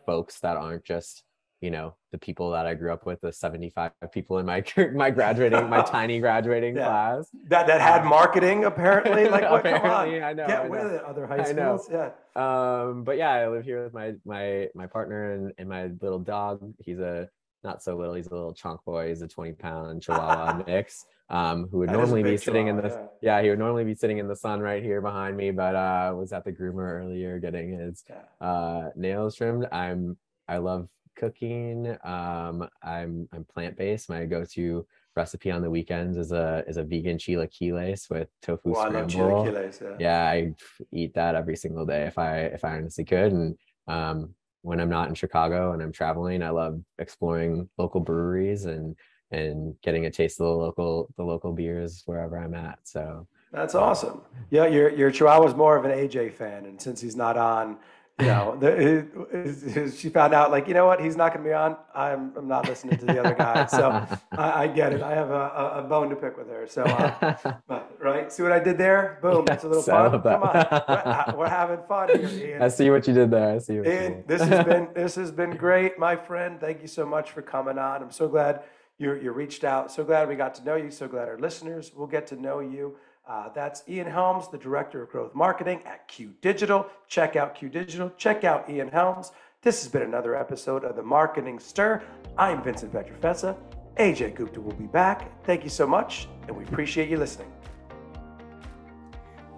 folks 0.07 0.41
that 0.41 0.57
aren't 0.57 0.85
just 0.85 1.25
you 1.61 1.71
know 1.71 1.95
the 2.13 2.19
people 2.19 2.51
that 2.51 2.67
I 2.67 2.75
grew 2.75 2.93
up 2.93 3.07
with, 3.07 3.21
the 3.23 3.33
75 3.33 3.93
people 4.13 4.39
in 4.39 4.47
my 4.47 4.63
my 4.95 5.11
graduating, 5.11 5.69
my 5.69 5.83
tiny 5.97 6.21
graduating 6.21 6.77
Yeah. 6.77 6.85
class. 6.87 7.29
That 7.49 7.67
that 7.67 7.81
had 7.81 8.03
Um, 8.03 8.09
marketing 8.09 8.65
apparently. 8.65 9.29
Like 9.29 9.51
what? 9.51 9.65
Come 9.65 9.75
on, 9.75 9.81
apparently, 9.81 10.23
I 10.23 10.33
know. 10.35 10.47
get 10.47 10.61
I 10.65 10.69
with 10.69 10.83
know. 10.83 10.89
it. 10.97 11.05
Other 11.05 11.27
high 11.27 11.43
schools, 11.45 11.89
yeah. 11.91 12.11
Um, 12.37 13.05
but 13.05 13.17
yeah, 13.17 13.31
I 13.33 13.49
live 13.49 13.65
here 13.65 13.83
with 13.85 13.95
my 13.95 14.15
my 14.25 14.69
my 14.75 14.87
partner 14.87 15.33
and, 15.33 15.53
and 15.59 15.69
my 15.69 15.87
little 16.01 16.19
dog. 16.21 16.61
He's 16.79 16.99
a 16.99 17.29
not 17.67 17.83
so 17.83 17.97
little. 17.97 18.15
He's 18.15 18.29
a 18.29 18.35
little 18.35 18.55
chunk 18.55 18.83
boy. 18.85 19.09
He's 19.09 19.23
a 19.23 19.29
20 19.29 19.53
pound 19.53 20.03
Chihuahua 20.05 20.63
mix. 20.67 21.05
Um, 21.29 21.67
who 21.71 21.79
would 21.79 21.89
That 21.89 21.95
normally 21.95 22.23
be 22.23 22.37
sitting 22.37 22.69
in 22.69 22.77
the 22.77 23.11
yeah. 23.21 23.43
he 23.43 23.51
would 23.51 23.59
normally 23.59 23.85
be 23.85 23.97
sitting 23.97 24.19
in 24.19 24.29
the 24.29 24.37
sun 24.37 24.61
right 24.61 24.83
here 24.83 25.01
behind 25.01 25.37
me, 25.37 25.51
but 25.51 25.75
uh 25.75 26.15
was 26.17 26.33
at 26.33 26.45
the 26.45 26.53
groomer 26.53 27.01
earlier 27.01 27.39
getting 27.41 27.79
his 27.79 28.05
uh 28.41 28.91
nails 28.95 29.35
trimmed. 29.35 29.67
I'm 29.73 30.17
I 30.49 30.59
love 30.59 30.89
cooking. 31.17 31.97
Um, 32.05 32.69
I'm 32.83 33.29
I'm 33.33 33.45
plant 33.45 33.77
based. 33.77 34.09
My 34.09 34.25
go 34.25 34.45
to 34.53 34.87
recipe 35.17 35.51
on 35.51 35.63
the 35.63 35.71
weekends 35.71 36.17
is 36.17 36.31
a 36.31 36.63
is 36.69 36.77
a 36.77 36.85
vegan 36.85 37.19
chilaquiles 37.19 38.09
with 38.11 38.29
tofu 38.43 38.71
Well, 38.71 38.83
I 38.83 38.89
love 38.89 39.11
scramble 39.11 39.45
chilaquiles. 39.47 39.81
Yeah. 39.81 39.97
yeah 39.99 40.31
i 40.31 40.55
eat 40.93 41.15
that 41.15 41.35
every 41.35 41.57
single 41.57 41.87
day 41.87 42.03
if 42.05 42.19
i 42.19 42.41
if 42.41 42.65
i 42.65 42.77
honestly 42.77 43.05
could 43.07 43.33
and 43.33 43.57
um 43.89 44.35
when 44.67 44.81
i'm 44.81 44.91
not 44.91 45.09
in 45.09 45.15
chicago 45.15 45.73
and 45.73 45.81
i'm 45.83 45.93
traveling 45.93 46.43
i 46.43 46.51
love 46.51 46.81
exploring 46.99 47.69
local 47.79 48.01
breweries 48.01 48.65
and 48.65 48.97
and 49.31 49.75
getting 49.83 50.07
a 50.07 50.11
taste 50.11 50.41
of 50.41 50.47
the 50.47 50.53
local 50.53 51.09
the 51.17 51.23
local 51.23 51.53
beers 51.53 52.03
wherever 52.07 52.37
i'm 52.37 52.55
at 52.55 52.79
so 52.83 53.27
That's 53.53 53.75
awesome. 53.77 54.21
Yeah, 54.51 54.67
your 54.67 54.91
your 54.91 55.11
Chihuahua's 55.11 55.55
more 55.55 55.77
of 55.77 55.85
an 55.85 55.93
Ajay 55.93 56.33
fan, 56.33 56.67
and 56.67 56.83
since 56.83 57.01
he's 57.01 57.17
not 57.17 57.37
on, 57.39 57.79
you 58.19 58.27
know, 58.27 58.57
the, 58.59 59.95
she 59.95 60.09
found 60.09 60.33
out 60.33 60.51
like, 60.51 60.67
you 60.67 60.73
know 60.73 60.87
what, 60.87 61.03
he's 61.03 61.17
not 61.17 61.35
going 61.35 61.45
to 61.45 61.51
be 61.51 61.53
on. 61.53 61.77
I'm 61.95 62.33
I'm 62.35 62.49
not 62.49 62.67
listening 62.67 62.97
to 62.99 63.05
the 63.05 63.21
other 63.21 63.35
guy, 63.35 63.67
so 63.67 63.91
I, 64.33 64.63
I 64.63 64.67
get 64.69 64.95
it. 64.95 65.03
I 65.03 65.13
have 65.15 65.29
a, 65.31 65.73
a, 65.77 65.83
bone 65.83 66.09
to 66.09 66.17
pick 66.17 66.39
with 66.39 66.49
her. 66.49 66.67
So, 66.67 66.83
uh, 66.85 67.59
but, 67.69 67.95
right, 68.01 68.33
see 68.33 68.43
what 68.43 68.53
I 68.53 68.59
did 68.59 68.79
there? 68.79 69.19
Boom, 69.21 69.45
it's 69.51 69.65
a 69.65 69.69
little 69.69 69.83
fun. 69.83 70.23
Come 70.23 70.43
on, 70.43 71.35
we're, 71.35 71.35
we're 71.39 71.49
having 71.49 71.81
fun 71.87 72.09
here, 72.27 72.59
i 72.63 72.69
see 72.69 72.89
what 72.89 73.07
you 73.07 73.13
did 73.13 73.31
there 73.31 73.57
i 73.57 73.59
see 73.59 73.79
what 73.79 73.87
you 73.87 73.93
Ian, 73.93 74.13
did. 74.13 74.29
this 74.29 74.43
has 74.43 74.65
been 74.65 74.89
this 74.95 75.15
has 75.17 75.31
been 75.31 75.51
great, 75.51 75.99
my 75.99 76.17
friend. 76.17 76.59
Thank 76.59 76.81
you 76.81 76.89
so 76.89 77.05
much 77.05 77.33
for 77.33 77.43
coming 77.43 77.79
on. 77.79 78.03
I'm 78.03 78.11
so 78.11 78.29
glad 78.29 78.63
you 78.99 79.13
you 79.17 79.31
reached 79.33 79.63
out. 79.63 79.93
So 79.93 80.05
glad 80.05 80.27
we 80.27 80.37
got 80.37 80.55
to 80.55 80.65
know 80.65 80.77
you. 80.77 80.91
So 80.91 81.07
glad 81.07 81.29
our 81.29 81.39
listeners 81.39 81.93
will 81.95 82.07
get 82.07 82.27
to 82.29 82.37
know 82.37 82.61
you. 82.61 82.97
Uh, 83.27 83.49
that's 83.49 83.83
Ian 83.89 84.07
Helms, 84.07 84.49
the 84.49 84.59
director 84.59 85.03
of 85.03 85.11
growth 85.11 85.35
marketing 85.35 85.81
at 85.85 86.07
Q 86.07 86.33
Digital. 86.43 86.87
Check 87.09 87.35
out 87.35 87.57
Q 87.57 87.69
Digital. 87.69 88.11
Check 88.17 88.45
out 88.45 88.71
Ian 88.71 88.89
Helms. 88.89 89.33
This 89.63 89.83
has 89.83 89.91
been 89.91 90.03
another 90.03 90.37
episode 90.37 90.85
of 90.85 90.95
the 90.95 91.03
Marketing 91.03 91.59
Stir. 91.59 92.03
I'm 92.39 92.63
Vincent 92.63 92.93
Pietrafesa. 92.93 93.57
Ajay 93.97 94.33
Gupta 94.33 94.61
will 94.61 94.75
be 94.75 94.87
back. 94.87 95.45
Thank 95.45 95.65
you 95.65 95.71
so 95.71 95.89
much, 95.89 96.29
and 96.47 96.57
we 96.57 96.63
appreciate 96.65 97.09
you 97.09 97.17
listening. 97.17 97.51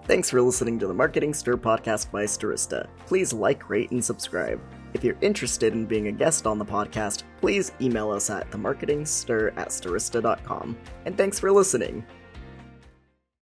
Thanks 0.05 0.31
for 0.31 0.41
listening 0.41 0.79
to 0.79 0.87
the 0.87 0.93
Marketing 0.95 1.35
Stir 1.35 1.55
podcast 1.55 2.09
by 2.09 2.23
Stirista. 2.23 2.87
Please 3.05 3.31
like, 3.33 3.69
rate, 3.69 3.91
and 3.91 4.03
subscribe. 4.03 4.59
If 4.95 5.03
you're 5.03 5.17
interested 5.21 5.73
in 5.73 5.85
being 5.85 6.07
a 6.07 6.11
guest 6.11 6.47
on 6.47 6.57
the 6.57 6.65
podcast, 6.65 7.21
please 7.39 7.71
email 7.79 8.09
us 8.09 8.31
at 8.31 8.49
themarketingstir 8.49 9.55
at 9.55 9.67
stirista.com. 9.67 10.75
And 11.05 11.15
thanks 11.15 11.37
for 11.37 11.51
listening. 11.51 12.03